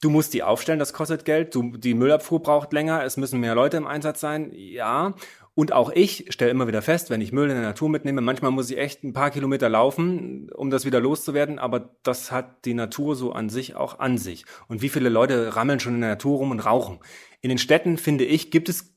Du 0.00 0.08
musst 0.08 0.32
die 0.32 0.42
aufstellen, 0.42 0.78
das 0.78 0.94
kostet 0.94 1.26
Geld. 1.26 1.54
Du, 1.54 1.76
die 1.76 1.92
Müllabfuhr 1.92 2.42
braucht 2.42 2.72
länger, 2.72 3.04
es 3.04 3.18
müssen 3.18 3.38
mehr 3.38 3.54
Leute 3.54 3.76
im 3.76 3.86
Einsatz 3.86 4.20
sein. 4.20 4.50
Ja, 4.54 5.12
und 5.54 5.72
auch 5.72 5.90
ich 5.90 6.26
stelle 6.30 6.50
immer 6.50 6.66
wieder 6.66 6.82
fest, 6.82 7.10
wenn 7.10 7.20
ich 7.20 7.32
Müll 7.32 7.48
in 7.48 7.54
der 7.54 7.64
Natur 7.64 7.88
mitnehme, 7.88 8.20
manchmal 8.20 8.50
muss 8.50 8.70
ich 8.70 8.78
echt 8.78 9.04
ein 9.04 9.12
paar 9.12 9.30
Kilometer 9.30 9.68
laufen, 9.68 10.50
um 10.52 10.70
das 10.70 10.84
wieder 10.84 10.98
loszuwerden, 10.98 11.60
aber 11.60 11.90
das 12.02 12.32
hat 12.32 12.64
die 12.64 12.74
Natur 12.74 13.14
so 13.14 13.32
an 13.32 13.48
sich 13.48 13.76
auch 13.76 14.00
an 14.00 14.18
sich. 14.18 14.44
Und 14.66 14.82
wie 14.82 14.88
viele 14.88 15.08
Leute 15.08 15.54
rammeln 15.54 15.78
schon 15.78 15.94
in 15.94 16.00
der 16.00 16.10
Natur 16.10 16.38
rum 16.38 16.50
und 16.50 16.60
rauchen? 16.60 16.98
In 17.40 17.50
den 17.50 17.58
Städten, 17.58 17.98
finde 17.98 18.24
ich, 18.24 18.50
gibt 18.50 18.68
es 18.68 18.94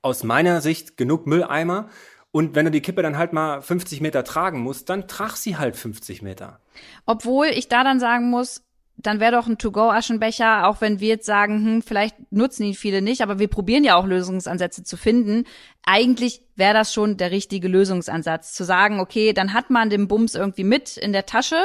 aus 0.00 0.24
meiner 0.24 0.62
Sicht 0.62 0.96
genug 0.96 1.26
Mülleimer. 1.26 1.90
Und 2.30 2.54
wenn 2.54 2.64
du 2.64 2.70
die 2.70 2.80
Kippe 2.80 3.02
dann 3.02 3.18
halt 3.18 3.34
mal 3.34 3.60
50 3.60 4.00
Meter 4.00 4.24
tragen 4.24 4.60
musst, 4.60 4.88
dann 4.88 5.06
trag 5.06 5.36
sie 5.36 5.58
halt 5.58 5.76
50 5.76 6.22
Meter. 6.22 6.60
Obwohl 7.04 7.48
ich 7.48 7.68
da 7.68 7.84
dann 7.84 8.00
sagen 8.00 8.30
muss, 8.30 8.64
dann 8.96 9.20
wäre 9.20 9.32
doch 9.32 9.46
ein 9.46 9.58
To-Go-Aschenbecher, 9.58 10.68
auch 10.68 10.80
wenn 10.80 11.00
wir 11.00 11.08
jetzt 11.08 11.26
sagen, 11.26 11.64
hm, 11.64 11.82
vielleicht 11.82 12.16
nutzen 12.30 12.64
ihn 12.64 12.74
viele 12.74 13.02
nicht, 13.02 13.20
aber 13.22 13.38
wir 13.38 13.48
probieren 13.48 13.84
ja 13.84 13.96
auch 13.96 14.06
Lösungsansätze 14.06 14.84
zu 14.84 14.96
finden. 14.96 15.44
Eigentlich 15.84 16.42
wäre 16.54 16.74
das 16.74 16.92
schon 16.92 17.16
der 17.16 17.30
richtige 17.30 17.68
Lösungsansatz, 17.68 18.52
zu 18.52 18.64
sagen, 18.64 19.00
okay, 19.00 19.32
dann 19.32 19.52
hat 19.52 19.70
man 19.70 19.90
den 19.90 20.08
Bums 20.08 20.34
irgendwie 20.34 20.64
mit 20.64 20.96
in 20.96 21.12
der 21.12 21.26
Tasche 21.26 21.58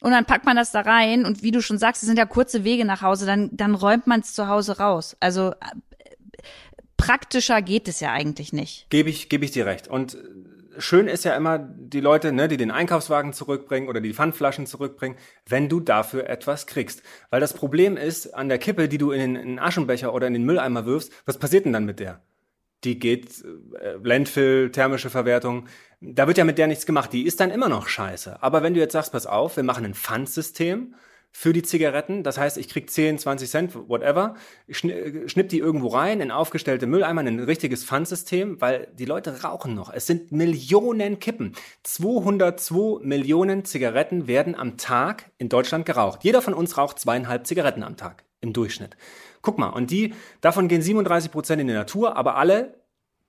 und 0.00 0.10
dann 0.10 0.26
packt 0.26 0.44
man 0.44 0.56
das 0.56 0.72
da 0.72 0.80
rein 0.80 1.24
und 1.24 1.42
wie 1.42 1.52
du 1.52 1.62
schon 1.62 1.78
sagst, 1.78 2.02
es 2.02 2.06
sind 2.08 2.18
ja 2.18 2.26
kurze 2.26 2.64
Wege 2.64 2.84
nach 2.84 3.02
Hause, 3.02 3.26
dann, 3.26 3.50
dann 3.52 3.74
räumt 3.74 4.06
man 4.06 4.20
es 4.20 4.34
zu 4.34 4.48
Hause 4.48 4.78
raus. 4.78 5.16
Also 5.20 5.52
äh, 5.52 5.54
praktischer 6.96 7.62
geht 7.62 7.88
es 7.88 8.00
ja 8.00 8.12
eigentlich 8.12 8.52
nicht. 8.52 8.90
Gebe 8.90 9.08
ich, 9.08 9.28
gebe 9.28 9.44
ich 9.44 9.52
dir 9.52 9.66
recht. 9.66 9.88
Und 9.88 10.18
schön 10.78 11.08
ist 11.08 11.24
ja 11.24 11.36
immer 11.36 11.58
die 11.58 12.00
Leute, 12.00 12.32
ne, 12.32 12.48
die 12.48 12.56
den 12.56 12.70
Einkaufswagen 12.70 13.32
zurückbringen 13.32 13.88
oder 13.88 14.00
die 14.00 14.14
Pfandflaschen 14.14 14.66
zurückbringen, 14.66 15.16
wenn 15.48 15.68
du 15.68 15.80
dafür 15.80 16.28
etwas 16.28 16.66
kriegst. 16.66 17.02
Weil 17.30 17.40
das 17.40 17.54
Problem 17.54 17.96
ist, 17.96 18.34
an 18.34 18.48
der 18.48 18.58
Kippe, 18.58 18.88
die 18.88 18.98
du 18.98 19.10
in 19.10 19.34
den, 19.34 19.58
Aschenbecher 19.58 20.14
oder 20.14 20.26
in 20.26 20.32
den 20.32 20.44
Mülleimer 20.44 20.86
wirfst, 20.86 21.12
was 21.26 21.38
passiert 21.38 21.64
denn 21.64 21.72
dann 21.72 21.84
mit 21.84 22.00
der? 22.00 22.22
Die 22.84 22.98
geht, 22.98 23.44
äh, 23.44 23.94
Landfill, 24.02 24.72
thermische 24.72 25.10
Verwertung, 25.10 25.68
da 26.00 26.26
wird 26.26 26.38
ja 26.38 26.44
mit 26.44 26.58
der 26.58 26.66
nichts 26.66 26.86
gemacht. 26.86 27.12
Die 27.12 27.26
ist 27.26 27.38
dann 27.40 27.50
immer 27.50 27.68
noch 27.68 27.86
scheiße. 27.86 28.42
Aber 28.42 28.62
wenn 28.62 28.74
du 28.74 28.80
jetzt 28.80 28.92
sagst, 28.92 29.12
pass 29.12 29.26
auf, 29.26 29.56
wir 29.56 29.62
machen 29.62 29.84
ein 29.84 29.94
Pfandsystem, 29.94 30.94
für 31.32 31.54
die 31.54 31.62
Zigaretten. 31.62 32.22
Das 32.22 32.36
heißt, 32.38 32.58
ich 32.58 32.68
krieg 32.68 32.90
10, 32.90 33.18
20 33.18 33.50
Cent, 33.50 33.74
whatever, 33.88 34.34
schnipp 34.70 35.48
die 35.48 35.58
irgendwo 35.58 35.88
rein 35.88 36.20
in 36.20 36.30
aufgestellte 36.30 36.86
Mülleimer, 36.86 37.22
in 37.22 37.28
ein 37.28 37.40
richtiges 37.40 37.84
Pfandsystem, 37.84 38.60
weil 38.60 38.88
die 38.92 39.06
Leute 39.06 39.42
rauchen 39.42 39.74
noch. 39.74 39.92
Es 39.92 40.06
sind 40.06 40.30
Millionen 40.30 41.18
Kippen. 41.18 41.54
202 41.84 43.04
Millionen 43.04 43.64
Zigaretten 43.64 44.26
werden 44.26 44.54
am 44.54 44.76
Tag 44.76 45.30
in 45.38 45.48
Deutschland 45.48 45.86
geraucht. 45.86 46.22
Jeder 46.22 46.42
von 46.42 46.54
uns 46.54 46.76
raucht 46.76 46.98
zweieinhalb 46.98 47.46
Zigaretten 47.46 47.82
am 47.82 47.96
Tag 47.96 48.24
im 48.42 48.52
Durchschnitt. 48.52 48.96
Guck 49.40 49.58
mal, 49.58 49.70
und 49.70 49.90
die, 49.90 50.14
davon 50.42 50.68
gehen 50.68 50.82
37 50.82 51.32
Prozent 51.32 51.60
in 51.60 51.66
die 51.66 51.72
Natur, 51.72 52.16
aber 52.16 52.36
alle 52.36 52.82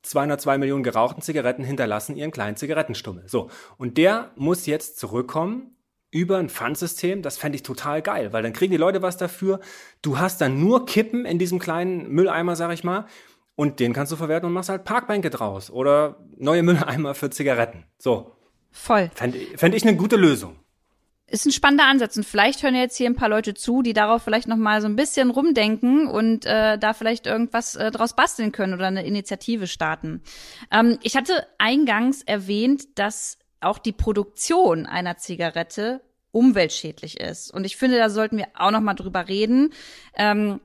202 0.03 0.57
Millionen 0.57 0.83
gerauchten 0.83 1.21
Zigaretten 1.21 1.63
hinterlassen 1.63 2.17
ihren 2.17 2.31
kleinen 2.31 2.57
Zigarettenstummel. 2.57 3.23
So. 3.27 3.49
Und 3.77 3.97
der 3.97 4.31
muss 4.35 4.65
jetzt 4.65 4.99
zurückkommen 4.99 5.77
über 6.13 6.37
ein 6.37 6.49
Pfandsystem, 6.49 7.21
das 7.21 7.37
fände 7.37 7.55
ich 7.55 7.63
total 7.63 8.01
geil, 8.01 8.31
weil 8.31 8.43
dann 8.43 8.53
kriegen 8.53 8.71
die 8.71 8.77
Leute 8.77 9.01
was 9.01 9.17
dafür. 9.17 9.59
Du 10.01 10.19
hast 10.19 10.39
dann 10.41 10.59
nur 10.59 10.85
Kippen 10.85 11.25
in 11.25 11.39
diesem 11.39 11.59
kleinen 11.59 12.09
Mülleimer, 12.09 12.55
sag 12.55 12.71
ich 12.71 12.83
mal, 12.83 13.07
und 13.55 13.79
den 13.79 13.93
kannst 13.93 14.11
du 14.11 14.15
verwerten 14.15 14.47
und 14.47 14.53
machst 14.53 14.69
halt 14.69 14.85
Parkbänke 14.85 15.29
draus 15.29 15.71
oder 15.71 16.23
neue 16.37 16.63
Mülleimer 16.63 17.15
für 17.15 17.29
Zigaretten. 17.29 17.85
So. 17.97 18.35
Voll. 18.71 19.09
Fände 19.13 19.39
fänd 19.55 19.75
ich 19.75 19.83
eine 19.83 19.95
gute 19.95 20.15
Lösung. 20.15 20.55
Ist 21.27 21.45
ein 21.45 21.51
spannender 21.51 21.85
Ansatz 21.85 22.15
und 22.17 22.25
vielleicht 22.25 22.61
hören 22.61 22.75
jetzt 22.75 22.97
hier 22.97 23.09
ein 23.09 23.15
paar 23.15 23.29
Leute 23.29 23.55
zu, 23.55 23.81
die 23.81 23.93
darauf 23.93 24.21
vielleicht 24.21 24.47
noch 24.47 24.57
mal 24.57 24.81
so 24.81 24.87
ein 24.87 24.95
bisschen 24.95 25.31
rumdenken 25.31 26.07
und 26.07 26.45
äh, 26.45 26.77
da 26.77 26.93
vielleicht 26.93 27.25
irgendwas 27.25 27.75
äh, 27.75 27.89
draus 27.91 28.15
basteln 28.15 28.51
können 28.51 28.73
oder 28.73 28.87
eine 28.87 29.05
Initiative 29.05 29.65
starten. 29.65 30.21
Ähm, 30.71 30.99
ich 31.01 31.15
hatte 31.15 31.47
eingangs 31.57 32.21
erwähnt, 32.21 32.99
dass 32.99 33.39
auch 33.63 33.77
die 33.77 33.91
Produktion 33.91 34.85
einer 34.85 35.17
Zigarette 35.17 36.01
umweltschädlich 36.31 37.19
ist. 37.19 37.53
Und 37.53 37.65
ich 37.65 37.77
finde, 37.77 37.97
da 37.97 38.09
sollten 38.09 38.37
wir 38.37 38.47
auch 38.55 38.71
noch 38.71 38.81
mal 38.81 38.95
drüber 38.95 39.27
reden. 39.27 39.73
Ähm, 40.15 40.59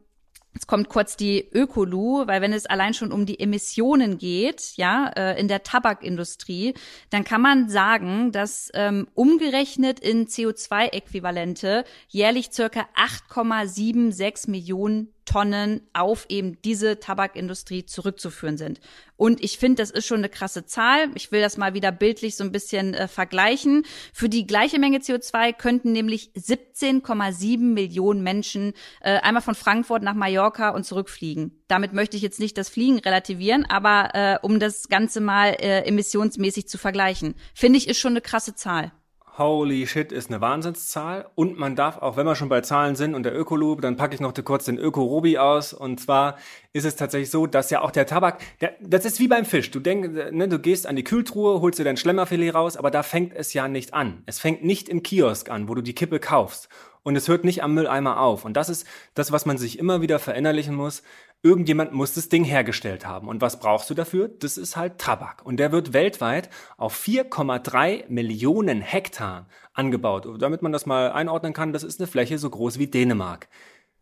Jetzt 0.58 0.66
kommt 0.66 0.88
kurz 0.88 1.16
die 1.16 1.48
Ökolu, 1.52 2.26
weil 2.26 2.42
wenn 2.42 2.52
es 2.52 2.66
allein 2.66 2.92
schon 2.92 3.12
um 3.12 3.26
die 3.26 3.38
Emissionen 3.38 4.18
geht, 4.18 4.72
ja, 4.74 5.08
äh, 5.14 5.38
in 5.38 5.46
der 5.46 5.62
Tabakindustrie, 5.62 6.74
dann 7.10 7.22
kann 7.22 7.40
man 7.40 7.68
sagen, 7.68 8.32
dass 8.32 8.68
ähm, 8.74 9.06
umgerechnet 9.14 10.00
in 10.00 10.26
CO2-Äquivalente 10.26 11.84
jährlich 12.08 12.48
circa 12.50 12.88
8,76 12.96 14.50
Millionen 14.50 15.14
Tonnen 15.28 15.82
auf 15.92 16.24
eben 16.30 16.56
diese 16.62 17.00
Tabakindustrie 17.00 17.84
zurückzuführen 17.84 18.56
sind. 18.56 18.80
Und 19.16 19.44
ich 19.44 19.58
finde, 19.58 19.82
das 19.82 19.90
ist 19.90 20.06
schon 20.06 20.18
eine 20.18 20.30
krasse 20.30 20.64
Zahl. 20.64 21.10
Ich 21.16 21.30
will 21.30 21.42
das 21.42 21.58
mal 21.58 21.74
wieder 21.74 21.92
bildlich 21.92 22.34
so 22.34 22.44
ein 22.44 22.52
bisschen 22.52 22.94
äh, 22.94 23.08
vergleichen. 23.08 23.84
Für 24.14 24.30
die 24.30 24.46
gleiche 24.46 24.78
Menge 24.78 24.98
CO2 24.98 25.52
könnten 25.52 25.92
nämlich 25.92 26.30
17,7 26.34 27.58
Millionen 27.58 28.22
Menschen 28.22 28.72
äh, 29.02 29.18
einmal 29.18 29.42
von 29.42 29.54
Frankfurt 29.54 30.02
nach 30.02 30.14
Mallorca 30.14 30.70
und 30.70 30.84
zurückfliegen. 30.84 31.60
Damit 31.68 31.92
möchte 31.92 32.16
ich 32.16 32.22
jetzt 32.22 32.40
nicht 32.40 32.56
das 32.56 32.70
Fliegen 32.70 32.98
relativieren, 32.98 33.66
aber 33.68 34.14
äh, 34.14 34.38
um 34.40 34.58
das 34.58 34.88
Ganze 34.88 35.20
mal 35.20 35.48
äh, 35.60 35.82
emissionsmäßig 35.82 36.68
zu 36.68 36.78
vergleichen, 36.78 37.34
finde 37.54 37.76
ich, 37.76 37.86
ist 37.86 37.98
schon 37.98 38.12
eine 38.12 38.22
krasse 38.22 38.54
Zahl. 38.54 38.92
Holy 39.38 39.86
shit, 39.86 40.10
ist 40.10 40.30
eine 40.30 40.40
Wahnsinnszahl. 40.40 41.30
Und 41.36 41.58
man 41.58 41.76
darf 41.76 41.98
auch, 41.98 42.16
wenn 42.16 42.26
wir 42.26 42.34
schon 42.34 42.48
bei 42.48 42.60
Zahlen 42.60 42.96
sind 42.96 43.14
und 43.14 43.22
der 43.22 43.38
Ökoloop, 43.38 43.80
dann 43.80 43.96
packe 43.96 44.14
ich 44.14 44.20
noch 44.20 44.34
kurz 44.44 44.64
den 44.64 44.78
Öko-Robi 44.78 45.38
aus. 45.38 45.72
Und 45.72 46.00
zwar 46.00 46.36
ist 46.72 46.84
es 46.84 46.96
tatsächlich 46.96 47.30
so, 47.30 47.46
dass 47.46 47.70
ja 47.70 47.82
auch 47.82 47.92
der 47.92 48.06
Tabak, 48.06 48.40
der, 48.60 48.74
das 48.80 49.04
ist 49.04 49.20
wie 49.20 49.28
beim 49.28 49.44
Fisch. 49.44 49.70
Du 49.70 49.78
denkst, 49.78 50.32
ne, 50.32 50.48
du 50.48 50.58
gehst 50.58 50.86
an 50.86 50.96
die 50.96 51.04
Kühltruhe, 51.04 51.60
holst 51.60 51.78
dir 51.78 51.84
dein 51.84 51.96
Schlemmerfilet 51.96 52.54
raus, 52.54 52.76
aber 52.76 52.90
da 52.90 53.02
fängt 53.02 53.32
es 53.34 53.52
ja 53.52 53.68
nicht 53.68 53.94
an. 53.94 54.22
Es 54.26 54.40
fängt 54.40 54.64
nicht 54.64 54.88
im 54.88 55.02
Kiosk 55.02 55.50
an, 55.50 55.68
wo 55.68 55.74
du 55.74 55.82
die 55.82 55.94
Kippe 55.94 56.18
kaufst. 56.18 56.68
Und 57.04 57.16
es 57.16 57.28
hört 57.28 57.44
nicht 57.44 57.62
am 57.62 57.74
Mülleimer 57.74 58.20
auf. 58.20 58.44
Und 58.44 58.54
das 58.54 58.68
ist 58.68 58.86
das, 59.14 59.32
was 59.32 59.46
man 59.46 59.56
sich 59.56 59.78
immer 59.78 60.02
wieder 60.02 60.18
verinnerlichen 60.18 60.74
muss. 60.74 61.02
Irgendjemand 61.42 61.92
muss 61.92 62.14
das 62.14 62.28
Ding 62.28 62.42
hergestellt 62.42 63.06
haben. 63.06 63.28
Und 63.28 63.40
was 63.40 63.60
brauchst 63.60 63.88
du 63.88 63.94
dafür? 63.94 64.28
Das 64.28 64.58
ist 64.58 64.76
halt 64.76 64.98
Tabak. 64.98 65.44
Und 65.44 65.58
der 65.58 65.70
wird 65.70 65.92
weltweit 65.92 66.50
auf 66.76 66.98
4,3 66.98 68.04
Millionen 68.08 68.80
Hektar 68.80 69.46
angebaut. 69.72 70.26
Damit 70.40 70.62
man 70.62 70.72
das 70.72 70.84
mal 70.84 71.12
einordnen 71.12 71.52
kann, 71.52 71.72
das 71.72 71.84
ist 71.84 72.00
eine 72.00 72.08
Fläche 72.08 72.38
so 72.38 72.50
groß 72.50 72.80
wie 72.80 72.88
Dänemark. 72.88 73.48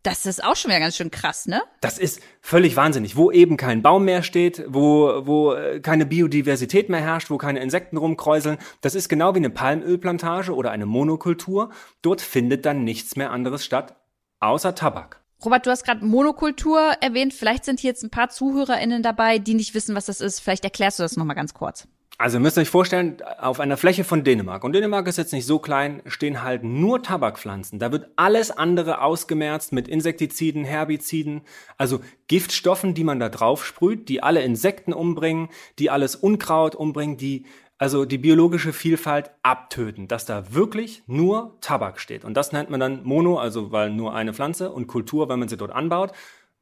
Das 0.01 0.25
ist 0.25 0.43
auch 0.43 0.55
schon 0.55 0.69
wieder 0.69 0.79
ganz 0.79 0.95
schön 0.95 1.11
krass, 1.11 1.47
ne? 1.47 1.61
Das 1.81 1.99
ist 1.99 2.21
völlig 2.41 2.75
wahnsinnig. 2.75 3.17
Wo 3.17 3.29
eben 3.29 3.57
kein 3.57 3.81
Baum 3.81 4.05
mehr 4.05 4.23
steht, 4.23 4.63
wo, 4.67 5.27
wo 5.27 5.53
äh, 5.53 5.79
keine 5.79 6.05
Biodiversität 6.05 6.89
mehr 6.89 7.01
herrscht, 7.01 7.29
wo 7.29 7.37
keine 7.37 7.59
Insekten 7.59 7.97
rumkräuseln. 7.97 8.57
Das 8.81 8.95
ist 8.95 9.09
genau 9.09 9.33
wie 9.35 9.39
eine 9.39 9.49
Palmölplantage 9.49 10.55
oder 10.55 10.71
eine 10.71 10.85
Monokultur. 10.85 11.71
Dort 12.01 12.21
findet 12.21 12.65
dann 12.65 12.83
nichts 12.83 13.15
mehr 13.15 13.31
anderes 13.31 13.65
statt, 13.65 13.95
außer 14.39 14.75
Tabak. 14.75 15.21
Robert, 15.43 15.65
du 15.65 15.69
hast 15.69 15.83
gerade 15.83 16.03
Monokultur 16.03 16.79
erwähnt. 16.99 17.33
Vielleicht 17.33 17.65
sind 17.65 17.79
hier 17.79 17.91
jetzt 17.91 18.03
ein 18.03 18.09
paar 18.09 18.29
ZuhörerInnen 18.29 19.03
dabei, 19.03 19.37
die 19.37 19.53
nicht 19.53 19.75
wissen, 19.75 19.95
was 19.95 20.07
das 20.07 20.19
ist. 20.19 20.39
Vielleicht 20.39 20.63
erklärst 20.63 20.97
du 20.97 21.03
das 21.03 21.15
nochmal 21.15 21.35
ganz 21.35 21.53
kurz. 21.53 21.87
Also 22.19 22.37
ihr 22.37 22.41
müsst 22.41 22.57
euch 22.57 22.69
vorstellen, 22.69 23.17
auf 23.37 23.59
einer 23.59 23.77
Fläche 23.77 24.03
von 24.03 24.23
Dänemark, 24.23 24.63
und 24.63 24.73
Dänemark 24.73 25.07
ist 25.07 25.19
jetzt 25.19 25.33
nicht 25.33 25.45
so 25.45 25.59
klein, 25.59 26.01
stehen 26.07 26.41
halt 26.41 26.63
nur 26.63 27.03
Tabakpflanzen. 27.03 27.77
Da 27.77 27.91
wird 27.91 28.09
alles 28.15 28.49
andere 28.49 29.01
ausgemerzt 29.01 29.71
mit 29.71 29.87
Insektiziden, 29.87 30.65
Herbiziden, 30.65 31.41
also 31.77 31.99
Giftstoffen, 32.27 32.95
die 32.95 33.03
man 33.03 33.19
da 33.19 33.29
drauf 33.29 33.63
sprüht, 33.63 34.09
die 34.09 34.23
alle 34.23 34.41
Insekten 34.41 34.93
umbringen, 34.93 35.49
die 35.77 35.91
alles 35.91 36.15
Unkraut 36.15 36.73
umbringen, 36.73 37.17
die 37.17 37.45
also 37.77 38.05
die 38.05 38.17
biologische 38.17 38.73
Vielfalt 38.73 39.31
abtöten, 39.43 40.07
dass 40.07 40.25
da 40.25 40.53
wirklich 40.53 41.03
nur 41.07 41.57
Tabak 41.61 41.99
steht. 41.99 42.25
Und 42.25 42.35
das 42.35 42.51
nennt 42.51 42.69
man 42.69 42.79
dann 42.79 43.03
Mono, 43.03 43.37
also 43.37 43.71
weil 43.71 43.91
nur 43.91 44.15
eine 44.15 44.33
Pflanze, 44.33 44.71
und 44.71 44.87
Kultur, 44.87 45.29
weil 45.29 45.37
man 45.37 45.47
sie 45.47 45.57
dort 45.57 45.71
anbaut. 45.71 46.11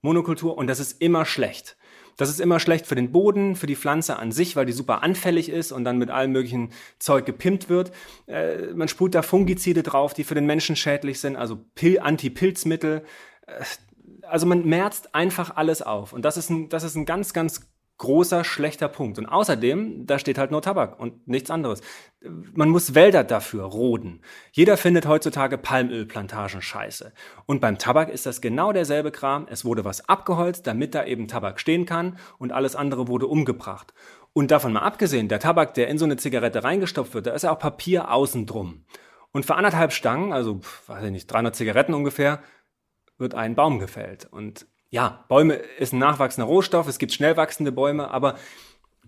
Monokultur, 0.01 0.57
und 0.57 0.67
das 0.67 0.79
ist 0.79 1.01
immer 1.01 1.25
schlecht. 1.25 1.77
Das 2.17 2.29
ist 2.29 2.39
immer 2.39 2.59
schlecht 2.59 2.85
für 2.85 2.95
den 2.95 3.11
Boden, 3.11 3.55
für 3.55 3.67
die 3.67 3.75
Pflanze 3.75 4.17
an 4.17 4.31
sich, 4.31 4.55
weil 4.55 4.65
die 4.65 4.71
super 4.71 5.03
anfällig 5.03 5.49
ist 5.49 5.71
und 5.71 5.83
dann 5.83 5.97
mit 5.97 6.09
allem 6.09 6.31
möglichen 6.31 6.71
Zeug 6.99 7.25
gepimpt 7.25 7.69
wird. 7.69 7.91
Äh, 8.27 8.73
man 8.73 8.87
sprüht 8.87 9.15
da 9.15 9.21
Fungizide 9.21 9.83
drauf, 9.83 10.13
die 10.13 10.23
für 10.23 10.35
den 10.35 10.45
Menschen 10.45 10.75
schädlich 10.75 11.19
sind, 11.19 11.35
also 11.35 11.57
Pil 11.75 11.99
Antipilzmittel. 11.99 13.03
Äh, 13.47 13.63
also 14.21 14.45
man 14.45 14.65
merzt 14.65 15.13
einfach 15.13 15.55
alles 15.55 15.81
auf. 15.81 16.13
Und 16.13 16.23
das 16.23 16.37
ist 16.37 16.49
ein, 16.49 16.69
das 16.69 16.83
ist 16.83 16.95
ein 16.95 17.05
ganz, 17.05 17.33
ganz 17.33 17.67
großer, 17.97 18.43
schlechter 18.43 18.87
Punkt. 18.87 19.17
Und 19.17 19.25
außerdem, 19.25 20.05
da 20.05 20.19
steht 20.19 20.37
halt 20.37 20.51
nur 20.51 20.61
Tabak 20.61 20.99
und 20.99 21.27
nichts 21.27 21.49
anderes. 21.49 21.81
Man 22.53 22.69
muss 22.69 22.95
Wälder 22.95 23.23
dafür 23.23 23.63
roden. 23.63 24.21
Jeder 24.51 24.77
findet 24.77 25.07
heutzutage 25.07 25.57
Palmölplantagen 25.57 26.61
scheiße. 26.61 27.13
Und 27.45 27.61
beim 27.61 27.77
Tabak 27.77 28.09
ist 28.09 28.25
das 28.25 28.41
genau 28.41 28.73
derselbe 28.73 29.11
Kram. 29.11 29.47
Es 29.49 29.63
wurde 29.63 29.85
was 29.85 30.09
abgeholzt, 30.09 30.67
damit 30.67 30.95
da 30.95 31.05
eben 31.05 31.27
Tabak 31.27 31.59
stehen 31.59 31.85
kann 31.85 32.17
und 32.37 32.51
alles 32.51 32.75
andere 32.75 33.07
wurde 33.07 33.27
umgebracht. 33.27 33.93
Und 34.33 34.51
davon 34.51 34.73
mal 34.73 34.81
abgesehen, 34.81 35.29
der 35.29 35.39
Tabak, 35.39 35.75
der 35.75 35.87
in 35.87 35.97
so 35.97 36.03
eine 36.03 36.17
Zigarette 36.17 36.63
reingestopft 36.63 37.13
wird, 37.13 37.27
da 37.27 37.31
ist 37.31 37.43
ja 37.43 37.53
auch 37.53 37.59
Papier 37.59 38.11
außen 38.11 38.45
drum. 38.45 38.83
Und 39.31 39.45
für 39.45 39.55
anderthalb 39.55 39.93
Stangen, 39.93 40.33
also, 40.33 40.59
weiß 40.87 41.05
ich 41.05 41.11
nicht, 41.11 41.27
300 41.27 41.55
Zigaretten 41.55 41.93
ungefähr, 41.93 42.41
wird 43.17 43.33
ein 43.33 43.55
Baum 43.55 43.79
gefällt. 43.79 44.25
Und 44.25 44.67
ja, 44.89 45.25
Bäume 45.27 45.53
ist 45.53 45.93
ein 45.93 45.99
nachwachsender 45.99 46.47
Rohstoff, 46.47 46.87
es 46.87 46.99
gibt 46.99 47.13
schnell 47.13 47.37
wachsende 47.37 47.71
Bäume, 47.71 48.11
aber 48.11 48.35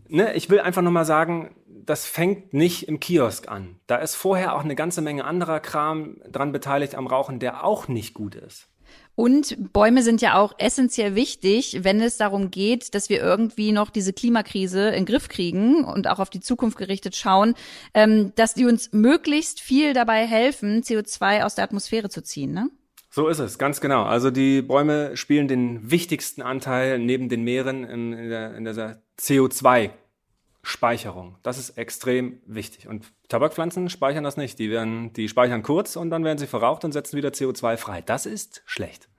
ne, 0.10 0.34
ich 0.34 0.50
will 0.50 0.60
einfach 0.60 0.82
nochmal 0.82 1.06
sagen, 1.06 1.56
das 1.68 2.06
fängt 2.06 2.54
nicht 2.54 2.88
im 2.88 3.00
Kiosk 3.00 3.50
an. 3.50 3.80
Da 3.88 3.98
ist 3.98 4.16
vorher 4.16 4.56
auch 4.56 4.64
eine 4.64 4.76
ganze 4.76 5.02
Menge 5.02 5.26
anderer 5.26 5.60
Kram 5.60 6.18
dran 6.30 6.52
beteiligt 6.52 6.96
am 6.96 7.08
Rauchen, 7.08 7.40
der 7.40 7.64
auch 7.64 7.88
nicht 7.88 8.14
gut 8.14 8.36
ist. 8.36 8.68
Und 9.16 9.74
Bäume 9.74 10.04
sind 10.04 10.22
ja 10.22 10.38
auch 10.38 10.54
essentiell 10.60 11.16
wichtig, 11.16 11.80
wenn 11.82 12.02
es 12.02 12.18
darum 12.18 12.52
geht, 12.52 12.94
dass 12.94 13.10
wir 13.10 13.20
irgendwie 13.20 13.72
noch 13.72 13.90
diese 13.90 14.14
Klimakrise 14.14 14.90
in 14.90 14.94
den 14.94 15.06
Griff 15.08 15.28
kriegen 15.28 15.84
und 15.84 16.08
auch 16.08 16.20
auf 16.20 16.30
die 16.30 16.40
Zukunft 16.40 16.78
gerichtet 16.78 17.16
schauen, 17.16 17.56
ähm, 17.96 18.32
dass 18.36 18.54
die 18.54 18.66
uns 18.66 18.92
möglichst 18.94 19.60
viel 19.60 19.94
dabei 19.94 20.28
helfen, 20.28 20.84
CO2 20.84 21.44
aus 21.44 21.56
der 21.56 21.64
Atmosphäre 21.64 22.10
zu 22.10 22.22
ziehen. 22.22 22.52
Ne? 22.52 22.70
So 23.18 23.28
ist 23.30 23.40
es, 23.40 23.58
ganz 23.58 23.82
genau. 23.82 24.04
Also 24.04 24.30
die 24.30 24.62
Bäume 24.62 25.18
spielen 25.18 25.48
den 25.48 25.90
wichtigsten 25.90 26.44
Anteil 26.44 27.00
neben 27.00 27.30
den 27.30 27.44
Meeren 27.44 27.84
in, 27.84 28.14
in, 28.14 28.30
der, 28.30 28.56
in 28.56 28.64
der 28.64 29.02
CO2-Speicherung. 29.20 31.36
Das 31.42 31.58
ist 31.58 31.80
extrem 31.80 32.40
wichtig. 32.46 32.88
Und 32.88 33.08
Tabakpflanzen 33.28 33.90
speichern 33.90 34.24
das 34.24 34.38
nicht. 34.38 34.60
Die, 34.60 34.70
werden, 34.70 35.14
die 35.14 35.30
speichern 35.30 35.64
kurz 35.64 35.96
und 35.96 36.12
dann 36.12 36.24
werden 36.24 36.38
sie 36.38 36.46
verraucht 36.46 36.86
und 36.86 36.92
setzen 36.92 37.18
wieder 37.18 37.30
CO2 37.30 37.78
frei. 37.78 38.04
Das 38.04 38.28
ist 38.28 38.62
schlecht. 38.68 39.10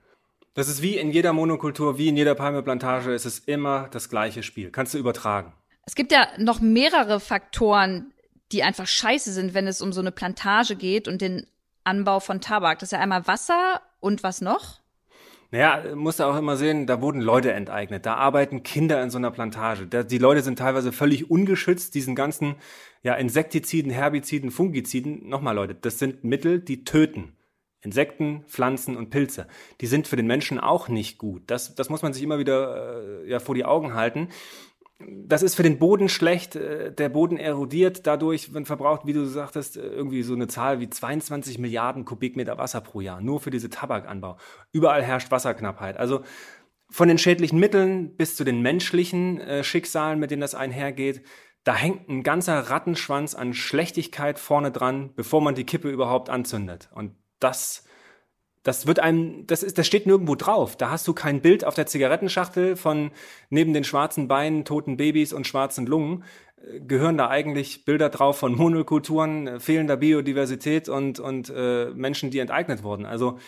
Das 0.53 0.69
ist 0.69 0.81
wie 0.81 0.95
in 0.95 1.11
jeder 1.11 1.33
Monokultur, 1.33 1.97
wie 1.97 2.07
in 2.07 2.15
jeder 2.15 2.35
Palmeplantage, 2.35 3.13
es 3.13 3.25
ist 3.25 3.49
immer 3.49 3.89
das 3.91 4.07
gleiche 4.07 4.43
Spiel. 4.43 4.71
Kannst 4.71 4.93
du 4.93 4.97
übertragen. 4.97 5.51
Es 5.85 5.95
gibt 5.95 6.13
ja 6.13 6.29
noch 6.37 6.61
mehrere 6.61 7.19
Faktoren, 7.19 8.13
die 8.53 8.63
einfach 8.63 8.87
scheiße 8.87 9.33
sind, 9.33 9.53
wenn 9.53 9.67
es 9.67 9.81
um 9.81 9.91
so 9.91 9.99
eine 9.99 10.13
Plantage 10.13 10.77
geht 10.77 11.09
und 11.09 11.19
den 11.19 11.47
Anbau 11.83 12.21
von 12.21 12.39
Tabak. 12.39 12.79
Das 12.79 12.87
ist 12.87 12.93
ja 12.93 12.99
einmal 12.99 13.27
Wasser 13.27 13.81
und 13.99 14.23
was 14.23 14.41
noch? 14.41 14.79
Naja, 15.51 15.95
musst 15.95 16.19
du 16.19 16.25
auch 16.25 16.37
immer 16.37 16.57
sehen, 16.57 16.85
da 16.85 17.01
wurden 17.01 17.21
Leute 17.21 17.53
enteignet. 17.53 18.05
Da 18.05 18.15
arbeiten 18.15 18.61
Kinder 18.61 19.01
in 19.01 19.09
so 19.09 19.17
einer 19.17 19.31
Plantage. 19.31 19.87
Da, 19.87 20.03
die 20.03 20.19
Leute 20.19 20.43
sind 20.43 20.59
teilweise 20.59 20.91
völlig 20.91 21.31
ungeschützt, 21.31 21.95
diesen 21.95 22.13
ganzen 22.13 22.55
ja, 23.01 23.15
Insektiziden, 23.15 23.91
Herbiziden, 23.91 24.51
Fungiziden. 24.51 25.27
Nochmal, 25.27 25.55
Leute, 25.55 25.73
das 25.73 25.97
sind 25.97 26.23
Mittel, 26.23 26.59
die 26.59 26.83
töten. 26.83 27.35
Insekten, 27.81 28.43
Pflanzen 28.47 28.97
und 28.97 29.09
Pilze. 29.09 29.47
Die 29.79 29.87
sind 29.87 30.07
für 30.07 30.17
den 30.17 30.27
Menschen 30.27 30.59
auch 30.59 30.89
nicht 30.89 31.17
gut. 31.17 31.43
Das, 31.47 31.75
das 31.75 31.89
muss 31.89 32.01
man 32.01 32.11
sich 32.13 32.21
immer 32.21 32.37
wieder 32.37 33.23
äh, 33.23 33.29
ja, 33.29 33.39
vor 33.39 33.55
die 33.55 33.63
Augen 33.63 33.93
halten 33.93 34.27
das 34.99 35.43
ist 35.43 35.55
für 35.55 35.63
den 35.63 35.79
Boden 35.79 36.09
schlecht. 36.09 36.55
Äh, 36.55 36.91
der 36.91 37.09
Boden 37.09 37.37
erodiert 37.37 38.05
dadurch, 38.05 38.53
wenn 38.53 38.65
verbraucht, 38.65 39.05
wie 39.05 39.13
du 39.13 39.25
sagtest, 39.25 39.77
äh, 39.77 39.81
irgendwie 39.81 40.23
so 40.23 40.33
eine 40.33 40.47
Zahl 40.47 40.79
wie 40.79 40.89
22 40.89 41.57
Milliarden 41.57 42.05
Kubikmeter 42.05 42.57
Wasser 42.57 42.81
pro 42.81 43.01
Jahr, 43.01 43.21
nur 43.21 43.39
für 43.39 43.49
diese 43.49 43.69
Tabakanbau. 43.69 44.37
Überall 44.71 45.03
herrscht 45.03 45.31
Wasserknappheit. 45.31 45.97
Also 45.97 46.21
von 46.91 47.07
den 47.07 47.17
schädlichen 47.17 47.59
Mitteln 47.59 48.15
bis 48.17 48.35
zu 48.35 48.43
den 48.43 48.61
menschlichen 48.61 49.39
äh, 49.39 49.63
Schicksalen, 49.63 50.19
mit 50.19 50.31
denen 50.31 50.41
das 50.41 50.55
einhergeht, 50.55 51.23
da 51.63 51.75
hängt 51.75 52.09
ein 52.09 52.23
ganzer 52.23 52.59
Rattenschwanz 52.59 53.35
an 53.35 53.53
Schlechtigkeit 53.53 54.39
vorne 54.39 54.71
dran, 54.71 55.13
bevor 55.15 55.41
man 55.41 55.55
die 55.55 55.65
Kippe 55.65 55.89
überhaupt 55.89 56.29
anzündet. 56.29 56.89
Und 56.93 57.15
das 57.39 57.85
das 58.69 58.85
wird 58.85 58.99
einem, 58.99 59.47
das 59.47 59.63
ist, 59.63 59.79
das 59.79 59.87
steht 59.87 60.05
nirgendwo 60.05 60.35
drauf. 60.35 60.75
Da 60.75 60.91
hast 60.91 61.07
du 61.07 61.13
kein 61.13 61.41
Bild 61.41 61.65
auf 61.65 61.73
der 61.73 61.87
Zigarettenschachtel 61.87 62.75
von 62.75 63.09
neben 63.49 63.73
den 63.73 63.83
schwarzen 63.83 64.27
Beinen, 64.27 64.63
toten 64.63 64.95
Babys 64.95 65.33
und 65.33 65.47
schwarzen 65.47 65.87
Lungen 65.87 66.23
äh, 66.61 66.79
gehören 66.79 67.17
da 67.17 67.29
eigentlich 67.29 67.83
Bilder 67.85 68.09
drauf 68.09 68.37
von 68.37 68.53
Monokulturen, 68.55 69.47
äh, 69.47 69.59
fehlender 69.59 69.97
Biodiversität 69.97 70.87
und, 70.87 71.19
und 71.19 71.51
äh, 71.53 71.89
Menschen, 71.95 72.29
die 72.29 72.37
enteignet 72.37 72.83
wurden. 72.83 73.07
Also 73.07 73.39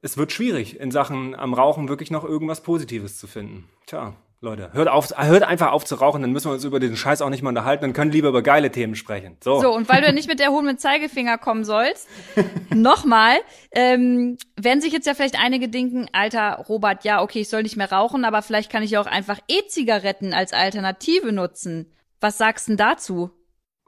es 0.00 0.16
wird 0.16 0.32
schwierig, 0.32 0.80
in 0.80 0.90
Sachen 0.90 1.34
am 1.34 1.52
Rauchen 1.52 1.90
wirklich 1.90 2.10
noch 2.10 2.24
irgendwas 2.24 2.62
Positives 2.62 3.18
zu 3.18 3.26
finden. 3.26 3.68
Tja. 3.84 4.14
Leute, 4.44 4.70
hört 4.72 4.88
auf, 4.88 5.16
hört 5.16 5.44
einfach 5.44 5.70
auf 5.70 5.84
zu 5.84 5.94
rauchen, 5.94 6.20
dann 6.20 6.32
müssen 6.32 6.48
wir 6.48 6.54
uns 6.54 6.64
über 6.64 6.80
diesen 6.80 6.96
Scheiß 6.96 7.22
auch 7.22 7.30
nicht 7.30 7.42
mehr 7.42 7.50
unterhalten, 7.50 7.82
dann 7.82 7.92
können 7.92 8.10
lieber 8.10 8.28
über 8.28 8.42
geile 8.42 8.72
Themen 8.72 8.96
sprechen. 8.96 9.36
So. 9.40 9.60
So, 9.60 9.72
und 9.72 9.88
weil 9.88 10.02
du 10.02 10.12
nicht 10.12 10.28
mit 10.28 10.40
der 10.40 10.50
Hohen 10.50 10.66
mit 10.66 10.80
Zeigefinger 10.80 11.38
kommen 11.38 11.62
sollst, 11.64 12.08
nochmal, 12.74 13.36
ähm, 13.70 14.36
werden 14.60 14.80
sich 14.80 14.92
jetzt 14.92 15.06
ja 15.06 15.14
vielleicht 15.14 15.38
einige 15.38 15.68
denken, 15.68 16.08
alter 16.12 16.64
Robert, 16.68 17.04
ja, 17.04 17.22
okay, 17.22 17.42
ich 17.42 17.48
soll 17.48 17.62
nicht 17.62 17.76
mehr 17.76 17.92
rauchen, 17.92 18.24
aber 18.24 18.42
vielleicht 18.42 18.68
kann 18.68 18.82
ich 18.82 18.98
auch 18.98 19.06
einfach 19.06 19.38
E-Zigaretten 19.46 20.34
als 20.34 20.52
Alternative 20.52 21.30
nutzen. 21.30 21.92
Was 22.20 22.36
sagst 22.36 22.66
du 22.66 22.72
denn 22.72 22.78
dazu? 22.78 23.30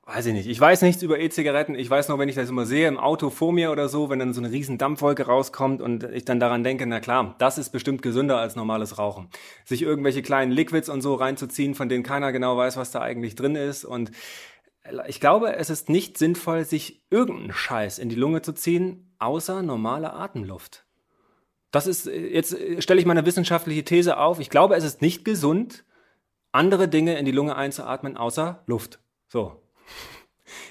Weiß 0.07 0.27
ich 0.27 0.35
nicht. 0.35 0.47
Ich 0.49 0.61
weiß 0.61 0.83
nichts 0.83 1.03
über 1.03 1.19
E-Zigaretten. 1.19 1.75
Ich 1.75 1.89
weiß 1.89 2.09
nur, 2.09 2.19
wenn 2.19 2.29
ich 2.29 2.35
das 2.35 2.51
immer 2.51 2.67
sehe 2.67 2.89
im 2.89 2.99
Auto 2.99 3.31
vor 3.31 3.53
mir 3.53 3.71
oder 3.71 3.89
so, 3.89 4.11
wenn 4.11 4.19
dann 4.19 4.35
so 4.35 4.41
eine 4.41 4.51
riesen 4.51 4.79
Dampfwolke 4.79 5.27
rauskommt 5.27 5.81
und 5.81 6.05
ich 6.05 6.25
dann 6.25 6.41
daran 6.41 6.63
denke, 6.63 6.87
na 6.87 7.01
klar, 7.01 7.35
das 7.39 7.59
ist 7.59 7.71
bestimmt 7.71 8.03
gesünder 8.03 8.39
als 8.39 8.57
normales 8.57 8.99
Rauchen. 8.99 9.29
Sich 9.65 9.83
irgendwelche 9.83 10.23
kleinen 10.23 10.53
Liquids 10.53 10.89
und 10.89 11.01
so 11.01 11.15
reinzuziehen, 11.15 11.75
von 11.75 11.89
denen 11.89 12.03
keiner 12.03 12.33
genau 12.33 12.57
weiß, 12.57 12.77
was 12.77 12.91
da 12.91 13.01
eigentlich 13.01 13.35
drin 13.35 13.57
ist 13.57 13.85
und 13.85 14.11
ich 15.07 15.21
glaube, 15.21 15.57
es 15.57 15.71
ist 15.71 15.89
nicht 15.89 16.19
sinnvoll, 16.19 16.65
sich 16.65 17.03
irgendeinen 17.11 17.53
Scheiß 17.53 17.99
in 17.99 18.09
die 18.09 18.17
Lunge 18.17 18.43
zu 18.43 18.53
ziehen, 18.53 19.15
außer 19.19 19.63
normale 19.63 20.13
Atemluft. 20.13 20.85
Das 21.71 21.87
ist, 21.87 22.07
jetzt 22.07 22.57
stelle 22.83 23.01
ich 23.01 23.07
mal 23.07 23.17
eine 23.17 23.27
wissenschaftliche 23.27 23.85
These 23.85 24.19
auf. 24.19 24.41
Ich 24.41 24.51
glaube, 24.51 24.77
es 24.77 24.85
ist 24.85 25.01
nicht 25.01 25.25
gesund, 25.25 25.85
andere 26.53 26.87
Dinge 26.87 27.19
in 27.19 27.25
die 27.25 27.33
Lunge 27.33 27.57
einzuatmen, 27.57 28.17
außer 28.17 28.63
Luft. 28.67 29.01
So. 29.27 29.64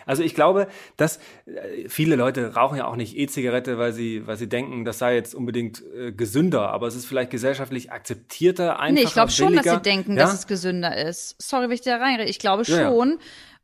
Also 0.05 0.23
ich 0.23 0.35
glaube, 0.35 0.67
dass 0.97 1.17
äh, 1.45 1.89
viele 1.89 2.15
Leute 2.15 2.55
rauchen 2.55 2.77
ja 2.77 2.87
auch 2.87 2.95
nicht 2.95 3.17
E-Zigarette, 3.17 3.77
weil 3.77 3.93
sie, 3.93 4.25
weil 4.27 4.37
sie 4.37 4.47
denken, 4.47 4.85
das 4.85 4.99
sei 4.99 5.15
jetzt 5.15 5.33
unbedingt 5.33 5.83
äh, 5.95 6.11
gesünder, 6.11 6.69
aber 6.69 6.87
es 6.87 6.95
ist 6.95 7.05
vielleicht 7.05 7.31
gesellschaftlich 7.31 7.91
akzeptierter, 7.91 8.79
einfacher, 8.79 8.93
Nee, 8.93 9.03
ich 9.03 9.13
glaube 9.13 9.31
schon, 9.31 9.55
dass 9.55 9.65
sie 9.65 9.81
denken, 9.81 10.11
ja? 10.17 10.23
dass 10.23 10.33
es 10.33 10.47
gesünder 10.47 10.95
ist. 10.97 11.35
Sorry, 11.41 11.63
wenn 11.63 11.75
ich 11.75 11.81
da 11.81 11.97
reinrede. 11.97 12.29
Ich 12.29 12.39
glaube 12.39 12.65
schon. 12.65 12.75
Ja, 12.75 12.91
ja. 12.91 13.17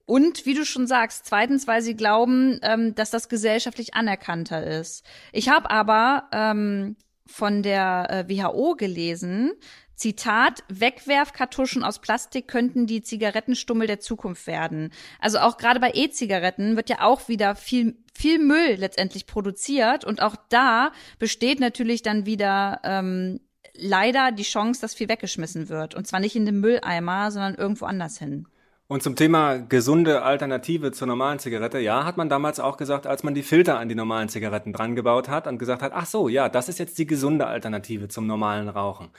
Und 0.06 0.48
wie 0.48 0.56
du 0.56 0.66
schon 0.66 0.88
sagst, 0.88 1.28
zweitens, 1.28 1.68
weil 1.68 1.84
sie 1.84 1.96
glauben, 1.96 2.60
ähm, 2.64 2.96
dass 2.96 3.12
das 3.12 3.30
gesellschaftlich 3.30 3.94
anerkannter 3.94 4.66
ist. 4.66 5.06
Ich 5.32 5.50
habe 5.50 5.70
aber 5.70 6.24
ähm, 6.32 6.96
von 7.28 7.62
der 7.62 8.08
äh, 8.28 8.28
WHO 8.28 8.76
gelesen, 8.76 9.52
Zitat, 10.00 10.64
Wegwerfkartuschen 10.70 11.84
aus 11.84 12.00
Plastik 12.00 12.48
könnten 12.48 12.88
die 12.88 13.02
Zigarettenstummel 13.02 13.86
der 13.86 14.00
Zukunft 14.00 14.48
werden. 14.48 14.92
Also 15.20 15.40
auch 15.40 15.58
gerade 15.58 15.82
bei 15.82 15.92
E-Zigaretten 15.94 16.78
wird 16.78 16.90
ja 16.90 17.02
auch 17.02 17.28
wieder 17.28 17.54
viel, 17.54 17.98
viel 18.14 18.40
Müll 18.40 18.76
letztendlich 18.78 19.26
produziert 19.26 20.06
und 20.06 20.22
auch 20.22 20.38
da 20.48 20.94
besteht 21.20 21.60
natürlich 21.60 22.02
dann 22.02 22.26
wieder 22.26 22.80
ähm, 22.86 23.42
leider 23.74 24.32
die 24.32 24.44
Chance, 24.44 24.80
dass 24.80 24.94
viel 24.94 25.10
weggeschmissen 25.10 25.68
wird. 25.68 25.96
Und 25.96 26.08
zwar 26.08 26.22
nicht 26.22 26.38
in 26.38 26.46
den 26.46 26.62
Mülleimer, 26.62 27.30
sondern 27.30 27.56
irgendwo 27.56 27.84
anders 27.84 28.18
hin. 28.18 28.48
Und 28.92 29.04
zum 29.04 29.16
Thema 29.16 29.58
gesunde 29.58 30.24
Alternative 30.24 30.92
zur 30.92 31.08
normalen 31.08 31.38
Zigarette, 31.38 31.78
ja, 31.78 32.06
hat 32.06 32.18
man 32.18 32.28
damals 32.28 32.60
auch 32.60 32.76
gesagt, 32.76 33.06
als 33.06 33.22
man 33.22 33.36
die 33.36 33.44
Filter 33.44 33.78
an 33.78 33.88
die 33.88 33.94
normalen 33.94 34.30
Zigaretten 34.30 34.74
dran 34.74 34.96
gebaut 34.96 35.30
hat 35.30 35.46
und 35.46 35.60
gesagt 35.60 35.84
hat, 35.84 35.92
ach 35.94 36.08
so, 36.08 36.28
ja, 36.28 36.50
das 36.50 36.70
ist 36.70 36.80
jetzt 36.80 36.98
die 36.98 37.06
gesunde 37.06 37.46
Alternative 37.46 38.08
zum 38.08 38.26
normalen 38.26 38.68
Rauchen. 38.68 39.10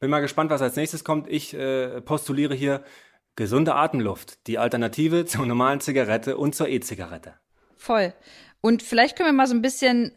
Bin 0.00 0.10
mal 0.10 0.20
gespannt, 0.20 0.50
was 0.50 0.62
als 0.62 0.76
nächstes 0.76 1.02
kommt. 1.04 1.28
Ich 1.28 1.54
äh, 1.54 2.00
postuliere 2.00 2.54
hier 2.54 2.84
gesunde 3.34 3.74
Atemluft, 3.74 4.46
die 4.46 4.58
Alternative 4.58 5.24
zur 5.24 5.46
normalen 5.46 5.80
Zigarette 5.80 6.36
und 6.36 6.54
zur 6.54 6.68
E-Zigarette. 6.68 7.34
Voll. 7.76 8.12
Und 8.60 8.82
vielleicht 8.82 9.16
können 9.16 9.28
wir 9.28 9.32
mal 9.32 9.46
so 9.46 9.54
ein 9.54 9.62
bisschen 9.62 10.12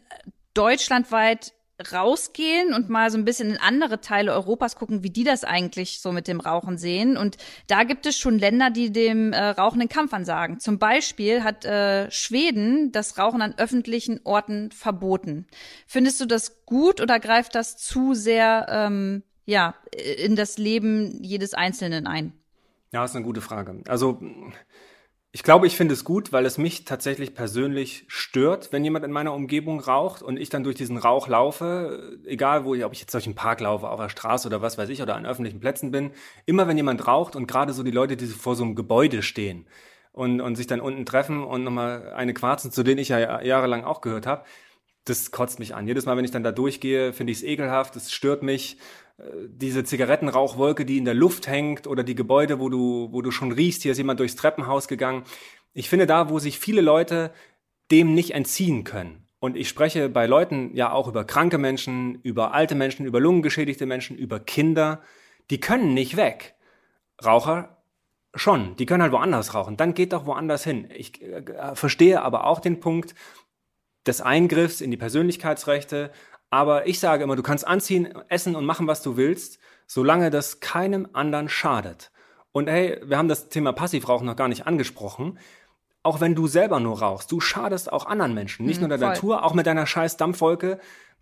deutschlandweit 0.54 1.52
rausgehen 1.92 2.74
und 2.74 2.88
mal 2.88 3.10
so 3.10 3.18
ein 3.18 3.24
bisschen 3.24 3.50
in 3.50 3.56
andere 3.56 4.00
Teile 4.00 4.32
Europas 4.32 4.76
gucken, 4.76 5.02
wie 5.02 5.10
die 5.10 5.24
das 5.24 5.42
eigentlich 5.42 6.00
so 6.00 6.12
mit 6.12 6.28
dem 6.28 6.38
Rauchen 6.38 6.78
sehen. 6.78 7.16
Und 7.16 7.38
da 7.66 7.82
gibt 7.82 8.06
es 8.06 8.18
schon 8.18 8.38
Länder, 8.38 8.70
die 8.70 8.92
dem 8.92 9.32
äh, 9.32 9.48
Rauchen 9.48 9.80
den 9.80 9.88
Kampf 9.88 10.12
ansagen. 10.12 10.60
Zum 10.60 10.78
Beispiel 10.78 11.42
hat 11.42 11.64
äh, 11.64 12.10
Schweden 12.10 12.92
das 12.92 13.18
Rauchen 13.18 13.42
an 13.42 13.54
öffentlichen 13.56 14.20
Orten 14.24 14.70
verboten. 14.70 15.46
Findest 15.86 16.20
du 16.20 16.26
das 16.26 16.64
gut 16.66 17.00
oder 17.00 17.18
greift 17.18 17.54
das 17.54 17.76
zu 17.76 18.14
sehr 18.14 18.66
ähm, 18.68 19.22
ja 19.44 19.74
in 20.18 20.36
das 20.36 20.58
Leben 20.58 21.22
jedes 21.22 21.54
Einzelnen 21.54 22.06
ein? 22.06 22.32
Ja, 22.92 23.04
ist 23.04 23.16
eine 23.16 23.24
gute 23.24 23.40
Frage. 23.40 23.82
Also 23.88 24.20
ich 25.34 25.42
glaube, 25.42 25.66
ich 25.66 25.76
finde 25.76 25.94
es 25.94 26.04
gut, 26.04 26.30
weil 26.30 26.44
es 26.44 26.58
mich 26.58 26.84
tatsächlich 26.84 27.34
persönlich 27.34 28.04
stört, 28.06 28.70
wenn 28.70 28.84
jemand 28.84 29.06
in 29.06 29.12
meiner 29.12 29.32
Umgebung 29.32 29.80
raucht 29.80 30.20
und 30.20 30.36
ich 30.36 30.50
dann 30.50 30.62
durch 30.62 30.76
diesen 30.76 30.98
Rauch 30.98 31.26
laufe, 31.26 32.18
egal 32.26 32.66
wo 32.66 32.74
ich, 32.74 32.84
ob 32.84 32.92
ich 32.92 33.00
jetzt 33.00 33.14
durch 33.14 33.24
den 33.24 33.34
Park 33.34 33.60
laufe, 33.60 33.88
auf 33.88 33.98
der 33.98 34.10
Straße 34.10 34.46
oder 34.46 34.60
was 34.60 34.76
weiß 34.76 34.90
ich, 34.90 35.00
oder 35.00 35.16
an 35.16 35.24
öffentlichen 35.24 35.58
Plätzen 35.58 35.90
bin. 35.90 36.10
Immer 36.44 36.68
wenn 36.68 36.76
jemand 36.76 37.06
raucht 37.06 37.34
und 37.34 37.46
gerade 37.46 37.72
so 37.72 37.82
die 37.82 37.90
Leute, 37.90 38.18
die 38.18 38.26
vor 38.26 38.56
so 38.56 38.62
einem 38.62 38.74
Gebäude 38.74 39.22
stehen 39.22 39.66
und, 40.12 40.42
und 40.42 40.56
sich 40.56 40.66
dann 40.66 40.80
unten 40.80 41.06
treffen 41.06 41.42
und 41.42 41.64
nochmal 41.64 42.12
eine 42.12 42.34
quarzen, 42.34 42.70
zu 42.70 42.82
denen 42.82 42.98
ich 42.98 43.08
ja 43.08 43.40
jahrelang 43.40 43.84
auch 43.84 44.02
gehört 44.02 44.26
habe, 44.26 44.44
das 45.06 45.30
kotzt 45.30 45.58
mich 45.58 45.74
an. 45.74 45.88
Jedes 45.88 46.04
Mal, 46.04 46.18
wenn 46.18 46.26
ich 46.26 46.30
dann 46.30 46.44
da 46.44 46.52
durchgehe, 46.52 47.14
finde 47.14 47.32
ich 47.32 47.38
es 47.38 47.44
ekelhaft, 47.44 47.96
es 47.96 48.12
stört 48.12 48.42
mich 48.42 48.76
diese 49.46 49.84
Zigarettenrauchwolke, 49.84 50.84
die 50.84 50.98
in 50.98 51.04
der 51.04 51.14
Luft 51.14 51.46
hängt 51.46 51.86
oder 51.86 52.02
die 52.02 52.14
Gebäude, 52.14 52.58
wo 52.58 52.68
du, 52.68 53.08
wo 53.12 53.22
du 53.22 53.30
schon 53.30 53.52
riechst, 53.52 53.82
hier 53.82 53.92
ist 53.92 53.98
jemand 53.98 54.20
durchs 54.20 54.36
Treppenhaus 54.36 54.88
gegangen. 54.88 55.24
Ich 55.74 55.88
finde 55.88 56.06
da, 56.06 56.28
wo 56.28 56.38
sich 56.38 56.58
viele 56.58 56.80
Leute 56.80 57.32
dem 57.90 58.14
nicht 58.14 58.32
entziehen 58.32 58.84
können. 58.84 59.26
Und 59.38 59.56
ich 59.56 59.68
spreche 59.68 60.08
bei 60.08 60.26
Leuten 60.26 60.74
ja 60.74 60.92
auch 60.92 61.08
über 61.08 61.24
kranke 61.24 61.58
Menschen, 61.58 62.20
über 62.22 62.54
alte 62.54 62.74
Menschen, 62.74 63.06
über 63.06 63.20
lungengeschädigte 63.20 63.86
Menschen, 63.86 64.16
über 64.16 64.40
Kinder. 64.40 65.02
Die 65.50 65.60
können 65.60 65.94
nicht 65.94 66.16
weg. 66.16 66.54
Raucher 67.24 67.82
schon. 68.34 68.76
Die 68.76 68.86
können 68.86 69.02
halt 69.02 69.12
woanders 69.12 69.54
rauchen. 69.54 69.76
Dann 69.76 69.94
geht 69.94 70.12
doch 70.12 70.26
woanders 70.26 70.64
hin. 70.64 70.88
Ich 70.94 71.20
äh, 71.22 71.74
verstehe 71.74 72.22
aber 72.22 72.46
auch 72.46 72.60
den 72.60 72.80
Punkt 72.80 73.14
des 74.06 74.20
Eingriffs 74.20 74.80
in 74.80 74.90
die 74.90 74.96
Persönlichkeitsrechte 74.96 76.10
aber 76.52 76.86
ich 76.86 77.00
sage 77.00 77.24
immer, 77.24 77.34
du 77.34 77.42
kannst 77.42 77.66
anziehen, 77.66 78.12
essen 78.28 78.56
und 78.56 78.66
machen, 78.66 78.86
was 78.86 79.00
du 79.00 79.16
willst, 79.16 79.58
solange 79.86 80.28
das 80.28 80.60
keinem 80.60 81.08
anderen 81.14 81.48
schadet. 81.48 82.12
Und 82.52 82.68
hey, 82.68 83.00
wir 83.02 83.16
haben 83.16 83.28
das 83.28 83.48
Thema 83.48 83.72
Passivrauchen 83.72 84.26
noch 84.26 84.36
gar 84.36 84.48
nicht 84.48 84.66
angesprochen. 84.66 85.38
Auch 86.02 86.20
wenn 86.20 86.34
du 86.34 86.46
selber 86.48 86.78
nur 86.78 87.00
rauchst, 87.00 87.32
du 87.32 87.40
schadest 87.40 87.90
auch 87.90 88.04
anderen 88.04 88.34
Menschen, 88.34 88.66
nicht 88.66 88.82
mhm, 88.82 88.88
nur 88.88 88.88
der 88.90 88.98
voll. 88.98 89.08
Natur, 89.08 89.44
auch 89.44 89.54
mit 89.54 89.66
deiner 89.66 89.86
scheiß 89.86 90.18
Dampfwolke 90.18 90.78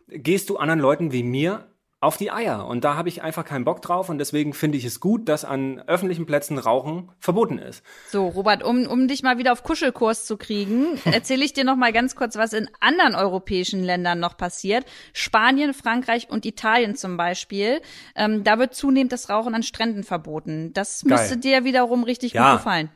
gehst 0.09 0.51
du 0.51 0.57
anderen 0.57 0.81
Leuten 0.81 1.13
wie 1.13 1.23
mir 1.23 1.70
auf 2.01 2.17
die 2.17 2.31
Eier. 2.31 2.67
Und 2.67 2.83
da 2.83 2.97
habe 2.97 3.11
ich 3.11 3.23
einfach 3.23 3.45
keinen 3.45 3.65
Bock 3.65 3.83
drauf 3.83 4.09
und 4.09 4.19
deswegen 4.19 4.55
finde 4.55 4.79
ich 4.79 4.87
es 4.87 5.01
gut, 5.01 5.29
dass 5.29 5.45
an 5.45 5.81
öffentlichen 5.87 6.25
Plätzen 6.25 6.57
Rauchen 6.59 7.13
verboten 7.19 7.59
ist. 7.59 7.85
So, 8.09 8.29
Robert, 8.29 8.63
um, 8.63 8.87
um 8.87 9.07
dich 9.07 9.23
mal 9.23 9.37
wieder 9.37 9.53
auf 9.53 9.63
Kuschelkurs 9.63 10.25
zu 10.25 10.39
kriegen, 10.39 10.99
erzähle 11.05 11.45
ich 11.45 11.53
dir 11.53 11.65
noch 11.65 11.77
mal 11.77 11.93
ganz 11.93 12.17
kurz, 12.17 12.37
was 12.37 12.55
in 12.55 12.71
anderen 12.81 13.15
europäischen 13.15 13.85
Ländern 13.85 14.19
noch 14.19 14.39
passiert. 14.39 14.87
Spanien, 15.13 15.75
Frankreich 15.75 16.31
und 16.31 16.47
Italien 16.47 16.97
zum 16.97 17.19
Beispiel. 17.19 17.83
Ähm, 18.17 18.45
da 18.45 18.59
wird 18.59 18.75
zunehmend 18.75 19.13
das 19.13 19.29
Rauchen 19.29 19.55
an 19.55 19.63
Stränden 19.63 20.03
verboten. 20.03 20.73
Das 20.73 21.05
Geil. 21.07 21.19
müsste 21.19 21.37
dir 21.37 21.65
wiederum 21.65 22.05
richtig 22.05 22.33
ja. 22.33 22.53
gut 22.53 22.61
gefallen. 22.61 22.91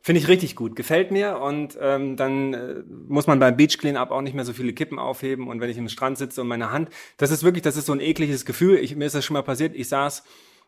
Finde 0.00 0.20
ich 0.20 0.28
richtig 0.28 0.54
gut, 0.56 0.76
gefällt 0.76 1.10
mir 1.10 1.38
und 1.38 1.76
ähm, 1.80 2.16
dann 2.16 2.54
äh, 2.54 2.82
muss 3.08 3.26
man 3.26 3.40
beim 3.40 3.56
Beach 3.56 3.78
Cleanup 3.78 4.10
auch 4.10 4.22
nicht 4.22 4.34
mehr 4.34 4.44
so 4.44 4.52
viele 4.52 4.72
Kippen 4.72 4.98
aufheben 4.98 5.48
und 5.48 5.60
wenn 5.60 5.70
ich 5.70 5.76
im 5.76 5.88
Strand 5.88 6.18
sitze 6.18 6.40
und 6.40 6.48
meine 6.48 6.70
Hand, 6.70 6.90
das 7.16 7.30
ist 7.30 7.42
wirklich, 7.42 7.62
das 7.62 7.76
ist 7.76 7.86
so 7.86 7.92
ein 7.92 8.00
ekliges 8.00 8.44
Gefühl. 8.44 8.78
Ich, 8.78 8.94
mir 8.94 9.06
ist 9.06 9.14
das 9.14 9.24
schon 9.24 9.34
mal 9.34 9.42
passiert. 9.42 9.74
Ich 9.74 9.88
saß 9.88 10.22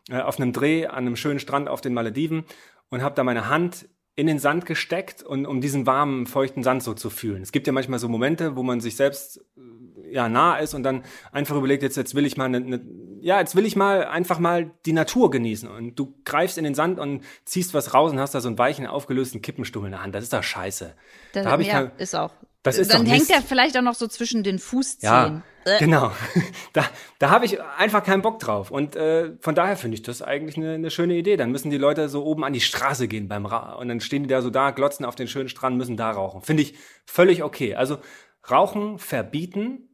äh, 0.09 0.19
auf 0.19 0.39
einem 0.39 0.51
Dreh 0.51 0.85
an 0.85 0.97
einem 0.97 1.15
schönen 1.15 1.39
Strand 1.39 1.69
auf 1.69 1.81
den 1.81 1.93
Malediven 1.93 2.43
und 2.89 3.01
habe 3.01 3.15
da 3.15 3.23
meine 3.23 3.47
Hand 3.47 3.87
in 4.15 4.27
den 4.27 4.39
Sand 4.39 4.65
gesteckt 4.65 5.23
und 5.23 5.45
um 5.45 5.61
diesen 5.61 5.85
warmen, 5.85 6.25
feuchten 6.25 6.63
Sand 6.63 6.83
so 6.83 6.93
zu 6.93 7.09
fühlen. 7.09 7.41
Es 7.41 7.51
gibt 7.51 7.65
ja 7.67 7.73
manchmal 7.73 7.99
so 7.99 8.09
Momente, 8.09 8.55
wo 8.55 8.63
man 8.63 8.81
sich 8.81 8.95
selbst 8.95 9.37
äh, 9.57 10.13
ja 10.13 10.27
nah 10.27 10.57
ist 10.57 10.73
und 10.73 10.83
dann 10.83 11.03
einfach 11.31 11.55
überlegt, 11.55 11.81
jetzt 11.81 11.95
jetzt 11.95 12.13
will 12.13 12.25
ich 12.25 12.35
mal 12.35 12.45
eine, 12.45 12.57
eine 12.57 12.81
ja, 13.21 13.39
jetzt 13.39 13.55
will 13.55 13.65
ich 13.65 13.75
mal 13.75 14.05
einfach 14.05 14.39
mal 14.39 14.71
die 14.85 14.93
Natur 14.93 15.31
genießen. 15.31 15.69
Und 15.69 15.95
du 15.95 16.13
greifst 16.25 16.57
in 16.57 16.63
den 16.63 16.75
Sand 16.75 16.99
und 16.99 17.23
ziehst 17.45 17.73
was 17.73 17.93
raus 17.93 18.11
und 18.11 18.19
hast 18.19 18.35
da 18.35 18.41
so 18.41 18.49
einen 18.49 18.57
weichen, 18.57 18.85
aufgelösten 18.85 19.41
Kippenstummel 19.41 19.87
in 19.87 19.91
der 19.91 20.03
Hand. 20.03 20.15
Das 20.15 20.23
ist 20.23 20.33
doch 20.33 20.43
scheiße. 20.43 20.93
Das, 21.33 21.43
da 21.45 21.59
ich 21.59 21.67
ja, 21.67 21.83
kein, 21.83 21.91
ist 21.97 22.15
auch. 22.15 22.31
Das 22.63 22.77
ist 22.77 22.93
Dann 22.93 23.05
hängt 23.07 23.29
er 23.29 23.41
vielleicht 23.41 23.75
auch 23.75 23.81
noch 23.81 23.95
so 23.95 24.07
zwischen 24.07 24.43
den 24.43 24.59
Fußzehen. 24.59 25.11
Ja, 25.11 25.43
äh. 25.65 25.79
genau. 25.79 26.11
Da, 26.73 26.85
da 27.19 27.29
habe 27.29 27.43
ich 27.43 27.61
einfach 27.61 28.01
keinen 28.03 28.21
Bock 28.21 28.39
drauf. 28.39 28.71
Und 28.71 28.95
äh, 28.95 29.33
von 29.41 29.55
daher 29.55 29.75
finde 29.75 29.95
ich 29.95 30.03
das 30.03 30.21
eigentlich 30.21 30.55
eine, 30.55 30.75
eine 30.75 30.89
schöne 30.89 31.15
Idee. 31.15 31.35
Dann 31.35 31.51
müssen 31.51 31.69
die 31.69 31.77
Leute 31.77 32.07
so 32.07 32.23
oben 32.23 32.45
an 32.45 32.53
die 32.53 32.61
Straße 32.61 33.09
gehen 33.09 33.27
beim 33.27 33.45
Ra 33.45 33.73
und 33.73 33.89
dann 33.89 33.99
stehen 33.99 34.23
die 34.23 34.29
da 34.29 34.41
so 34.41 34.49
da, 34.49 34.71
glotzen 34.71 35.05
auf 35.05 35.15
den 35.15 35.27
schönen 35.27 35.49
Strand, 35.49 35.75
müssen 35.75 35.97
da 35.97 36.11
rauchen. 36.11 36.43
Finde 36.43 36.63
ich 36.63 36.75
völlig 37.05 37.43
okay. 37.43 37.75
Also 37.75 37.97
Rauchen 38.49 38.99
verbieten 38.99 39.89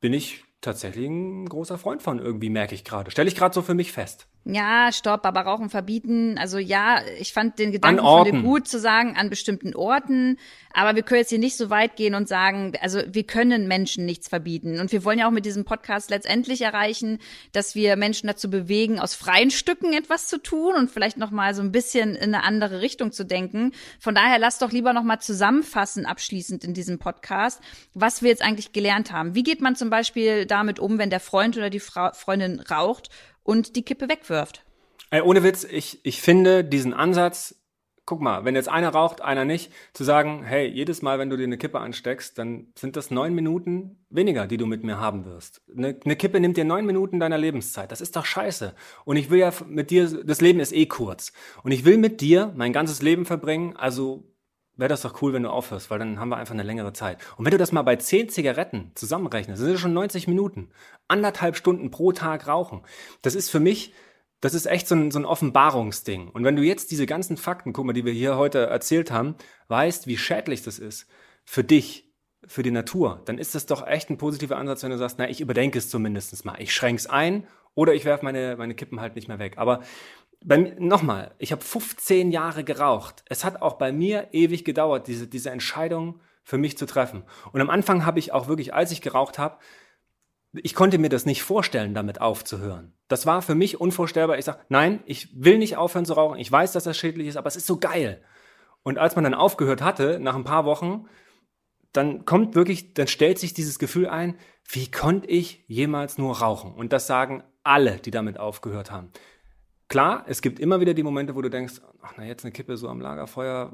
bin 0.00 0.12
ich 0.12 0.44
tatsächlich 0.60 1.08
ein 1.08 1.48
großer 1.48 1.76
Freund 1.76 2.02
von 2.02 2.18
irgendwie, 2.18 2.50
merke 2.50 2.74
ich 2.74 2.84
gerade. 2.84 3.10
Stelle 3.10 3.28
ich 3.28 3.34
gerade 3.34 3.54
so 3.54 3.62
für 3.62 3.74
mich 3.74 3.90
fest. 3.92 4.28
Ja, 4.44 4.90
stopp, 4.90 5.24
aber 5.24 5.42
Rauchen 5.42 5.70
verbieten. 5.70 6.36
Also 6.36 6.58
ja, 6.58 7.00
ich 7.18 7.32
fand 7.32 7.60
den 7.60 7.70
Gedanken 7.70 8.02
von 8.02 8.24
dir 8.24 8.42
gut 8.42 8.66
zu 8.66 8.80
sagen, 8.80 9.16
an 9.16 9.30
bestimmten 9.30 9.76
Orten. 9.76 10.36
Aber 10.72 10.96
wir 10.96 11.02
können 11.02 11.20
jetzt 11.20 11.28
hier 11.28 11.38
nicht 11.38 11.56
so 11.56 11.70
weit 11.70 11.94
gehen 11.94 12.14
und 12.14 12.26
sagen, 12.26 12.72
also 12.80 13.00
wir 13.06 13.24
können 13.24 13.68
Menschen 13.68 14.04
nichts 14.04 14.28
verbieten. 14.28 14.80
Und 14.80 14.90
wir 14.90 15.04
wollen 15.04 15.20
ja 15.20 15.28
auch 15.28 15.32
mit 15.32 15.44
diesem 15.44 15.64
Podcast 15.64 16.10
letztendlich 16.10 16.62
erreichen, 16.62 17.18
dass 17.52 17.76
wir 17.76 17.94
Menschen 17.96 18.26
dazu 18.26 18.50
bewegen, 18.50 18.98
aus 18.98 19.14
freien 19.14 19.52
Stücken 19.52 19.92
etwas 19.92 20.26
zu 20.26 20.42
tun 20.42 20.74
und 20.74 20.90
vielleicht 20.90 21.18
noch 21.18 21.30
mal 21.30 21.54
so 21.54 21.62
ein 21.62 21.70
bisschen 21.70 22.16
in 22.16 22.34
eine 22.34 22.42
andere 22.42 22.80
Richtung 22.80 23.12
zu 23.12 23.24
denken. 23.24 23.72
Von 24.00 24.16
daher 24.16 24.40
lass 24.40 24.58
doch 24.58 24.72
lieber 24.72 24.92
noch 24.92 25.04
mal 25.04 25.20
zusammenfassen 25.20 26.04
abschließend 26.04 26.64
in 26.64 26.74
diesem 26.74 26.98
Podcast, 26.98 27.60
was 27.94 28.22
wir 28.22 28.30
jetzt 28.30 28.42
eigentlich 28.42 28.72
gelernt 28.72 29.12
haben. 29.12 29.36
Wie 29.36 29.44
geht 29.44 29.60
man 29.60 29.76
zum 29.76 29.88
Beispiel 29.88 30.46
damit 30.46 30.80
um, 30.80 30.98
wenn 30.98 31.10
der 31.10 31.20
Freund 31.20 31.56
oder 31.56 31.70
die 31.70 31.80
Frau, 31.80 32.10
Freundin 32.12 32.58
raucht 32.58 33.08
und 33.42 33.76
die 33.76 33.82
Kippe 33.82 34.08
wegwirft. 34.08 34.64
Ey, 35.10 35.20
ohne 35.20 35.42
Witz, 35.42 35.64
ich, 35.64 36.00
ich 36.04 36.22
finde 36.22 36.64
diesen 36.64 36.94
Ansatz 36.94 37.56
guck 38.04 38.20
mal, 38.20 38.44
wenn 38.44 38.54
jetzt 38.54 38.68
einer 38.68 38.90
raucht, 38.90 39.20
einer 39.20 39.44
nicht, 39.44 39.72
zu 39.92 40.04
sagen, 40.04 40.42
hey, 40.44 40.66
jedes 40.66 41.02
Mal, 41.02 41.18
wenn 41.18 41.30
du 41.30 41.36
dir 41.36 41.44
eine 41.44 41.58
Kippe 41.58 41.78
ansteckst, 41.78 42.36
dann 42.36 42.66
sind 42.76 42.96
das 42.96 43.10
neun 43.10 43.34
Minuten 43.34 44.04
weniger, 44.10 44.46
die 44.46 44.56
du 44.56 44.66
mit 44.66 44.82
mir 44.82 44.98
haben 44.98 45.24
wirst. 45.24 45.62
Eine, 45.74 45.96
eine 46.04 46.16
Kippe 46.16 46.40
nimmt 46.40 46.56
dir 46.56 46.64
neun 46.64 46.84
Minuten 46.84 47.20
deiner 47.20 47.38
Lebenszeit. 47.38 47.92
Das 47.92 48.00
ist 48.00 48.16
doch 48.16 48.24
scheiße. 48.24 48.74
Und 49.04 49.16
ich 49.16 49.30
will 49.30 49.38
ja 49.38 49.52
mit 49.68 49.90
dir, 49.90 50.24
das 50.24 50.40
Leben 50.40 50.60
ist 50.60 50.72
eh 50.72 50.86
kurz. 50.86 51.32
Und 51.62 51.72
ich 51.72 51.84
will 51.84 51.96
mit 51.96 52.20
dir 52.20 52.52
mein 52.56 52.72
ganzes 52.72 53.02
Leben 53.02 53.24
verbringen, 53.24 53.76
also 53.76 54.24
wäre 54.82 54.90
das 54.90 55.02
doch 55.02 55.22
cool, 55.22 55.32
wenn 55.32 55.44
du 55.44 55.50
aufhörst, 55.50 55.90
weil 55.90 55.98
dann 55.98 56.20
haben 56.20 56.28
wir 56.28 56.36
einfach 56.36 56.54
eine 56.54 56.62
längere 56.62 56.92
Zeit. 56.92 57.18
Und 57.38 57.46
wenn 57.46 57.52
du 57.52 57.58
das 57.58 57.72
mal 57.72 57.82
bei 57.82 57.96
zehn 57.96 58.28
Zigaretten 58.28 58.92
zusammenrechnest, 58.94 59.62
sind 59.62 59.72
das 59.72 59.80
schon 59.80 59.94
90 59.94 60.28
Minuten. 60.28 60.68
Anderthalb 61.08 61.56
Stunden 61.56 61.90
pro 61.90 62.12
Tag 62.12 62.46
rauchen. 62.46 62.82
Das 63.22 63.34
ist 63.34 63.48
für 63.48 63.60
mich 63.60 63.94
das 64.42 64.54
ist 64.54 64.66
echt 64.66 64.88
so 64.88 64.96
ein, 64.96 65.12
so 65.12 65.20
ein 65.20 65.24
Offenbarungsding. 65.24 66.28
Und 66.28 66.44
wenn 66.44 66.56
du 66.56 66.62
jetzt 66.62 66.90
diese 66.90 67.06
ganzen 67.06 67.36
Fakten, 67.36 67.72
guck 67.72 67.86
mal, 67.86 67.92
die 67.92 68.04
wir 68.04 68.12
hier 68.12 68.36
heute 68.36 68.66
erzählt 68.66 69.12
haben, 69.12 69.36
weißt, 69.68 70.08
wie 70.08 70.18
schädlich 70.18 70.62
das 70.62 70.80
ist 70.80 71.06
für 71.44 71.62
dich, 71.62 72.12
für 72.44 72.64
die 72.64 72.72
Natur, 72.72 73.22
dann 73.24 73.38
ist 73.38 73.54
das 73.54 73.66
doch 73.66 73.86
echt 73.86 74.10
ein 74.10 74.18
positiver 74.18 74.56
Ansatz, 74.56 74.82
wenn 74.82 74.90
du 74.90 74.98
sagst, 74.98 75.16
na, 75.16 75.30
ich 75.30 75.40
überdenke 75.40 75.78
es 75.78 75.88
zumindest 75.88 76.44
mal. 76.44 76.56
Ich 76.58 76.74
schränke 76.74 76.98
es 76.98 77.06
ein 77.06 77.46
oder 77.74 77.94
ich 77.94 78.04
werfe 78.04 78.24
meine, 78.24 78.56
meine 78.56 78.74
Kippen 78.74 79.00
halt 79.00 79.14
nicht 79.14 79.28
mehr 79.28 79.38
weg. 79.38 79.58
Aber 79.58 79.82
nochmal, 80.44 81.34
ich 81.38 81.52
habe 81.52 81.62
15 81.62 82.30
Jahre 82.30 82.64
geraucht. 82.64 83.24
Es 83.28 83.44
hat 83.44 83.62
auch 83.62 83.74
bei 83.74 83.92
mir 83.92 84.28
ewig 84.32 84.64
gedauert, 84.64 85.06
diese, 85.06 85.26
diese 85.26 85.50
Entscheidung 85.50 86.20
für 86.44 86.58
mich 86.58 86.76
zu 86.76 86.86
treffen. 86.86 87.24
Und 87.52 87.60
am 87.60 87.70
Anfang 87.70 88.04
habe 88.04 88.18
ich 88.18 88.32
auch 88.32 88.48
wirklich, 88.48 88.74
als 88.74 88.92
ich 88.92 89.00
geraucht 89.00 89.38
habe, 89.38 89.58
ich 90.52 90.74
konnte 90.74 90.98
mir 90.98 91.08
das 91.08 91.24
nicht 91.24 91.42
vorstellen, 91.42 91.94
damit 91.94 92.20
aufzuhören. 92.20 92.92
Das 93.08 93.24
war 93.24 93.40
für 93.40 93.54
mich 93.54 93.80
unvorstellbar. 93.80 94.38
Ich 94.38 94.44
sage, 94.44 94.60
nein, 94.68 95.00
ich 95.06 95.28
will 95.32 95.58
nicht 95.58 95.76
aufhören 95.76 96.04
zu 96.04 96.12
rauchen. 96.12 96.38
Ich 96.38 96.52
weiß, 96.52 96.72
dass 96.72 96.84
das 96.84 96.96
schädlich 96.96 97.28
ist, 97.28 97.36
aber 97.36 97.48
es 97.48 97.56
ist 97.56 97.66
so 97.66 97.78
geil. 97.78 98.22
Und 98.82 98.98
als 98.98 99.14
man 99.14 99.24
dann 99.24 99.34
aufgehört 99.34 99.80
hatte, 99.80 100.18
nach 100.20 100.34
ein 100.34 100.44
paar 100.44 100.64
Wochen, 100.64 101.06
dann 101.92 102.24
kommt 102.24 102.54
wirklich, 102.54 102.94
dann 102.94 103.06
stellt 103.06 103.38
sich 103.38 103.54
dieses 103.54 103.78
Gefühl 103.78 104.08
ein, 104.08 104.36
wie 104.68 104.90
konnte 104.90 105.28
ich 105.28 105.64
jemals 105.68 106.18
nur 106.18 106.38
rauchen? 106.38 106.74
Und 106.74 106.92
das 106.92 107.06
sagen 107.06 107.44
alle, 107.62 107.98
die 107.98 108.10
damit 108.10 108.38
aufgehört 108.38 108.90
haben. 108.90 109.10
Klar, 109.92 110.24
es 110.26 110.40
gibt 110.40 110.58
immer 110.58 110.80
wieder 110.80 110.94
die 110.94 111.02
Momente, 111.02 111.34
wo 111.34 111.42
du 111.42 111.50
denkst, 111.50 111.74
ach 112.00 112.14
na, 112.16 112.24
jetzt 112.24 112.46
eine 112.46 112.52
Kippe 112.52 112.78
so 112.78 112.88
am 112.88 112.98
Lagerfeuer, 112.98 113.70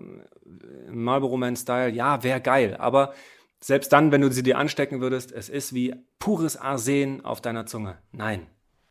Marlboro 0.90 1.36
Man 1.36 1.54
Style, 1.54 1.90
ja, 1.90 2.24
wäre 2.24 2.40
geil. 2.40 2.76
Aber 2.80 3.14
selbst 3.60 3.92
dann, 3.92 4.10
wenn 4.10 4.22
du 4.22 4.32
sie 4.32 4.42
dir 4.42 4.58
anstecken 4.58 5.00
würdest, 5.00 5.30
es 5.30 5.48
ist 5.48 5.74
wie 5.74 5.94
pures 6.18 6.56
Arsen 6.56 7.24
auf 7.24 7.40
deiner 7.40 7.66
Zunge. 7.66 7.98
Nein. 8.10 8.48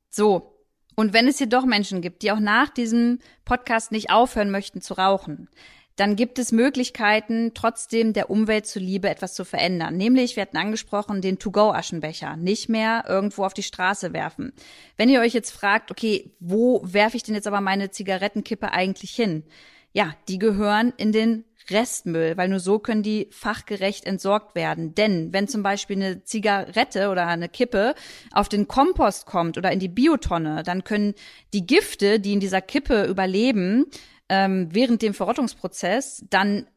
So. 0.10 0.54
Und 0.96 1.12
wenn 1.12 1.28
es 1.28 1.38
jedoch 1.38 1.66
Menschen 1.66 2.00
gibt, 2.00 2.22
die 2.22 2.32
auch 2.32 2.40
nach 2.40 2.70
diesem 2.70 3.20
Podcast 3.44 3.92
nicht 3.92 4.10
aufhören 4.10 4.50
möchten 4.50 4.80
zu 4.80 4.94
rauchen, 4.94 5.50
dann 5.98 6.16
gibt 6.16 6.40
es 6.40 6.52
Möglichkeiten, 6.52 7.52
trotzdem 7.54 8.14
der 8.14 8.30
Umwelt 8.30 8.68
zuliebe 8.68 9.10
etwas 9.10 9.34
zu 9.34 9.44
verändern. 9.44 9.98
Nämlich, 9.98 10.36
wir 10.36 10.44
hatten 10.44 10.58
angesprochen, 10.58 11.22
den 11.22 11.40
To-Go-Aschenbecher 11.40 12.38
nicht 12.38 12.70
mehr 12.70 13.06
irgendwo 13.08 13.44
auf 13.44 13.54
die 13.54 13.64
Straße 13.64 14.14
werfen. 14.14 14.54
Wenn 14.96 15.10
ihr 15.10 15.22
euch 15.22 15.34
jetzt 15.34 15.52
fragt, 15.52 15.90
okay, 15.90 16.32
wo 16.40 16.82
werfe 16.84 17.18
ich 17.18 17.24
denn 17.24 17.36
jetzt 17.36 17.48
aber 17.48 17.62
meine 17.62 17.90
Zigarettenkippe 17.90 18.72
eigentlich 18.72 19.12
hin? 19.12 19.44
Ja, 19.92 20.14
die 20.28 20.38
gehören 20.38 20.94
in 20.98 21.12
den 21.12 21.44
Restmüll, 21.72 22.38
weil 22.38 22.48
nur 22.48 22.60
so 22.60 22.78
können 22.78 23.04
die 23.04 23.28
fachgerecht 23.32 24.06
entsorgt 24.06 24.56
werden. 24.56 24.94
Denn 24.94 25.34
wenn 25.34 25.48
zum 25.48 25.64
Beispiel 25.64 25.98
eine 25.98 26.24
Zigarette 26.24 27.10
oder 27.10 27.26
eine 27.26 27.50
Kippe 27.50 27.96
auf 28.32 28.48
den 28.50 28.68
Kompost 28.68 29.26
kommt 29.26 29.58
oder 29.58 29.72
in 29.72 29.80
die 29.80 29.90
Biotonne, 29.90 30.64
dann 30.64 30.84
können 30.84 31.16
die 31.54 31.66
Gifte, 31.66 32.20
die 32.20 32.34
in 32.34 32.40
dieser 32.40 32.62
Kippe 32.62 33.06
überleben, 33.06 33.86
ähm, 34.30 34.70
während 34.72 35.02
dem 35.02 35.14
Verrottungsprozess 35.14 36.26
dann 36.30 36.68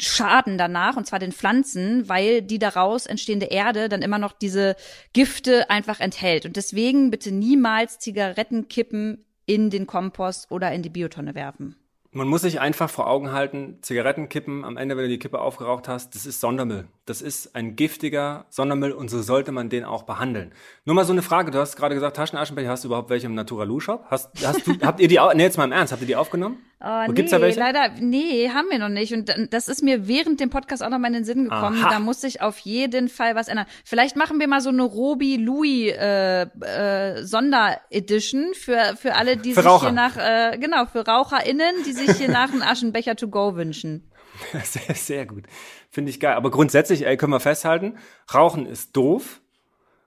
Schaden 0.00 0.58
danach, 0.58 0.96
und 0.96 1.06
zwar 1.06 1.18
den 1.18 1.32
Pflanzen, 1.32 2.08
weil 2.08 2.40
die 2.40 2.60
daraus 2.60 3.06
entstehende 3.06 3.46
Erde 3.46 3.88
dann 3.88 4.02
immer 4.02 4.18
noch 4.18 4.32
diese 4.32 4.76
Gifte 5.12 5.70
einfach 5.70 5.98
enthält. 5.98 6.46
Und 6.46 6.54
deswegen 6.54 7.10
bitte 7.10 7.32
niemals 7.32 7.98
Zigarettenkippen 7.98 9.24
in 9.44 9.70
den 9.70 9.88
Kompost 9.88 10.52
oder 10.52 10.70
in 10.72 10.82
die 10.82 10.88
Biotonne 10.88 11.34
werfen. 11.34 11.74
Man 12.12 12.28
muss 12.28 12.42
sich 12.42 12.60
einfach 12.60 12.88
vor 12.88 13.08
Augen 13.08 13.32
halten, 13.32 13.78
Zigarettenkippen 13.82 14.64
am 14.64 14.76
Ende, 14.76 14.96
wenn 14.96 15.04
du 15.04 15.10
die 15.10 15.18
Kippe 15.18 15.40
aufgeraucht 15.40 15.88
hast, 15.88 16.14
das 16.14 16.26
ist 16.26 16.40
Sondermüll. 16.40 16.86
Das 17.08 17.22
ist 17.22 17.54
ein 17.54 17.74
giftiger 17.74 18.44
Sondermüll 18.50 18.92
und 18.92 19.08
so 19.08 19.22
sollte 19.22 19.50
man 19.50 19.70
den 19.70 19.84
auch 19.84 20.02
behandeln. 20.02 20.52
Nur 20.84 20.94
mal 20.94 21.04
so 21.04 21.12
eine 21.14 21.22
Frage, 21.22 21.50
du 21.50 21.58
hast 21.58 21.74
gerade 21.74 21.94
gesagt, 21.94 22.16
Taschenaschenbecher, 22.16 22.68
hast 22.68 22.84
du 22.84 22.88
überhaupt 22.88 23.08
welche 23.08 23.26
im 23.26 23.34
Naturalu 23.34 23.80
Shop? 23.80 24.04
Hast, 24.10 24.30
hast 24.44 24.66
du, 24.66 24.74
habt 24.82 25.00
ihr 25.00 25.08
die, 25.08 25.18
nee, 25.34 25.42
jetzt 25.42 25.56
mal 25.56 25.64
im 25.64 25.72
Ernst, 25.72 25.92
habt 25.92 26.02
ihr 26.02 26.06
die 26.06 26.16
aufgenommen? 26.16 26.58
Oh, 26.80 27.04
nee, 27.08 27.14
gibt's 27.14 27.30
da 27.30 27.40
welche? 27.40 27.58
leider, 27.58 27.88
nee, 27.98 28.50
haben 28.50 28.68
wir 28.70 28.78
noch 28.78 28.90
nicht. 28.90 29.14
Und 29.14 29.32
das 29.50 29.68
ist 29.68 29.82
mir 29.82 30.06
während 30.06 30.38
dem 30.38 30.50
Podcast 30.50 30.82
auch 30.82 30.90
noch 30.90 30.98
mal 30.98 31.08
in 31.08 31.14
den 31.14 31.24
Sinn 31.24 31.44
gekommen. 31.44 31.82
Aha. 31.82 31.90
Da 31.90 31.98
muss 31.98 32.20
sich 32.20 32.42
auf 32.42 32.58
jeden 32.58 33.08
Fall 33.08 33.34
was 33.34 33.48
ändern. 33.48 33.66
Vielleicht 33.84 34.14
machen 34.14 34.38
wir 34.38 34.46
mal 34.46 34.60
so 34.60 34.68
eine 34.68 34.82
Robi 34.82 35.36
Louis 35.36 35.92
äh, 35.92 36.42
äh, 36.42 37.24
Sonderedition 37.24 38.52
für 38.52 38.96
für 38.96 39.14
alle, 39.14 39.38
die 39.38 39.54
für 39.54 39.62
sich 39.62 39.70
Raucher. 39.70 39.86
hier 39.86 39.92
nach 39.92 40.16
äh, 40.18 40.58
genau 40.58 40.84
für 40.84 41.06
RaucherInnen, 41.06 41.84
die 41.86 41.92
sich 41.92 42.10
hier 42.18 42.28
nach 42.28 42.52
einem 42.52 42.62
Aschenbecher 42.62 43.16
to 43.16 43.28
go 43.28 43.56
wünschen. 43.56 44.08
Sehr, 44.64 44.94
sehr 44.94 45.26
gut. 45.26 45.44
Finde 45.90 46.10
ich 46.10 46.20
geil. 46.20 46.34
Aber 46.34 46.50
grundsätzlich, 46.50 47.06
ey, 47.06 47.16
können 47.16 47.32
wir 47.32 47.40
festhalten, 47.40 47.98
Rauchen 48.32 48.66
ist 48.66 48.96
doof. 48.96 49.40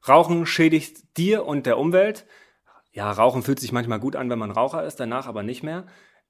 Rauchen 0.08 0.46
schädigt 0.46 1.18
dir 1.18 1.46
und 1.46 1.66
der 1.66 1.78
Umwelt. 1.78 2.26
Ja, 2.92 3.12
Rauchen 3.12 3.44
fühlt 3.44 3.60
sich 3.60 3.72
manchmal 3.72 4.00
gut 4.00 4.16
an, 4.16 4.30
wenn 4.30 4.40
man 4.40 4.52
Raucher 4.52 4.84
ist, 4.86 5.00
danach 5.00 5.28
aber 5.28 5.44
nicht 5.44 5.64
mehr 5.64 5.86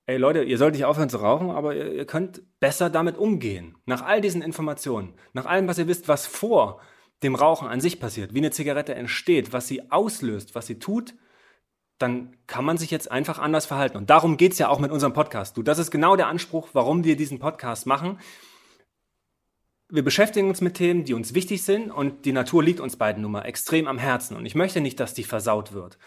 ey 0.05 0.17
Leute, 0.17 0.43
ihr 0.43 0.57
solltet 0.57 0.75
nicht 0.75 0.85
aufhören 0.85 1.09
zu 1.09 1.17
rauchen, 1.17 1.49
aber 1.49 1.75
ihr, 1.75 1.93
ihr, 1.93 2.05
könnt 2.05 2.41
besser 2.59 2.89
damit 2.89 3.17
umgehen. 3.17 3.77
Nach 3.85 4.01
all 4.03 4.21
diesen 4.21 4.41
Informationen, 4.41 5.13
nach 5.33 5.45
allem, 5.45 5.67
was 5.67 5.77
ihr 5.77 5.87
wisst, 5.87 6.07
was 6.07 6.25
vor 6.25 6.81
dem 7.23 7.35
Rauchen 7.35 7.67
an 7.67 7.81
sich 7.81 7.99
passiert, 7.99 8.33
wie 8.33 8.39
eine 8.39 8.51
Zigarette 8.51 8.95
entsteht, 8.95 9.53
was 9.53 9.67
sie 9.67 9.91
auslöst, 9.91 10.55
was 10.55 10.67
sie 10.67 10.79
tut, 10.79 11.13
dann 12.01 12.35
kann 12.47 12.65
man 12.65 12.77
sich 12.77 12.91
jetzt 12.91 13.11
einfach 13.11 13.39
anders 13.39 13.65
verhalten. 13.65 13.97
Und 13.97 14.09
darum 14.09 14.37
geht's 14.37 14.57
ja 14.57 14.69
auch 14.69 14.79
mit 14.79 14.91
unserem 14.91 15.13
Podcast. 15.13 15.57
Du, 15.57 15.63
das 15.63 15.79
ist 15.79 15.91
genau 15.91 16.15
der 16.15 16.27
Anspruch, 16.27 16.69
warum 16.73 17.03
wir 17.03 17.15
diesen 17.15 17.39
Podcast 17.39 17.85
machen. 17.85 18.19
Wir 19.89 20.03
beschäftigen 20.03 20.47
uns 20.47 20.61
mit 20.61 20.75
Themen, 20.75 21.03
die 21.03 21.13
uns 21.13 21.33
wichtig 21.33 21.63
sind 21.63 21.91
und 21.91 22.25
die 22.25 22.31
Natur 22.31 22.63
liegt 22.63 22.79
uns 22.79 22.95
beiden 22.95 23.21
nun 23.21 23.31
mal 23.31 23.41
extrem 23.43 23.87
am 23.87 23.97
Herzen. 23.97 24.37
Und 24.37 24.45
ich 24.45 24.55
möchte 24.55 24.79
nicht, 24.79 24.99
dass 24.99 25.13
die 25.13 25.23
versaut 25.23 25.73
wird. 25.73 25.97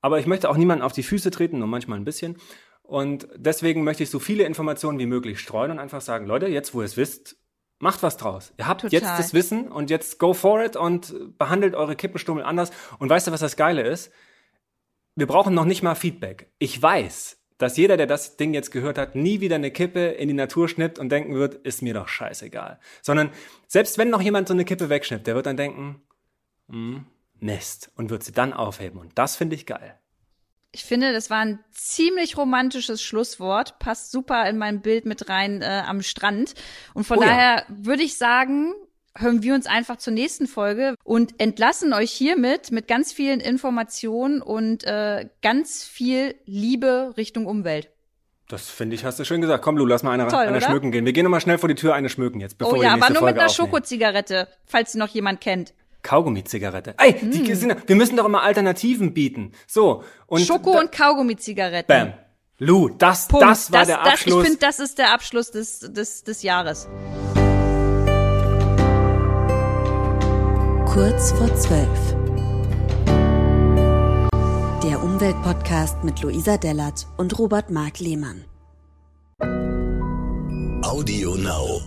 Aber 0.00 0.18
ich 0.18 0.26
möchte 0.26 0.48
auch 0.48 0.56
niemanden 0.56 0.82
auf 0.82 0.92
die 0.92 1.02
Füße 1.02 1.30
treten, 1.30 1.58
nur 1.58 1.68
manchmal 1.68 1.98
ein 1.98 2.04
bisschen. 2.04 2.36
Und 2.82 3.28
deswegen 3.34 3.84
möchte 3.84 4.04
ich 4.04 4.10
so 4.10 4.18
viele 4.18 4.44
Informationen 4.44 4.98
wie 4.98 5.06
möglich 5.06 5.40
streuen 5.40 5.72
und 5.72 5.78
einfach 5.78 6.00
sagen, 6.00 6.26
Leute, 6.26 6.46
jetzt 6.46 6.74
wo 6.74 6.80
ihr 6.80 6.86
es 6.86 6.96
wisst, 6.96 7.36
macht 7.78 8.02
was 8.02 8.16
draus. 8.16 8.52
Ihr 8.56 8.66
habt 8.66 8.82
Total. 8.82 8.92
jetzt 9.00 9.18
das 9.18 9.34
Wissen 9.34 9.70
und 9.70 9.90
jetzt 9.90 10.18
go 10.18 10.32
for 10.32 10.64
it 10.64 10.76
und 10.76 11.36
behandelt 11.38 11.74
eure 11.74 11.96
Kippenstummel 11.96 12.44
anders. 12.44 12.70
Und 12.98 13.10
weißt 13.10 13.26
du, 13.26 13.32
was 13.32 13.40
das 13.40 13.56
Geile 13.56 13.82
ist? 13.82 14.12
Wir 15.16 15.26
brauchen 15.26 15.54
noch 15.54 15.64
nicht 15.64 15.82
mal 15.82 15.94
Feedback. 15.94 16.52
Ich 16.58 16.80
weiß, 16.80 17.38
dass 17.56 17.78
jeder, 17.78 17.96
der 17.96 18.06
das 18.06 18.36
Ding 18.36 18.52
jetzt 18.52 18.70
gehört 18.70 18.98
hat, 18.98 19.14
nie 19.14 19.40
wieder 19.40 19.56
eine 19.56 19.70
Kippe 19.70 20.08
in 20.08 20.28
die 20.28 20.34
Natur 20.34 20.68
schnippt 20.68 20.98
und 20.98 21.10
denken 21.10 21.34
wird, 21.34 21.54
ist 21.54 21.80
mir 21.80 21.94
doch 21.94 22.06
scheißegal. 22.06 22.78
Sondern 23.00 23.30
selbst 23.66 23.96
wenn 23.96 24.10
noch 24.10 24.20
jemand 24.20 24.46
so 24.48 24.54
eine 24.54 24.66
Kippe 24.66 24.90
wegschnippt, 24.90 25.26
der 25.26 25.34
wird 25.34 25.46
dann 25.46 25.56
denken, 25.56 26.02
hm, 26.68 27.06
Mist 27.40 27.90
und 27.96 28.10
wird 28.10 28.24
sie 28.24 28.32
dann 28.32 28.52
aufheben. 28.52 29.00
Und 29.00 29.12
das 29.18 29.36
finde 29.36 29.56
ich 29.56 29.64
geil. 29.64 29.98
Ich 30.72 30.84
finde, 30.84 31.14
das 31.14 31.30
war 31.30 31.38
ein 31.38 31.60
ziemlich 31.70 32.36
romantisches 32.36 33.02
Schlusswort, 33.02 33.78
passt 33.78 34.12
super 34.12 34.46
in 34.46 34.58
mein 34.58 34.82
Bild 34.82 35.06
mit 35.06 35.30
rein 35.30 35.62
äh, 35.62 35.82
am 35.86 36.02
Strand. 36.02 36.52
Und 36.92 37.04
von 37.04 37.18
oh 37.18 37.22
daher 37.22 37.64
ja. 37.66 37.66
würde 37.70 38.02
ich 38.02 38.18
sagen, 38.18 38.74
hören 39.16 39.42
wir 39.42 39.54
uns 39.54 39.66
einfach 39.66 39.96
zur 39.96 40.12
nächsten 40.12 40.46
Folge 40.46 40.94
und 41.04 41.40
entlassen 41.40 41.92
euch 41.92 42.12
hiermit 42.12 42.72
mit 42.72 42.88
ganz 42.88 43.12
vielen 43.12 43.40
Informationen 43.40 44.42
und 44.42 44.84
äh, 44.84 45.28
ganz 45.42 45.84
viel 45.84 46.34
Liebe 46.44 47.14
Richtung 47.16 47.46
Umwelt. 47.46 47.90
Das 48.48 48.68
finde 48.68 48.94
ich, 48.94 49.04
hast 49.04 49.18
du 49.18 49.24
schön 49.24 49.40
gesagt. 49.40 49.64
Komm, 49.64 49.76
Lu, 49.76 49.86
lass 49.86 50.04
mal 50.04 50.12
eine, 50.12 50.28
Toll, 50.28 50.46
eine 50.46 50.60
schmücken 50.60 50.92
gehen. 50.92 51.04
Wir 51.04 51.12
gehen 51.12 51.24
nochmal 51.24 51.40
schnell 51.40 51.58
vor 51.58 51.68
die 51.68 51.74
Tür 51.74 51.94
eine 51.94 52.08
schmücken 52.08 52.40
jetzt, 52.40 52.58
bevor 52.58 52.74
oh, 52.74 52.76
ja, 52.76 52.82
wir 52.82 52.88
die 52.90 52.94
nächste 52.94 53.06
aber 53.06 53.20
nur 53.20 53.32
mit 53.32 53.40
einer 53.40 53.48
Schokozigarette, 53.48 54.48
falls 54.66 54.92
sie 54.92 54.98
noch 54.98 55.08
jemand 55.08 55.40
kennt. 55.40 55.74
Kaugummi-Zigarette. 56.02 56.94
Ey, 56.98 57.16
mm. 57.20 57.30
die 57.32 57.54
sind, 57.54 57.88
wir 57.88 57.96
müssen 57.96 58.16
doch 58.16 58.24
immer 58.24 58.42
Alternativen 58.42 59.12
bieten. 59.12 59.50
So. 59.66 60.04
Und 60.26 60.42
Schoko- 60.42 60.78
und 60.78 60.92
Kaugummi-Zigaretten. 60.92 61.88
Bam. 61.88 62.12
Lu, 62.58 62.88
das, 62.88 63.26
Punkt. 63.26 63.44
das 63.44 63.72
war 63.72 63.80
das, 63.80 63.88
der 63.88 64.00
Abschluss. 64.00 64.22
Das, 64.24 64.26
ich 64.26 64.44
finde, 64.44 64.58
das 64.60 64.78
ist 64.78 64.98
der 64.98 65.12
Abschluss 65.12 65.50
des, 65.50 65.80
des, 65.80 66.22
des 66.22 66.42
Jahres. 66.42 66.88
Kurz 70.96 71.32
vor 71.32 71.54
zwölf. 71.56 72.16
Der 74.82 75.04
Umweltpodcast 75.04 76.02
mit 76.02 76.22
Luisa 76.22 76.56
Dellert 76.56 77.06
und 77.18 77.38
Robert 77.38 77.70
Mark 77.70 78.00
Lehmann. 78.00 78.46
Audio 80.82 81.34
Now. 81.34 81.82